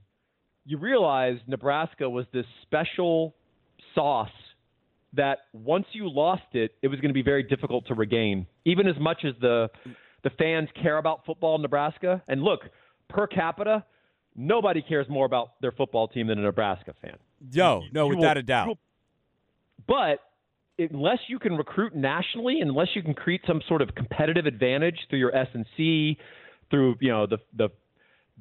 you 0.64 0.78
realize 0.78 1.38
Nebraska 1.46 2.08
was 2.08 2.26
this 2.32 2.46
special 2.62 3.34
sauce 3.94 4.28
that 5.14 5.38
once 5.52 5.86
you 5.92 6.08
lost 6.08 6.42
it, 6.52 6.72
it 6.82 6.88
was 6.88 7.00
going 7.00 7.10
to 7.10 7.14
be 7.14 7.22
very 7.22 7.42
difficult 7.42 7.86
to 7.88 7.94
regain. 7.94 8.46
Even 8.64 8.86
as 8.86 8.96
much 9.00 9.24
as 9.24 9.34
the 9.40 9.68
the 10.22 10.30
fans 10.38 10.68
care 10.82 10.98
about 10.98 11.24
football 11.24 11.56
in 11.56 11.62
Nebraska, 11.62 12.22
and 12.28 12.42
look, 12.42 12.60
per 13.08 13.26
capita, 13.26 13.84
nobody 14.36 14.82
cares 14.82 15.08
more 15.08 15.24
about 15.24 15.60
their 15.62 15.72
football 15.72 16.08
team 16.08 16.26
than 16.26 16.38
a 16.38 16.42
Nebraska 16.42 16.94
fan. 17.00 17.16
No, 17.54 17.82
no, 17.90 18.10
you 18.10 18.16
without 18.16 18.36
will, 18.36 18.40
a 18.40 18.42
doubt. 18.42 18.78
But 19.88 20.18
unless 20.90 21.18
you 21.28 21.38
can 21.38 21.56
recruit 21.56 21.94
nationally, 21.94 22.60
unless 22.60 22.88
you 22.94 23.02
can 23.02 23.14
create 23.14 23.42
some 23.46 23.60
sort 23.68 23.82
of 23.82 23.94
competitive 23.94 24.46
advantage 24.46 24.96
through 25.08 25.18
your 25.18 25.34
S 25.34 25.48
and 25.52 25.66
C, 25.76 26.16
through 26.70 26.96
you 27.00 27.10
know 27.10 27.26
the 27.26 27.38
the 27.56 27.68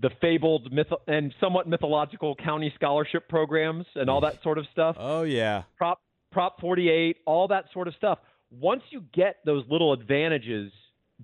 the 0.01 0.09
fabled 0.21 0.71
myth 0.71 0.87
and 1.07 1.33
somewhat 1.41 1.67
mythological 1.67 2.35
county 2.35 2.71
scholarship 2.75 3.27
programs 3.27 3.85
and 3.95 4.09
all 4.09 4.21
that 4.21 4.41
sort 4.43 4.57
of 4.57 4.65
stuff. 4.71 4.95
Oh 4.99 5.23
yeah, 5.23 5.63
prop 5.77 6.01
prop 6.31 6.61
48, 6.61 7.17
all 7.25 7.47
that 7.49 7.65
sort 7.73 7.87
of 7.87 7.95
stuff. 7.95 8.19
Once 8.51 8.81
you 8.91 9.03
get 9.13 9.37
those 9.45 9.63
little 9.69 9.93
advantages 9.93 10.71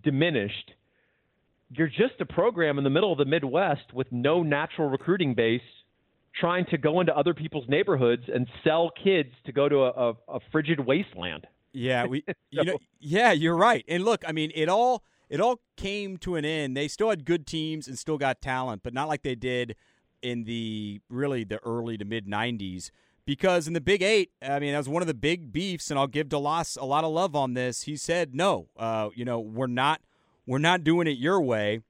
diminished, 0.04 0.72
you're 1.70 1.88
just 1.88 2.20
a 2.20 2.26
program 2.26 2.78
in 2.78 2.84
the 2.84 2.90
middle 2.90 3.12
of 3.12 3.18
the 3.18 3.26
Midwest 3.26 3.94
with 3.94 4.08
no 4.12 4.44
natural 4.44 4.90
recruiting 4.90 5.34
base 5.34 5.62
trying 6.40 6.66
to 6.68 6.78
go 6.78 7.00
into 7.00 7.16
other 7.16 7.34
people's 7.34 7.68
neighborhoods 7.68 8.24
and 8.34 8.48
sell 8.64 8.92
kids 9.02 9.30
to 9.46 9.52
go 9.52 9.70
to 9.70 9.84
a, 9.84 9.90
a, 9.90 10.14
a 10.36 10.40
frigid 10.52 10.80
wasteland. 10.80 11.48
Yeah, 11.74 12.06
we 12.06 12.24
you 12.52 12.64
know 12.64 12.80
yeah, 13.00 13.32
you're 13.32 13.58
right. 13.58 13.84
And 13.88 14.04
look, 14.04 14.24
I 14.28 14.32
mean, 14.32 14.52
it 14.56 14.70
all 14.70 15.04
it 15.30 15.40
all 15.40 15.62
came 15.76 16.18
to 16.18 16.36
an 16.36 16.46
end. 16.46 16.76
They 16.76 16.88
still 16.88 17.10
had 17.10 17.26
good 17.26 17.46
teams 17.46 17.88
and 17.88 17.98
still 17.98 18.18
got 18.18 18.42
talent, 18.42 18.82
but 18.84 18.94
not 18.94 19.08
like 19.08 19.24
they 19.24 19.36
did 19.36 19.76
in 20.22 20.46
the 20.46 21.02
really 21.10 21.44
the 21.44 21.60
early 21.64 21.98
to 21.98 22.06
mid 22.06 22.28
90s 22.28 22.92
because 23.26 23.68
in 23.68 23.74
the 23.74 23.82
Big 23.82 24.02
Eight, 24.02 24.32
I 24.42 24.60
mean, 24.60 24.72
that 24.72 24.78
was 24.78 24.90
one 24.90 25.02
of 25.02 25.08
the 25.08 25.14
big 25.14 25.52
beefs, 25.52 25.90
and 25.90 26.00
I'll 26.00 26.08
give 26.08 26.30
DeLoss 26.30 26.80
a 26.80 26.86
lot 26.86 27.04
of 27.04 27.12
love 27.12 27.36
on 27.36 27.54
this. 27.54 27.84
He 27.84 27.98
said, 27.98 28.36
"No, 28.36 28.70
uh, 28.78 29.10
you 29.16 29.26
know, 29.26 29.40
we're 29.40 29.68
not, 29.68 30.02
we're 30.46 30.60
not 30.60 30.84
doing 30.84 31.08
it 31.08 31.18
your 31.18 31.42
way," 31.42 31.82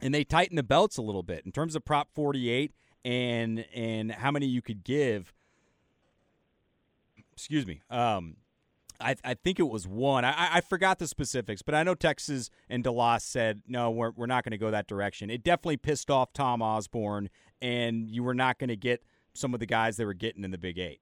and 0.00 0.14
they 0.14 0.24
tightened 0.24 0.58
the 0.58 0.62
belts 0.62 0.96
a 0.96 1.02
little 1.02 1.22
bit 1.22 1.44
in 1.44 1.52
terms 1.52 1.74
of 1.74 1.84
Prop 1.84 2.08
48 2.14 2.72
and 3.04 3.64
and 3.74 4.12
how 4.12 4.30
many 4.30 4.46
you 4.46 4.62
could 4.62 4.84
give. 4.84 5.32
Excuse 7.32 7.66
me. 7.66 7.80
Um, 7.90 8.36
I, 9.00 9.16
I 9.24 9.34
think 9.34 9.58
it 9.58 9.68
was 9.68 9.88
one. 9.88 10.24
I, 10.26 10.56
I 10.56 10.60
forgot 10.60 10.98
the 10.98 11.06
specifics, 11.06 11.62
but 11.62 11.74
I 11.74 11.82
know 11.82 11.94
Texas 11.94 12.50
and 12.68 12.84
DeLoss 12.84 13.22
said, 13.22 13.62
no, 13.66 13.90
we're, 13.90 14.10
we're 14.10 14.26
not 14.26 14.44
going 14.44 14.52
to 14.52 14.58
go 14.58 14.70
that 14.70 14.86
direction. 14.86 15.30
It 15.30 15.42
definitely 15.42 15.78
pissed 15.78 16.10
off 16.10 16.34
Tom 16.34 16.60
Osborne, 16.60 17.30
and 17.62 18.10
you 18.10 18.22
were 18.22 18.34
not 18.34 18.58
going 18.58 18.68
to 18.68 18.76
get 18.76 19.02
some 19.32 19.54
of 19.54 19.60
the 19.60 19.66
guys 19.66 19.96
they 19.96 20.04
were 20.04 20.12
getting 20.12 20.44
in 20.44 20.50
the 20.50 20.58
Big 20.58 20.78
Eight. 20.78 21.00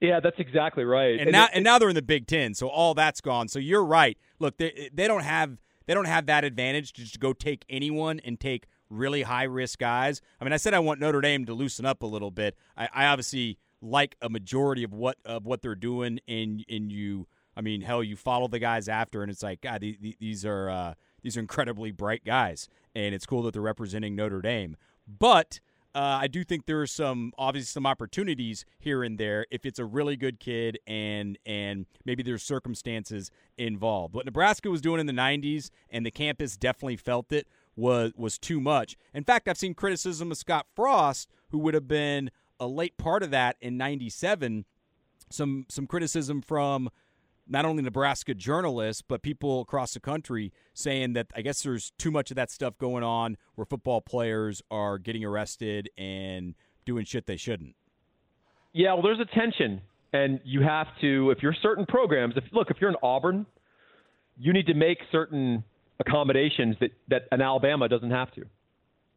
Yeah, 0.00 0.20
that's 0.20 0.38
exactly 0.38 0.84
right. 0.84 1.12
And, 1.18 1.22
and 1.22 1.32
now, 1.32 1.44
it, 1.46 1.50
and 1.54 1.64
now 1.64 1.78
they're 1.78 1.88
in 1.88 1.94
the 1.94 2.02
Big 2.02 2.26
Ten, 2.26 2.54
so 2.54 2.68
all 2.68 2.94
that's 2.94 3.20
gone. 3.20 3.48
So 3.48 3.58
you're 3.58 3.84
right. 3.84 4.16
Look, 4.38 4.56
they 4.56 4.88
they 4.94 5.06
don't 5.06 5.24
have 5.24 5.58
they 5.86 5.92
don't 5.92 6.06
have 6.06 6.26
that 6.26 6.42
advantage 6.42 6.94
to 6.94 7.02
just 7.02 7.20
go 7.20 7.34
take 7.34 7.66
anyone 7.68 8.18
and 8.24 8.40
take 8.40 8.66
really 8.90 9.22
high 9.22 9.44
risk 9.44 9.78
guys. 9.78 10.20
I 10.40 10.44
mean, 10.44 10.52
I 10.52 10.56
said 10.56 10.74
I 10.74 10.80
want 10.80 11.00
Notre 11.00 11.20
Dame 11.20 11.46
to 11.46 11.54
loosen 11.54 11.86
up 11.86 12.02
a 12.02 12.06
little 12.06 12.30
bit. 12.30 12.56
I, 12.76 12.88
I 12.92 13.06
obviously 13.06 13.58
like 13.80 14.16
a 14.20 14.28
majority 14.28 14.84
of 14.84 14.92
what 14.92 15.16
of 15.24 15.46
what 15.46 15.62
they're 15.62 15.74
doing, 15.74 16.20
and 16.28 16.64
and 16.68 16.92
you, 16.92 17.26
I 17.56 17.60
mean, 17.60 17.80
hell, 17.80 18.02
you 18.02 18.16
follow 18.16 18.48
the 18.48 18.58
guys 18.58 18.88
after, 18.88 19.22
and 19.22 19.30
it's 19.30 19.42
like, 19.42 19.62
God, 19.62 19.80
these, 19.80 20.16
these 20.18 20.44
are 20.44 20.68
uh, 20.68 20.94
these 21.22 21.36
are 21.36 21.40
incredibly 21.40 21.90
bright 21.90 22.24
guys, 22.24 22.68
and 22.94 23.14
it's 23.14 23.26
cool 23.26 23.42
that 23.42 23.52
they're 23.52 23.62
representing 23.62 24.14
Notre 24.16 24.42
Dame, 24.42 24.76
but 25.06 25.60
uh, 25.94 26.18
I 26.20 26.28
do 26.28 26.44
think 26.44 26.66
there 26.66 26.80
are 26.80 26.86
some 26.86 27.32
obviously 27.36 27.66
some 27.66 27.86
opportunities 27.86 28.64
here 28.78 29.02
and 29.02 29.18
there 29.18 29.46
if 29.50 29.66
it's 29.66 29.78
a 29.78 29.84
really 29.84 30.16
good 30.16 30.38
kid 30.38 30.78
and 30.86 31.36
and 31.44 31.86
maybe 32.04 32.22
there's 32.22 32.42
circumstances 32.42 33.30
involved. 33.58 34.14
What 34.14 34.24
Nebraska 34.24 34.70
was 34.70 34.80
doing 34.80 35.00
in 35.00 35.06
the 35.06 35.12
'90s 35.12 35.70
and 35.90 36.06
the 36.06 36.10
campus 36.10 36.56
definitely 36.56 36.96
felt 36.96 37.32
it 37.32 37.48
was 37.80 38.12
was 38.16 38.38
too 38.38 38.60
much. 38.60 38.96
In 39.14 39.24
fact, 39.24 39.48
I've 39.48 39.58
seen 39.58 39.74
criticism 39.74 40.30
of 40.30 40.36
Scott 40.36 40.66
Frost, 40.74 41.28
who 41.50 41.58
would 41.58 41.74
have 41.74 41.88
been 41.88 42.30
a 42.58 42.66
late 42.66 42.96
part 42.96 43.22
of 43.22 43.30
that 43.30 43.56
in 43.60 43.76
'97. 43.76 44.64
Some 45.30 45.66
some 45.68 45.86
criticism 45.86 46.42
from 46.42 46.90
not 47.50 47.64
only 47.64 47.82
Nebraska 47.82 48.32
journalists, 48.32 49.02
but 49.02 49.22
people 49.22 49.60
across 49.60 49.94
the 49.94 50.00
country 50.00 50.52
saying 50.72 51.14
that 51.14 51.26
I 51.34 51.42
guess 51.42 51.62
there's 51.62 51.92
too 51.98 52.10
much 52.10 52.30
of 52.30 52.36
that 52.36 52.50
stuff 52.50 52.78
going 52.78 53.02
on 53.02 53.36
where 53.56 53.64
football 53.64 54.00
players 54.00 54.62
are 54.70 54.98
getting 54.98 55.24
arrested 55.24 55.90
and 55.98 56.54
doing 56.84 57.04
shit 57.04 57.26
they 57.26 57.36
shouldn't. 57.36 57.74
Yeah, 58.72 58.92
well, 58.92 59.02
there's 59.02 59.18
a 59.18 59.34
tension, 59.34 59.80
and 60.12 60.40
you 60.44 60.62
have 60.62 60.86
to, 61.00 61.30
if 61.30 61.42
you're 61.42 61.56
certain 61.60 61.86
programs, 61.86 62.34
if 62.36 62.44
look, 62.52 62.70
if 62.70 62.76
you're 62.80 62.90
in 62.90 62.96
Auburn, 63.02 63.46
you 64.38 64.52
need 64.52 64.66
to 64.66 64.74
make 64.74 64.98
certain 65.10 65.64
accommodations 66.00 66.76
that, 66.80 66.90
that 67.08 67.28
an 67.30 67.40
Alabama 67.40 67.88
doesn't 67.88 68.10
have 68.10 68.32
to. 68.32 68.44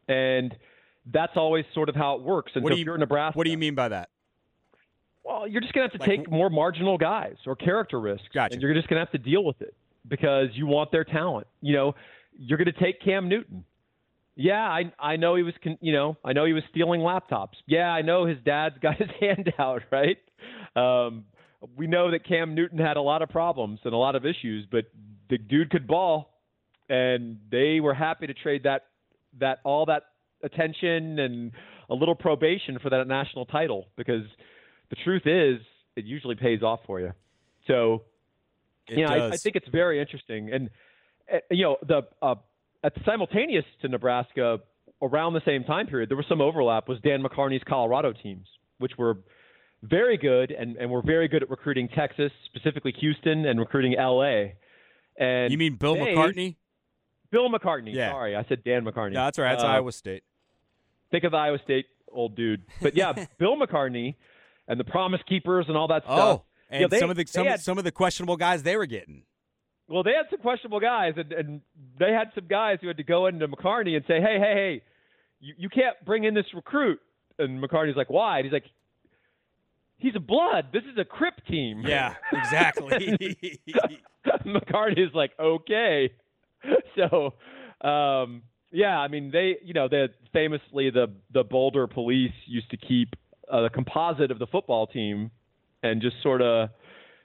And 0.06 0.54
that's 1.06 1.32
always 1.36 1.64
sort 1.74 1.88
of 1.88 1.96
how 1.96 2.14
it 2.16 2.22
works. 2.22 2.52
And 2.54 2.62
what 2.62 2.70
so 2.70 2.74
do 2.74 2.78
you, 2.78 2.82
if 2.82 2.86
you're 2.86 2.98
Nebraska. 2.98 3.36
What 3.36 3.44
do 3.44 3.50
you 3.50 3.58
mean 3.58 3.74
by 3.74 3.88
that? 3.88 4.10
Well, 5.24 5.48
you're 5.48 5.62
just 5.62 5.72
going 5.72 5.88
to 5.88 5.92
have 5.92 6.00
to 6.00 6.10
like, 6.10 6.18
take 6.18 6.30
more 6.30 6.50
marginal 6.50 6.98
guys 6.98 7.36
or 7.46 7.56
character 7.56 7.98
risks. 7.98 8.28
Gotcha. 8.32 8.54
And 8.54 8.62
you're 8.62 8.74
just 8.74 8.88
going 8.88 8.98
to 8.98 9.04
have 9.04 9.12
to 9.12 9.18
deal 9.18 9.42
with 9.42 9.60
it 9.62 9.74
because 10.06 10.48
you 10.52 10.66
want 10.66 10.92
their 10.92 11.04
talent. 11.04 11.46
You 11.62 11.74
know, 11.74 11.94
you're 12.38 12.58
going 12.58 12.72
to 12.72 12.78
take 12.78 13.00
Cam 13.00 13.28
Newton. 13.28 13.64
Yeah, 14.36 14.62
I 14.62 14.92
I 14.98 15.14
know 15.16 15.36
he 15.36 15.44
was 15.44 15.54
you 15.80 15.92
know 15.92 16.16
I 16.24 16.32
know 16.32 16.44
he 16.44 16.52
was 16.52 16.64
stealing 16.70 17.00
laptops. 17.00 17.54
Yeah, 17.66 17.88
I 17.90 18.02
know 18.02 18.26
his 18.26 18.38
dad's 18.44 18.76
got 18.82 18.96
his 18.96 19.08
hand 19.20 19.52
out, 19.58 19.82
right? 19.92 20.18
Um, 20.74 21.24
we 21.76 21.86
know 21.86 22.10
that 22.10 22.26
Cam 22.26 22.54
Newton 22.54 22.78
had 22.78 22.96
a 22.96 23.00
lot 23.00 23.22
of 23.22 23.28
problems 23.28 23.80
and 23.84 23.94
a 23.94 23.96
lot 23.96 24.16
of 24.16 24.26
issues, 24.26 24.66
but 24.70 24.86
the 25.30 25.38
dude 25.38 25.70
could 25.70 25.86
ball, 25.86 26.33
and 26.88 27.38
they 27.50 27.80
were 27.80 27.94
happy 27.94 28.26
to 28.26 28.34
trade 28.34 28.64
that 28.64 28.86
that 29.40 29.58
all 29.64 29.86
that 29.86 30.04
attention 30.42 31.18
and 31.18 31.52
a 31.90 31.94
little 31.94 32.14
probation 32.14 32.78
for 32.78 32.90
that 32.90 33.06
national 33.06 33.46
title 33.46 33.86
because 33.96 34.24
the 34.90 34.96
truth 35.04 35.22
is, 35.26 35.60
it 35.96 36.04
usually 36.04 36.34
pays 36.34 36.62
off 36.62 36.80
for 36.86 37.00
you. 37.00 37.12
So, 37.66 38.02
it 38.88 38.98
you 38.98 39.06
know, 39.06 39.12
I, 39.12 39.28
I, 39.28 39.36
think 39.36 39.56
it's 39.56 39.68
very 39.68 40.00
interesting. 40.00 40.52
And 40.52 40.70
uh, 41.32 41.38
you 41.50 41.64
know, 41.64 41.76
the 41.86 42.02
uh, 42.22 42.34
at 42.82 42.92
simultaneous 43.04 43.64
to 43.82 43.88
Nebraska, 43.88 44.60
around 45.02 45.32
the 45.32 45.42
same 45.44 45.64
time 45.64 45.86
period, 45.86 46.10
there 46.10 46.16
was 46.16 46.26
some 46.28 46.40
overlap. 46.40 46.88
Was 46.88 46.98
Dan 47.00 47.22
McCarney's 47.22 47.64
Colorado 47.66 48.12
teams, 48.12 48.46
which 48.78 48.92
were 48.98 49.18
very 49.82 50.16
good 50.16 50.50
and, 50.50 50.76
and 50.76 50.90
were 50.90 51.02
very 51.02 51.28
good 51.28 51.42
at 51.42 51.50
recruiting 51.50 51.88
Texas, 51.88 52.32
specifically 52.46 52.92
Houston, 53.00 53.46
and 53.46 53.58
recruiting 53.58 53.96
L.A. 53.96 54.56
And 55.18 55.52
you 55.52 55.58
mean 55.58 55.76
Bill 55.76 55.94
they, 55.94 56.14
McCartney? 56.14 56.56
Bill 57.34 57.50
McCartney. 57.50 57.92
Yeah. 57.92 58.12
Sorry, 58.12 58.36
I 58.36 58.44
said 58.44 58.62
Dan 58.62 58.84
McCartney. 58.84 59.14
No, 59.14 59.24
that's 59.24 59.40
right. 59.40 59.50
That's 59.50 59.64
uh, 59.64 59.66
Iowa 59.66 59.90
State. 59.90 60.22
Think 61.10 61.24
of 61.24 61.34
Iowa 61.34 61.58
State, 61.64 61.86
old 62.12 62.36
dude. 62.36 62.62
But 62.80 62.94
yeah, 62.94 63.12
Bill 63.38 63.56
McCartney 63.56 64.14
and 64.68 64.78
the 64.78 64.84
Promise 64.84 65.20
Keepers 65.28 65.64
and 65.66 65.76
all 65.76 65.88
that 65.88 66.04
oh, 66.06 66.14
stuff. 66.14 66.40
Oh, 66.40 66.44
and 66.70 66.80
you 66.80 66.84
know, 66.84 66.88
they, 66.90 67.00
some 67.00 67.10
of 67.10 67.16
the 67.16 67.26
some, 67.26 67.44
had, 67.44 67.60
some 67.60 67.76
of 67.76 67.82
the 67.82 67.90
questionable 67.90 68.36
guys 68.36 68.62
they 68.62 68.76
were 68.76 68.86
getting. 68.86 69.24
Well, 69.88 70.04
they 70.04 70.12
had 70.12 70.26
some 70.30 70.38
questionable 70.38 70.78
guys, 70.78 71.14
and, 71.16 71.32
and 71.32 71.60
they 71.98 72.12
had 72.12 72.30
some 72.36 72.46
guys 72.46 72.78
who 72.80 72.86
had 72.86 72.98
to 72.98 73.02
go 73.02 73.26
into 73.26 73.48
McCartney 73.48 73.96
and 73.96 74.04
say, 74.06 74.20
"Hey, 74.20 74.38
hey, 74.38 74.54
hey, 74.54 74.82
you, 75.40 75.54
you 75.58 75.68
can't 75.68 75.96
bring 76.04 76.22
in 76.22 76.34
this 76.34 76.46
recruit." 76.54 77.00
And 77.40 77.60
McCartney's 77.60 77.96
like, 77.96 78.10
"Why?" 78.10 78.38
And 78.38 78.46
he's 78.46 78.52
like, 78.52 78.70
"He's 79.96 80.14
a 80.14 80.20
blood. 80.20 80.66
This 80.72 80.84
is 80.84 80.96
a 80.98 81.04
Crip 81.04 81.44
team." 81.48 81.82
Yeah, 81.84 82.14
exactly. 82.32 83.58
McCartney's 84.46 85.14
like, 85.14 85.32
"Okay." 85.40 86.12
So, 86.96 87.34
um, 87.86 88.42
yeah, 88.70 88.98
I 89.00 89.08
mean, 89.08 89.30
they, 89.32 89.56
you 89.64 89.74
know, 89.74 89.88
they 89.88 90.08
famously 90.32 90.90
the 90.90 91.12
the 91.32 91.42
Boulder 91.42 91.88
police 91.88 92.32
used 92.46 92.70
to 92.70 92.76
keep 92.76 93.14
a 93.48 93.68
composite 93.68 94.30
of 94.30 94.38
the 94.38 94.46
football 94.46 94.86
team 94.86 95.32
and 95.82 96.00
just 96.00 96.16
sort 96.22 96.40
of 96.40 96.70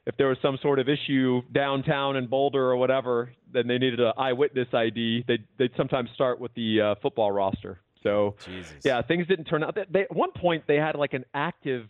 if 0.09 0.17
there 0.17 0.27
was 0.27 0.37
some 0.41 0.57
sort 0.61 0.79
of 0.79 0.89
issue 0.89 1.41
downtown 1.53 2.15
in 2.15 2.25
Boulder 2.25 2.71
or 2.71 2.77
whatever, 2.77 3.31
then 3.53 3.67
they 3.67 3.77
needed 3.77 3.99
an 3.99 4.13
eyewitness 4.17 4.67
ID. 4.73 5.23
They'd, 5.27 5.43
they'd 5.59 5.71
sometimes 5.77 6.09
start 6.15 6.39
with 6.39 6.51
the 6.55 6.81
uh, 6.81 6.95
football 6.99 7.31
roster. 7.31 7.79
So, 8.01 8.35
Jesus. 8.43 8.73
yeah, 8.83 9.03
things 9.03 9.27
didn't 9.27 9.45
turn 9.45 9.63
out. 9.63 9.75
They, 9.75 9.85
they, 9.91 10.01
at 10.01 10.15
one 10.15 10.31
point, 10.31 10.63
they 10.67 10.77
had 10.77 10.95
like 10.95 11.13
an 11.13 11.25
active 11.35 11.87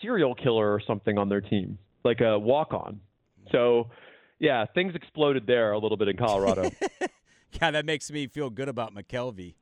serial 0.00 0.34
killer 0.34 0.72
or 0.72 0.80
something 0.86 1.18
on 1.18 1.28
their 1.28 1.42
team, 1.42 1.78
like 2.02 2.20
a 2.22 2.38
walk 2.38 2.72
on. 2.72 3.00
So, 3.52 3.90
yeah, 4.44 4.66
things 4.74 4.94
exploded 4.94 5.46
there 5.46 5.72
a 5.72 5.78
little 5.78 5.96
bit 5.96 6.08
in 6.08 6.18
Colorado. 6.18 6.70
yeah, 7.60 7.70
that 7.70 7.86
makes 7.86 8.10
me 8.10 8.26
feel 8.26 8.50
good 8.50 8.68
about 8.68 8.94
McKelvey. 8.94 9.54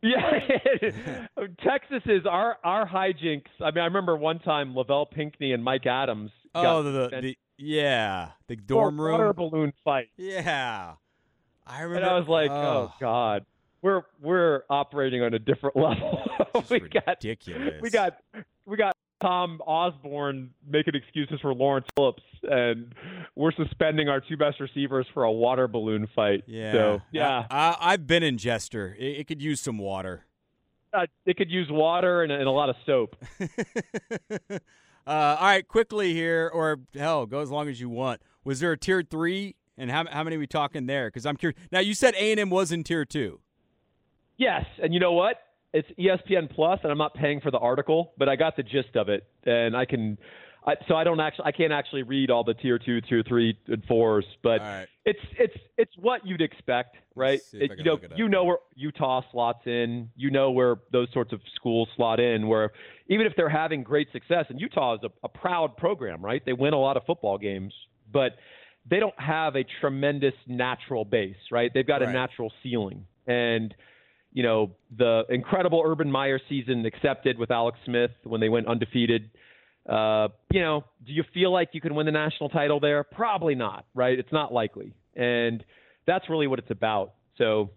Yeah, 0.00 1.26
Texas 1.64 2.02
is 2.06 2.24
our 2.26 2.58
our 2.62 2.86
hijinks. 2.86 3.48
I 3.60 3.72
mean, 3.72 3.82
I 3.82 3.86
remember 3.86 4.16
one 4.16 4.38
time 4.38 4.74
Lovell 4.74 5.06
Pinkney 5.06 5.52
and 5.52 5.64
Mike 5.64 5.86
Adams. 5.86 6.30
Oh, 6.54 6.82
the, 6.84 7.08
the 7.08 7.36
yeah, 7.58 8.30
the 8.46 8.54
dorm 8.54 9.00
room 9.00 9.12
water 9.12 9.32
balloon 9.32 9.72
fight. 9.84 10.08
Yeah, 10.16 10.92
I 11.66 11.80
remember. 11.80 12.06
And 12.06 12.06
I 12.06 12.18
was 12.18 12.28
like, 12.28 12.50
oh, 12.50 12.54
oh 12.54 12.92
God, 13.00 13.44
we're 13.82 14.02
we're 14.22 14.62
operating 14.70 15.22
on 15.22 15.34
a 15.34 15.40
different 15.40 15.74
level. 15.76 16.22
we 16.70 16.78
ridiculous. 16.80 17.72
got 17.72 17.82
we 17.82 17.90
got 17.90 18.18
we 18.66 18.76
got 18.76 18.96
Tom 19.22 19.60
Osborne 19.66 20.50
making 20.68 20.94
excuses 20.94 21.40
for 21.40 21.54
Lawrence 21.54 21.86
Phillips, 21.96 22.22
and 22.42 22.94
we're 23.34 23.52
suspending 23.52 24.08
our 24.08 24.20
two 24.20 24.36
best 24.36 24.60
receivers 24.60 25.06
for 25.14 25.24
a 25.24 25.32
water 25.32 25.66
balloon 25.68 26.06
fight. 26.14 26.44
Yeah, 26.46 26.72
so, 26.72 27.02
yeah. 27.10 27.46
I, 27.50 27.92
have 27.92 28.06
been 28.06 28.22
in 28.22 28.36
Jester. 28.36 28.94
It, 28.98 29.20
it, 29.20 29.26
could 29.26 29.40
use 29.40 29.60
some 29.60 29.78
water. 29.78 30.26
Uh, 30.92 31.06
it 31.24 31.36
could 31.36 31.50
use 31.50 31.68
water 31.70 32.22
and, 32.22 32.32
and 32.32 32.46
a 32.46 32.50
lot 32.50 32.68
of 32.68 32.76
soap. 32.84 33.16
uh, 34.40 34.58
all 35.06 35.36
right, 35.46 35.66
quickly 35.66 36.12
here, 36.12 36.50
or 36.52 36.80
hell, 36.94 37.24
go 37.24 37.40
as 37.40 37.50
long 37.50 37.68
as 37.68 37.80
you 37.80 37.88
want. 37.88 38.20
Was 38.44 38.60
there 38.60 38.72
a 38.72 38.78
tier 38.78 39.02
three, 39.02 39.56
and 39.78 39.90
how 39.90 40.04
how 40.10 40.24
many 40.24 40.36
are 40.36 40.38
we 40.38 40.46
talking 40.46 40.86
there? 40.86 41.08
Because 41.08 41.24
I'm 41.24 41.36
curious. 41.36 41.58
Now 41.72 41.80
you 41.80 41.94
said 41.94 42.14
A 42.16 42.32
and 42.32 42.40
M 42.40 42.50
was 42.50 42.70
in 42.70 42.84
tier 42.84 43.04
two. 43.04 43.40
Yes, 44.36 44.66
and 44.82 44.92
you 44.92 45.00
know 45.00 45.12
what? 45.12 45.38
It's 45.76 45.88
ESPN 45.98 46.50
Plus, 46.54 46.80
and 46.82 46.90
I'm 46.90 46.98
not 46.98 47.14
paying 47.14 47.40
for 47.40 47.50
the 47.50 47.58
article, 47.58 48.12
but 48.16 48.28
I 48.28 48.36
got 48.36 48.56
the 48.56 48.62
gist 48.62 48.96
of 48.96 49.08
it, 49.08 49.26
and 49.44 49.76
I 49.76 49.84
can. 49.84 50.16
I, 50.66 50.74
so 50.88 50.96
I 50.96 51.04
don't 51.04 51.20
actually, 51.20 51.44
I 51.44 51.52
can't 51.52 51.72
actually 51.72 52.02
read 52.02 52.28
all 52.28 52.42
the 52.42 52.54
tier 52.54 52.78
two, 52.78 53.00
tier 53.02 53.22
three, 53.22 53.56
and 53.68 53.84
fours, 53.84 54.24
but 54.42 54.60
right. 54.60 54.86
it's 55.04 55.20
it's 55.38 55.54
it's 55.76 55.92
what 55.98 56.26
you'd 56.26 56.40
expect, 56.40 56.96
right? 57.14 57.40
It, 57.52 57.72
you 57.76 57.84
know, 57.84 57.98
you 58.16 58.28
know 58.28 58.44
where 58.44 58.56
Utah 58.74 59.20
slots 59.30 59.66
in, 59.66 60.10
you 60.16 60.30
know 60.30 60.50
where 60.50 60.76
those 60.90 61.08
sorts 61.12 61.32
of 61.32 61.40
schools 61.54 61.88
slot 61.94 62.18
in, 62.18 62.48
where 62.48 62.72
even 63.08 63.26
if 63.26 63.34
they're 63.36 63.48
having 63.48 63.82
great 63.84 64.08
success, 64.12 64.46
and 64.48 64.58
Utah 64.58 64.94
is 64.94 65.00
a, 65.04 65.10
a 65.22 65.28
proud 65.28 65.76
program, 65.76 66.24
right? 66.24 66.42
They 66.44 66.54
win 66.54 66.72
a 66.72 66.80
lot 66.80 66.96
of 66.96 67.04
football 67.04 67.38
games, 67.38 67.74
but 68.12 68.32
they 68.88 68.98
don't 68.98 69.18
have 69.20 69.56
a 69.56 69.64
tremendous 69.80 70.34
natural 70.48 71.04
base, 71.04 71.36
right? 71.52 71.70
They've 71.72 71.86
got 71.86 72.00
right. 72.00 72.08
a 72.08 72.12
natural 72.12 72.50
ceiling, 72.62 73.06
and 73.26 73.72
you 74.36 74.42
know, 74.42 74.70
the 74.94 75.22
incredible 75.30 75.82
Urban 75.82 76.10
Meyer 76.10 76.38
season 76.46 76.84
accepted 76.84 77.38
with 77.38 77.50
Alex 77.50 77.78
Smith 77.86 78.10
when 78.22 78.38
they 78.38 78.50
went 78.50 78.68
undefeated. 78.68 79.30
Uh, 79.88 80.28
you 80.52 80.60
know, 80.60 80.84
do 81.06 81.12
you 81.14 81.24
feel 81.32 81.50
like 81.50 81.70
you 81.72 81.80
can 81.80 81.94
win 81.94 82.04
the 82.04 82.12
national 82.12 82.50
title 82.50 82.78
there? 82.78 83.02
Probably 83.02 83.54
not, 83.54 83.86
right? 83.94 84.18
It's 84.18 84.30
not 84.30 84.52
likely. 84.52 84.92
And 85.14 85.64
that's 86.06 86.28
really 86.28 86.48
what 86.48 86.58
it's 86.58 86.70
about. 86.70 87.14
So, 87.38 87.70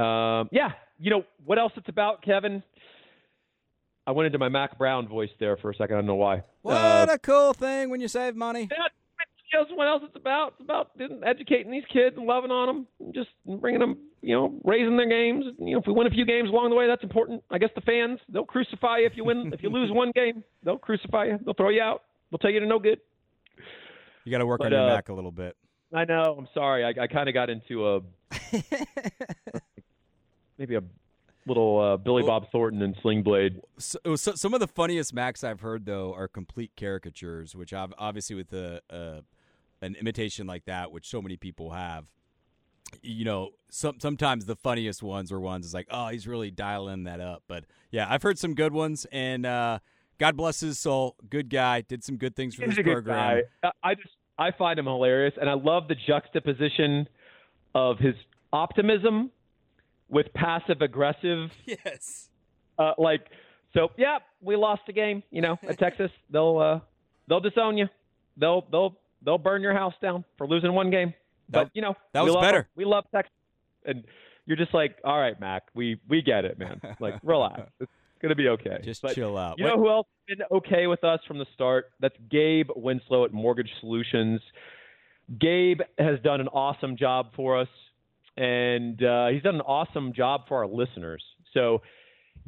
um, 0.00 0.48
yeah, 0.50 0.70
you 0.98 1.10
know, 1.10 1.24
what 1.44 1.58
else 1.58 1.72
it's 1.76 1.90
about, 1.90 2.22
Kevin? 2.22 2.62
I 4.06 4.12
went 4.12 4.28
into 4.28 4.38
my 4.38 4.48
Mack 4.48 4.78
Brown 4.78 5.08
voice 5.08 5.28
there 5.38 5.58
for 5.58 5.68
a 5.68 5.74
second. 5.74 5.96
I 5.96 5.98
don't 5.98 6.06
know 6.06 6.14
why. 6.14 6.42
What 6.62 6.74
uh, 6.74 7.06
a 7.10 7.18
cool 7.18 7.52
thing 7.52 7.90
when 7.90 8.00
you 8.00 8.08
save 8.08 8.34
money. 8.34 8.68
That, 8.70 8.92
you 9.52 9.58
know, 9.58 9.76
what 9.76 9.88
else 9.88 10.02
it's 10.04 10.16
about. 10.16 10.54
It's 10.54 10.62
about 10.62 10.90
educating 11.26 11.70
these 11.70 11.84
kids 11.92 12.16
and 12.16 12.26
loving 12.26 12.50
on 12.50 12.66
them, 12.66 12.86
and 13.00 13.14
just 13.14 13.28
bringing 13.60 13.80
them, 13.80 13.98
you 14.20 14.34
know, 14.34 14.60
raising 14.64 14.96
their 14.96 15.08
games. 15.08 15.44
You 15.58 15.72
know, 15.72 15.80
if 15.80 15.86
we 15.86 15.92
win 15.92 16.06
a 16.06 16.10
few 16.10 16.24
games 16.24 16.48
along 16.48 16.70
the 16.70 16.76
way, 16.76 16.86
that's 16.86 17.02
important. 17.02 17.42
I 17.50 17.58
guess 17.58 17.70
the 17.74 17.80
fans 17.82 18.20
they'll 18.32 18.44
crucify 18.44 18.98
you 18.98 19.06
if 19.06 19.12
you 19.16 19.24
win. 19.24 19.50
if 19.52 19.62
you 19.62 19.70
lose 19.70 19.90
one 19.92 20.12
game, 20.14 20.42
they'll 20.64 20.78
crucify 20.78 21.26
you. 21.26 21.38
They'll 21.44 21.54
throw 21.54 21.70
you 21.70 21.82
out. 21.82 22.02
They'll 22.30 22.38
tell 22.38 22.50
you 22.50 22.60
to 22.60 22.66
no 22.66 22.78
good. 22.78 23.00
You 24.24 24.30
got 24.30 24.38
to 24.38 24.46
work 24.46 24.58
but, 24.58 24.66
on 24.66 24.72
your 24.72 24.90
uh, 24.90 24.96
back 24.96 25.08
a 25.08 25.14
little 25.14 25.32
bit. 25.32 25.56
I 25.94 26.04
know. 26.04 26.36
I'm 26.38 26.48
sorry. 26.52 26.84
I, 26.84 27.02
I 27.02 27.06
kind 27.06 27.28
of 27.28 27.34
got 27.34 27.48
into 27.48 27.88
a 27.88 28.00
maybe 30.58 30.74
a 30.74 30.82
little 31.46 31.80
uh, 31.80 31.96
Billy 31.96 32.22
Bob 32.22 32.50
Thornton 32.52 32.82
and 32.82 32.94
Sling 33.00 33.22
Blade. 33.22 33.60
So, 33.78 33.98
so, 34.16 34.34
some 34.34 34.52
of 34.54 34.60
the 34.60 34.66
funniest 34.66 35.14
Macks 35.14 35.42
I've 35.42 35.60
heard 35.60 35.86
though 35.86 36.12
are 36.14 36.28
complete 36.28 36.72
caricatures, 36.76 37.56
which 37.56 37.72
I've 37.72 37.94
obviously 37.98 38.36
with 38.36 38.50
the 38.50 38.82
uh, 38.90 39.20
an 39.80 39.94
imitation 39.96 40.46
like 40.46 40.64
that, 40.66 40.92
which 40.92 41.08
so 41.08 41.22
many 41.22 41.36
people 41.36 41.70
have, 41.70 42.04
you 43.02 43.24
know, 43.24 43.50
some 43.70 44.00
sometimes 44.00 44.46
the 44.46 44.56
funniest 44.56 45.02
ones 45.02 45.30
are 45.30 45.40
ones 45.40 45.66
is 45.66 45.74
like, 45.74 45.86
oh, 45.90 46.08
he's 46.08 46.26
really 46.26 46.50
dialing 46.50 47.04
that 47.04 47.20
up. 47.20 47.42
But 47.46 47.64
yeah, 47.90 48.06
I've 48.08 48.22
heard 48.22 48.38
some 48.38 48.54
good 48.54 48.72
ones, 48.72 49.06
and 49.12 49.44
uh, 49.44 49.78
God 50.18 50.36
bless 50.36 50.60
his 50.60 50.78
soul, 50.78 51.16
good 51.28 51.50
guy, 51.50 51.82
did 51.82 52.02
some 52.02 52.16
good 52.16 52.34
things 52.34 52.54
for 52.54 52.64
he's 52.64 52.76
this 52.76 52.84
program. 52.84 53.42
I 53.82 53.94
just 53.94 54.14
I 54.38 54.52
find 54.52 54.78
him 54.78 54.86
hilarious, 54.86 55.34
and 55.40 55.50
I 55.50 55.54
love 55.54 55.88
the 55.88 55.96
juxtaposition 56.06 57.08
of 57.74 57.98
his 57.98 58.14
optimism 58.52 59.30
with 60.08 60.32
passive 60.34 60.80
aggressive. 60.80 61.50
Yes. 61.66 62.30
Uh, 62.78 62.92
like 62.96 63.22
so, 63.74 63.88
yeah, 63.96 64.18
we 64.40 64.54
lost 64.54 64.82
the 64.86 64.92
game. 64.92 65.22
You 65.30 65.42
know, 65.42 65.58
at 65.68 65.78
Texas, 65.80 66.10
they'll 66.30 66.58
uh, 66.58 66.80
they'll 67.28 67.40
disown 67.40 67.76
you. 67.76 67.86
They'll 68.36 68.64
they'll 68.70 68.96
they'll 69.24 69.38
burn 69.38 69.62
your 69.62 69.74
house 69.74 69.94
down 70.00 70.24
for 70.36 70.46
losing 70.46 70.72
one 70.72 70.90
game. 70.90 71.14
But 71.50 71.70
you 71.74 71.82
know 71.82 71.94
that 72.12 72.24
was 72.24 72.34
we 72.34 72.40
better. 72.40 72.68
We 72.76 72.84
love 72.84 73.04
Texas, 73.12 73.32
and 73.84 74.04
you're 74.46 74.56
just 74.56 74.74
like, 74.74 74.96
all 75.04 75.18
right, 75.18 75.38
Mack, 75.40 75.64
we 75.74 76.00
we 76.08 76.22
get 76.22 76.44
it, 76.44 76.58
man. 76.58 76.80
Like 77.00 77.14
relax, 77.22 77.62
it's 77.80 77.90
gonna 78.20 78.34
be 78.34 78.48
okay. 78.48 78.78
Just 78.82 79.02
but 79.02 79.14
chill 79.14 79.36
out. 79.36 79.58
You 79.58 79.64
know 79.64 79.76
who 79.76 79.88
else 79.88 80.06
has 80.28 80.36
been 80.36 80.46
okay 80.58 80.86
with 80.86 81.04
us 81.04 81.20
from 81.26 81.38
the 81.38 81.46
start? 81.54 81.90
That's 82.00 82.16
Gabe 82.30 82.68
Winslow 82.76 83.24
at 83.24 83.32
Mortgage 83.32 83.70
Solutions. 83.80 84.40
Gabe 85.38 85.80
has 85.98 86.18
done 86.20 86.40
an 86.40 86.48
awesome 86.48 86.96
job 86.96 87.28
for 87.34 87.58
us, 87.58 87.68
and 88.36 89.02
uh, 89.02 89.28
he's 89.28 89.42
done 89.42 89.56
an 89.56 89.62
awesome 89.62 90.12
job 90.12 90.42
for 90.48 90.58
our 90.58 90.66
listeners. 90.66 91.22
So. 91.54 91.82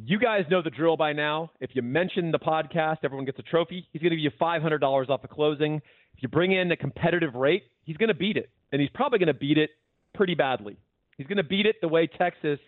You 0.02 0.18
guys 0.18 0.44
know 0.50 0.62
the 0.62 0.70
drill 0.70 0.96
by 0.96 1.12
now. 1.12 1.50
If 1.60 1.70
you 1.74 1.82
mention 1.82 2.30
the 2.30 2.38
podcast, 2.38 2.98
everyone 3.02 3.26
gets 3.26 3.38
a 3.38 3.42
trophy. 3.42 3.86
He's 3.92 4.00
going 4.00 4.10
to 4.10 4.16
give 4.16 4.22
you 4.22 4.30
$500 4.40 5.10
off 5.10 5.20
the 5.20 5.28
closing. 5.28 5.82
If 6.20 6.24
you 6.24 6.28
bring 6.28 6.52
in 6.52 6.70
a 6.70 6.76
competitive 6.76 7.34
rate, 7.34 7.62
he's 7.84 7.96
going 7.96 8.08
to 8.08 8.14
beat 8.14 8.36
it. 8.36 8.50
And 8.72 8.78
he's 8.78 8.90
probably 8.92 9.18
going 9.18 9.28
to 9.28 9.32
beat 9.32 9.56
it 9.56 9.70
pretty 10.14 10.34
badly. 10.34 10.76
He's 11.16 11.26
going 11.26 11.38
to 11.38 11.42
beat 11.42 11.64
it 11.64 11.76
the 11.80 11.88
way 11.88 12.06
Texas 12.06 12.58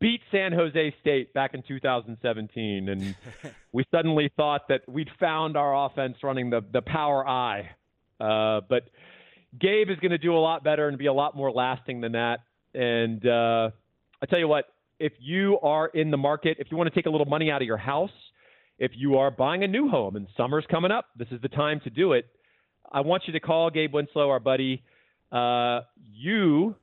beat 0.00 0.22
San 0.32 0.52
Jose 0.52 0.94
State 1.02 1.34
back 1.34 1.52
in 1.52 1.62
2017. 1.68 2.88
And 2.88 3.14
we 3.72 3.84
suddenly 3.90 4.32
thought 4.38 4.68
that 4.70 4.88
we'd 4.88 5.10
found 5.20 5.54
our 5.54 5.84
offense 5.84 6.16
running 6.22 6.48
the, 6.48 6.62
the 6.72 6.80
power 6.80 7.28
I. 7.28 7.68
Uh, 8.18 8.62
but 8.66 8.88
Gabe 9.60 9.90
is 9.90 9.98
going 9.98 10.12
to 10.12 10.18
do 10.18 10.34
a 10.34 10.40
lot 10.40 10.64
better 10.64 10.88
and 10.88 10.96
be 10.96 11.08
a 11.08 11.12
lot 11.12 11.36
more 11.36 11.52
lasting 11.52 12.00
than 12.00 12.12
that. 12.12 12.38
And 12.72 13.26
uh, 13.26 13.68
I 14.22 14.26
tell 14.30 14.38
you 14.38 14.48
what, 14.48 14.64
if 14.98 15.12
you 15.18 15.58
are 15.60 15.88
in 15.88 16.10
the 16.10 16.16
market, 16.16 16.56
if 16.58 16.68
you 16.70 16.78
want 16.78 16.88
to 16.88 16.94
take 16.94 17.04
a 17.04 17.10
little 17.10 17.26
money 17.26 17.50
out 17.50 17.60
of 17.60 17.66
your 17.66 17.76
house, 17.76 18.10
if 18.78 18.92
you 18.94 19.18
are 19.18 19.30
buying 19.30 19.62
a 19.62 19.68
new 19.68 19.90
home 19.90 20.16
and 20.16 20.26
summer's 20.38 20.64
coming 20.70 20.90
up, 20.90 21.04
this 21.18 21.28
is 21.30 21.42
the 21.42 21.50
time 21.50 21.80
to 21.84 21.90
do 21.90 22.14
it. 22.14 22.24
I 22.90 23.00
want 23.00 23.24
you 23.26 23.32
to 23.34 23.40
call 23.40 23.70
Gabe 23.70 23.92
Winslow, 23.92 24.28
our 24.30 24.40
buddy. 24.40 24.82
Uh, 25.30 25.80
you 26.14 26.74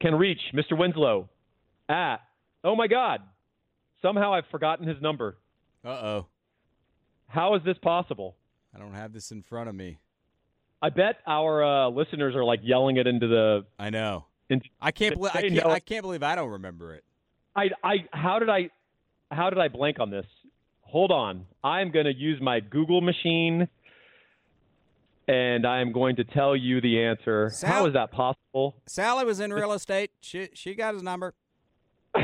can 0.00 0.14
reach 0.14 0.40
Mr. 0.54 0.78
Winslow 0.78 1.28
at, 1.88 2.16
oh 2.62 2.74
my 2.74 2.86
God, 2.86 3.20
somehow 4.02 4.32
I've 4.34 4.46
forgotten 4.50 4.86
his 4.86 5.00
number. 5.00 5.36
Uh 5.84 5.88
oh. 5.88 6.26
How 7.26 7.54
is 7.56 7.62
this 7.64 7.76
possible? 7.82 8.36
I 8.74 8.78
don't 8.78 8.94
have 8.94 9.12
this 9.12 9.30
in 9.30 9.42
front 9.42 9.68
of 9.68 9.74
me. 9.74 9.98
I 10.80 10.90
bet 10.90 11.16
our 11.26 11.64
uh, 11.64 11.88
listeners 11.88 12.34
are 12.34 12.44
like 12.44 12.60
yelling 12.62 12.96
it 12.96 13.06
into 13.06 13.26
the. 13.26 13.66
I 13.78 13.90
know. 13.90 14.26
Into, 14.50 14.66
I 14.80 14.90
can't 14.90 15.14
believe 15.14 15.32
I 15.34 15.40
can't, 15.40 15.66
I 15.66 15.80
can't 15.80 16.02
believe 16.02 16.22
I 16.22 16.34
don't 16.34 16.50
remember 16.50 16.94
it. 16.94 17.04
I 17.56 17.70
I 17.82 17.94
how 18.12 18.38
did 18.38 18.50
I 18.50 18.70
how 19.30 19.50
did 19.50 19.58
I 19.58 19.68
blank 19.68 20.00
on 20.00 20.10
this? 20.10 20.26
Hold 20.82 21.10
on. 21.10 21.46
I'm 21.62 21.90
going 21.90 22.04
to 22.04 22.14
use 22.14 22.40
my 22.40 22.60
Google 22.60 23.00
machine 23.00 23.68
and 25.28 25.66
I 25.66 25.80
am 25.80 25.92
going 25.92 26.16
to 26.16 26.24
tell 26.24 26.56
you 26.56 26.80
the 26.80 27.02
answer. 27.02 27.50
Sal- 27.52 27.70
How 27.70 27.86
is 27.86 27.94
that 27.94 28.10
possible? 28.10 28.76
Sally 28.86 29.24
was 29.24 29.40
in 29.40 29.52
real 29.52 29.72
estate. 29.72 30.10
She 30.20 30.48
she 30.54 30.74
got 30.74 30.94
his 30.94 31.02
number. 31.02 31.34
he 32.14 32.20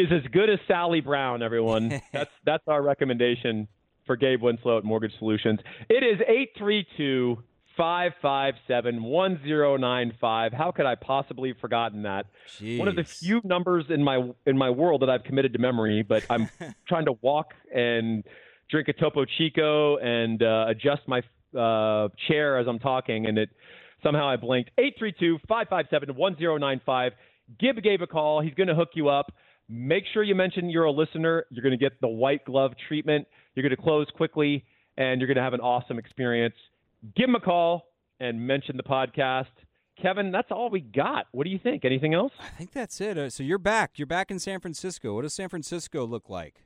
is 0.00 0.08
as 0.12 0.30
good 0.32 0.50
as 0.50 0.58
Sally 0.68 1.00
Brown. 1.00 1.42
Everyone, 1.42 2.00
that's 2.12 2.30
that's 2.44 2.64
our 2.66 2.82
recommendation 2.82 3.68
for 4.06 4.16
Gabe 4.16 4.42
Winslow 4.42 4.78
at 4.78 4.84
Mortgage 4.84 5.16
Solutions. 5.18 5.60
It 5.88 6.02
is 6.04 6.20
eight 6.28 6.50
three 6.58 6.86
two 6.96 7.42
five 7.76 8.12
five 8.20 8.54
seven 8.68 9.02
one 9.02 9.40
zero 9.44 9.76
nine 9.76 10.12
five. 10.20 10.52
How 10.52 10.70
could 10.70 10.86
I 10.86 10.96
possibly 10.96 11.50
have 11.50 11.58
forgotten 11.58 12.02
that? 12.02 12.26
Jeez. 12.58 12.78
One 12.78 12.88
of 12.88 12.96
the 12.96 13.04
few 13.04 13.40
numbers 13.44 13.86
in 13.88 14.02
my 14.04 14.30
in 14.46 14.58
my 14.58 14.70
world 14.70 15.02
that 15.02 15.10
I've 15.10 15.24
committed 15.24 15.52
to 15.54 15.58
memory, 15.58 16.02
but 16.02 16.24
I'm 16.28 16.48
trying 16.88 17.06
to 17.06 17.14
walk 17.22 17.54
and 17.74 18.24
drink 18.70 18.88
a 18.88 18.92
Topo 18.92 19.24
Chico 19.38 19.96
and 19.98 20.42
uh, 20.42 20.66
adjust 20.68 21.02
my 21.06 21.20
uh, 21.58 22.08
chair 22.28 22.58
as 22.58 22.66
I'm 22.68 22.78
talking, 22.78 23.26
and 23.26 23.38
it 23.38 23.48
somehow 24.02 24.28
I 24.28 24.36
blinked. 24.36 24.70
832-557-1095. 24.78 27.10
Give 27.58 27.82
Gabe 27.82 28.02
a 28.02 28.06
call. 28.06 28.40
He's 28.40 28.54
going 28.54 28.68
to 28.68 28.74
hook 28.74 28.90
you 28.94 29.08
up. 29.08 29.32
Make 29.68 30.04
sure 30.12 30.22
you 30.22 30.34
mention 30.34 30.70
you're 30.70 30.84
a 30.84 30.92
listener. 30.92 31.44
You're 31.50 31.62
going 31.62 31.78
to 31.78 31.84
get 31.84 32.00
the 32.00 32.08
white 32.08 32.44
glove 32.44 32.72
treatment. 32.88 33.26
You're 33.54 33.62
going 33.62 33.76
to 33.76 33.82
close 33.82 34.06
quickly, 34.16 34.64
and 34.96 35.20
you're 35.20 35.28
going 35.28 35.36
to 35.36 35.42
have 35.42 35.54
an 35.54 35.60
awesome 35.60 35.98
experience. 35.98 36.54
give 37.16 37.28
him 37.28 37.34
a 37.34 37.40
call 37.40 37.86
and 38.20 38.46
mention 38.46 38.76
the 38.76 38.82
podcast. 38.82 39.46
Kevin, 40.00 40.32
that's 40.32 40.50
all 40.50 40.70
we 40.70 40.80
got. 40.80 41.26
What 41.32 41.44
do 41.44 41.50
you 41.50 41.58
think? 41.58 41.84
Anything 41.84 42.14
else? 42.14 42.32
I 42.40 42.48
think 42.48 42.72
that's 42.72 43.00
it. 43.00 43.18
Uh, 43.18 43.30
so 43.30 43.42
you're 43.42 43.58
back. 43.58 43.92
You're 43.96 44.06
back 44.06 44.30
in 44.30 44.38
San 44.38 44.60
Francisco. 44.60 45.14
What 45.14 45.22
does 45.22 45.34
San 45.34 45.48
Francisco 45.48 46.06
look 46.06 46.30
like? 46.30 46.62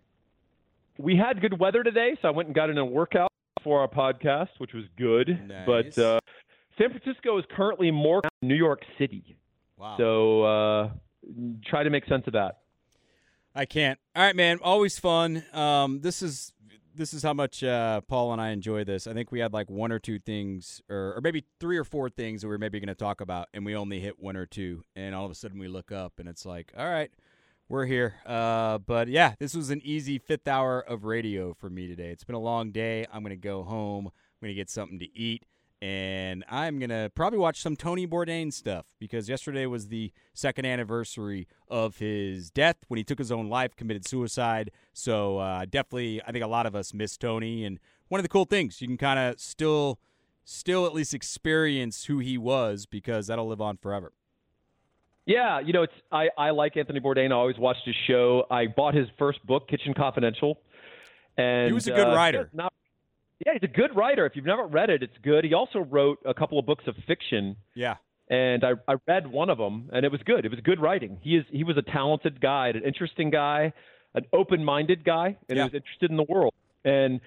We 0.99 1.17
had 1.17 1.41
good 1.41 1.59
weather 1.59 1.83
today, 1.83 2.17
so 2.23 2.29
I 2.29 2.31
went 2.31 2.49
and 2.49 2.55
got 2.55 2.71
in 2.71 2.79
a 2.79 2.85
workout 2.85 3.31
for 3.63 3.81
our 3.81 3.89
podcast, 3.89 4.51
which 4.59 4.73
was 4.73 4.85
good. 4.97 5.29
Nice. 5.49 5.67
But 5.67 5.99
uh, 5.99 6.21
San 6.79 6.91
Francisco 6.91 7.39
is 7.39 7.45
currently 7.57 7.91
more 7.91 8.23
New 8.43 8.55
York 8.55 8.83
City. 8.99 9.37
Wow. 9.77 9.97
So 9.99 10.43
uh, 10.45 10.91
try 11.67 11.83
to 11.83 11.91
make 11.91 12.05
sense 12.07 12.25
of 12.27 12.35
that. 12.35 12.59
I 13.55 13.65
can't. 13.65 13.99
All 14.15 14.23
right, 14.23 14.37
man. 14.37 14.59
Always 14.63 14.99
fun. 14.99 15.45
Um, 15.53 16.01
this 16.01 16.23
is 16.23 16.53
this 16.97 17.13
is 17.13 17.23
how 17.23 17.33
much 17.33 17.65
uh, 17.65 18.01
Paul 18.03 18.33
and 18.33 18.41
I 18.41 18.51
enjoy 18.51 18.85
this. 18.85 19.07
I 19.07 19.15
think 19.15 19.33
we 19.33 19.41
had 19.41 19.53
like 19.53 19.69
one 19.69 19.91
or 19.91 19.99
two 19.99 20.19
things, 20.19 20.81
or, 20.89 21.15
or 21.17 21.21
maybe 21.23 21.45
three 21.59 21.77
or 21.77 21.85
four 21.85 22.09
things 22.09 22.43
that 22.43 22.49
we 22.49 22.55
are 22.55 22.59
maybe 22.59 22.79
going 22.79 22.89
to 22.89 22.95
talk 22.95 23.21
about, 23.21 23.49
and 23.53 23.65
we 23.65 23.75
only 23.75 24.01
hit 24.01 24.21
one 24.21 24.37
or 24.37 24.47
two, 24.47 24.85
and 24.95 25.15
all 25.15 25.25
of 25.25 25.31
a 25.31 25.35
sudden 25.35 25.59
we 25.59 25.67
look 25.67 25.91
up 25.91 26.15
and 26.19 26.29
it's 26.29 26.47
like, 26.47 26.73
all 26.77 26.89
right, 26.89 27.11
we're 27.69 27.87
here. 27.87 28.15
Uh, 28.27 28.79
but 28.79 29.09
yeah, 29.09 29.35
this 29.39 29.55
was 29.55 29.71
an 29.71 29.81
easy 29.85 30.19
fifth 30.19 30.49
hour 30.49 30.81
of 30.81 31.05
radio 31.05 31.55
for 31.55 31.71
me 31.71 31.87
today. 31.87 32.11
It's 32.11 32.25
been 32.25 32.37
a 32.37 32.41
long 32.41 32.71
day. 32.73 33.07
I'm 33.13 33.23
to 33.25 33.37
go 33.37 33.63
home. 33.63 34.11
I'm 34.43 34.49
to 34.49 34.55
get 34.55 34.71
something 34.71 34.99
to 34.99 35.17
eat 35.17 35.45
and 35.85 36.45
I'm 36.49 36.79
gonna 36.79 37.11
probably 37.15 37.39
watch 37.39 37.61
some 37.61 37.77
Tony 37.77 38.07
Bourdain 38.07 38.51
stuff 38.55 38.87
because 38.99 39.29
yesterday 39.29 39.67
was 39.67 39.89
the 39.89 40.13
second 40.33 40.65
anniversary 40.65 41.47
of 41.69 41.99
his 41.99 42.51
death 42.51 42.77
when 42.89 42.97
he 42.97 43.05
took 43.05 43.19
his 43.19 43.31
own 43.31 43.51
life, 43.51 43.77
committed 43.77 44.09
suicide. 44.09 44.71
So 44.95 45.37
uh, 45.41 45.67
definitely, 45.67 46.23
I 46.27 46.33
think 46.33 46.43
a 46.43 46.49
lot 46.49 46.65
of 46.65 46.75
us 46.75 46.95
miss 46.95 47.19
Tony, 47.19 47.67
and 47.67 47.79
one 48.09 48.19
of 48.19 48.23
the 48.23 48.31
cool 48.31 48.47
things 48.47 48.81
you 48.81 48.89
can 48.89 48.97
kind 48.97 49.19
of 49.19 49.39
still, 49.39 49.99
still 50.47 50.87
at 50.87 50.95
least 50.95 51.13
experience 51.13 52.07
who 52.07 52.19
he 52.19 52.39
was 52.39 52.87
because 52.87 53.27
that'll 53.27 53.49
live 53.49 53.61
on 53.61 53.77
forever. 53.77 54.15
Yeah, 55.27 55.61
you 55.61 55.73
know, 55.73 55.85
it's 55.85 55.93
I, 56.13 56.29
I 56.37 56.51
like 56.51 56.77
Anthony 56.77 57.01
Bourdain. 57.01 57.33
I 57.33 57.35
always 57.35 57.59
watched 57.59 57.87
his 57.87 57.95
show. 58.07 58.45
I 58.51 58.67
bought 58.67 58.95
his 58.95 59.09
first 59.19 59.45
book, 59.47 59.69
Kitchen 59.69 59.95
Confidential, 59.95 60.59
and 61.39 61.69
he 61.69 61.73
was 61.73 61.87
a 61.87 61.93
good 61.93 62.09
uh, 62.09 62.15
writer. 62.15 62.51
Not 62.53 62.73
yeah, 63.45 63.53
he's 63.55 63.69
a 63.69 63.73
good 63.73 63.95
writer. 63.95 64.27
If 64.27 64.37
you've 64.37 64.45
never 64.45 64.67
read 64.67 64.91
it, 64.91 65.03
it's 65.03 65.17
good. 65.23 65.45
He 65.45 65.55
also 65.55 65.81
wrote 65.81 66.19
a 66.25 66.35
couple 66.35 66.59
of 66.59 66.67
books 66.67 66.85
of 66.87 66.95
fiction. 67.07 67.57
Yeah. 67.75 67.97
And 68.31 68.65
I, 68.65 68.73
I 68.89 68.97
read 69.07 69.27
one 69.27 69.51
of 69.51 69.59
them, 69.59 69.91
and 69.93 70.07
it 70.07 70.13
was 70.13 70.23
good. 70.25 70.47
It 70.47 70.51
was 70.51 70.61
good 70.61 70.81
writing. 70.81 71.19
He 71.21 71.37
is 71.37 71.45
he 71.51 71.63
was 71.63 71.77
a 71.77 71.83
talented 71.83 72.41
guy, 72.41 72.69
an 72.69 72.83
interesting 72.83 73.31
guy, 73.31 73.73
an 74.15 74.25
open-minded 74.33 75.05
guy, 75.05 75.37
and 75.49 75.57
yeah. 75.57 75.65
he 75.65 75.69
was 75.69 75.75
interested 75.75 76.11
in 76.11 76.17
the 76.17 76.25
world. 76.27 76.55
And 76.85 77.21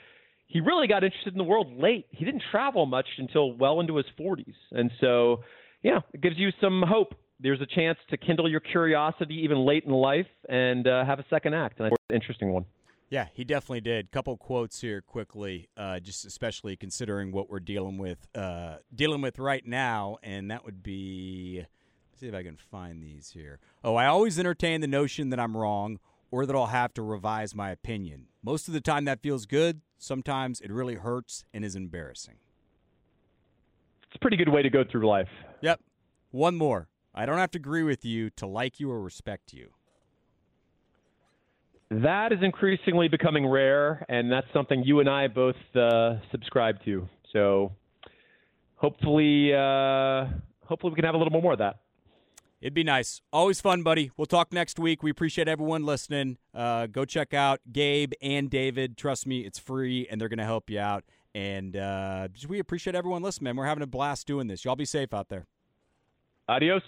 he 0.47 0.59
really 0.59 0.87
got 0.87 1.03
interested 1.03 1.33
in 1.33 1.37
the 1.37 1.43
world 1.43 1.77
late. 1.77 2.07
He 2.09 2.25
didn't 2.25 2.43
travel 2.49 2.87
much 2.87 3.05
until 3.19 3.53
well 3.53 3.79
into 3.79 3.95
his 3.97 4.07
40s, 4.19 4.55
and 4.71 4.89
so 4.99 5.43
yeah, 5.83 5.99
it 6.13 6.21
gives 6.21 6.37
you 6.37 6.49
some 6.59 6.83
hope. 6.87 7.13
There's 7.39 7.61
a 7.61 7.65
chance 7.65 7.97
to 8.09 8.17
kindle 8.17 8.49
your 8.49 8.59
curiosity 8.59 9.35
even 9.43 9.59
late 9.59 9.83
in 9.85 9.91
life 9.91 10.27
and 10.49 10.87
uh, 10.87 11.05
have 11.05 11.19
a 11.19 11.25
second 11.29 11.53
act. 11.53 11.79
And 11.79 11.87
I 11.87 11.89
think 11.89 11.99
it's 11.99 12.09
an 12.09 12.15
interesting 12.15 12.51
one. 12.51 12.65
Yeah, 13.09 13.27
he 13.33 13.43
definitely 13.45 13.81
did. 13.81 14.11
Couple 14.11 14.35
quotes 14.37 14.81
here 14.81 15.01
quickly, 15.01 15.69
uh, 15.77 15.99
just 15.99 16.25
especially 16.25 16.75
considering 16.75 17.31
what 17.31 17.49
we're 17.49 17.61
dealing 17.61 17.97
with 17.97 18.27
uh, 18.35 18.77
dealing 18.93 19.21
with 19.21 19.39
right 19.39 19.65
now, 19.65 20.17
and 20.23 20.51
that 20.51 20.65
would 20.65 20.83
be. 20.83 21.65
Let's 22.11 22.19
see 22.19 22.27
if 22.27 22.33
I 22.33 22.43
can 22.43 22.57
find 22.57 23.01
these 23.01 23.29
here. 23.29 23.59
Oh, 23.83 23.95
I 23.95 24.07
always 24.07 24.39
entertain 24.39 24.81
the 24.81 24.87
notion 24.87 25.29
that 25.29 25.39
I'm 25.39 25.55
wrong 25.55 25.99
or 26.31 26.45
that 26.45 26.55
I'll 26.55 26.65
have 26.65 26.93
to 26.95 27.01
revise 27.01 27.55
my 27.55 27.69
opinion. 27.69 28.25
Most 28.43 28.67
of 28.67 28.73
the 28.73 28.81
time, 28.81 29.05
that 29.05 29.21
feels 29.21 29.45
good. 29.45 29.81
Sometimes 29.97 30.59
it 30.59 30.71
really 30.71 30.95
hurts 30.95 31.45
and 31.53 31.63
is 31.63 31.75
embarrassing. 31.75 32.35
It's 34.07 34.15
a 34.15 34.19
pretty 34.19 34.37
good 34.37 34.49
way 34.49 34.63
to 34.63 34.69
go 34.69 34.83
through 34.83 35.07
life. 35.07 35.29
Yep. 35.61 35.79
One 36.31 36.55
more. 36.55 36.87
I 37.17 37.25
don't 37.25 37.39
have 37.39 37.49
to 37.51 37.57
agree 37.57 37.81
with 37.81 38.05
you 38.05 38.29
to 38.31 38.45
like 38.45 38.79
you 38.79 38.91
or 38.91 39.01
respect 39.01 39.51
you. 39.51 39.71
That 41.89 42.31
is 42.31 42.39
increasingly 42.43 43.07
becoming 43.07 43.47
rare, 43.47 44.05
and 44.07 44.31
that's 44.31 44.45
something 44.53 44.83
you 44.83 44.99
and 44.99 45.09
I 45.09 45.27
both 45.27 45.55
uh, 45.75 46.17
subscribe 46.29 46.75
to. 46.85 47.09
So 47.33 47.71
hopefully, 48.75 49.51
uh, 49.51 50.25
hopefully 50.63 50.91
we 50.91 50.95
can 50.95 51.05
have 51.05 51.15
a 51.15 51.17
little 51.17 51.41
more 51.41 51.53
of 51.53 51.59
that. 51.59 51.79
It'd 52.61 52.75
be 52.75 52.83
nice. 52.83 53.21
Always 53.33 53.61
fun, 53.61 53.81
buddy. 53.81 54.11
We'll 54.15 54.27
talk 54.27 54.53
next 54.53 54.77
week. 54.77 55.01
We 55.01 55.09
appreciate 55.09 55.47
everyone 55.47 55.85
listening. 55.85 56.37
Uh, 56.53 56.85
go 56.85 57.03
check 57.03 57.33
out 57.33 57.61
Gabe 57.71 58.13
and 58.21 58.47
David. 58.47 58.95
Trust 58.95 59.25
me, 59.25 59.39
it's 59.39 59.57
free, 59.57 60.07
and 60.11 60.21
they're 60.21 60.29
going 60.29 60.37
to 60.37 60.45
help 60.45 60.69
you 60.69 60.79
out. 60.79 61.03
And 61.33 61.75
uh, 61.75 62.27
we 62.47 62.59
appreciate 62.59 62.95
everyone 62.95 63.23
listening, 63.23 63.45
man. 63.45 63.55
We're 63.55 63.65
having 63.65 63.83
a 63.83 63.87
blast 63.87 64.27
doing 64.27 64.45
this. 64.47 64.65
Y'all 64.65 64.75
be 64.75 64.85
safe 64.85 65.15
out 65.15 65.29
there. 65.29 65.47
Adios. 66.47 66.83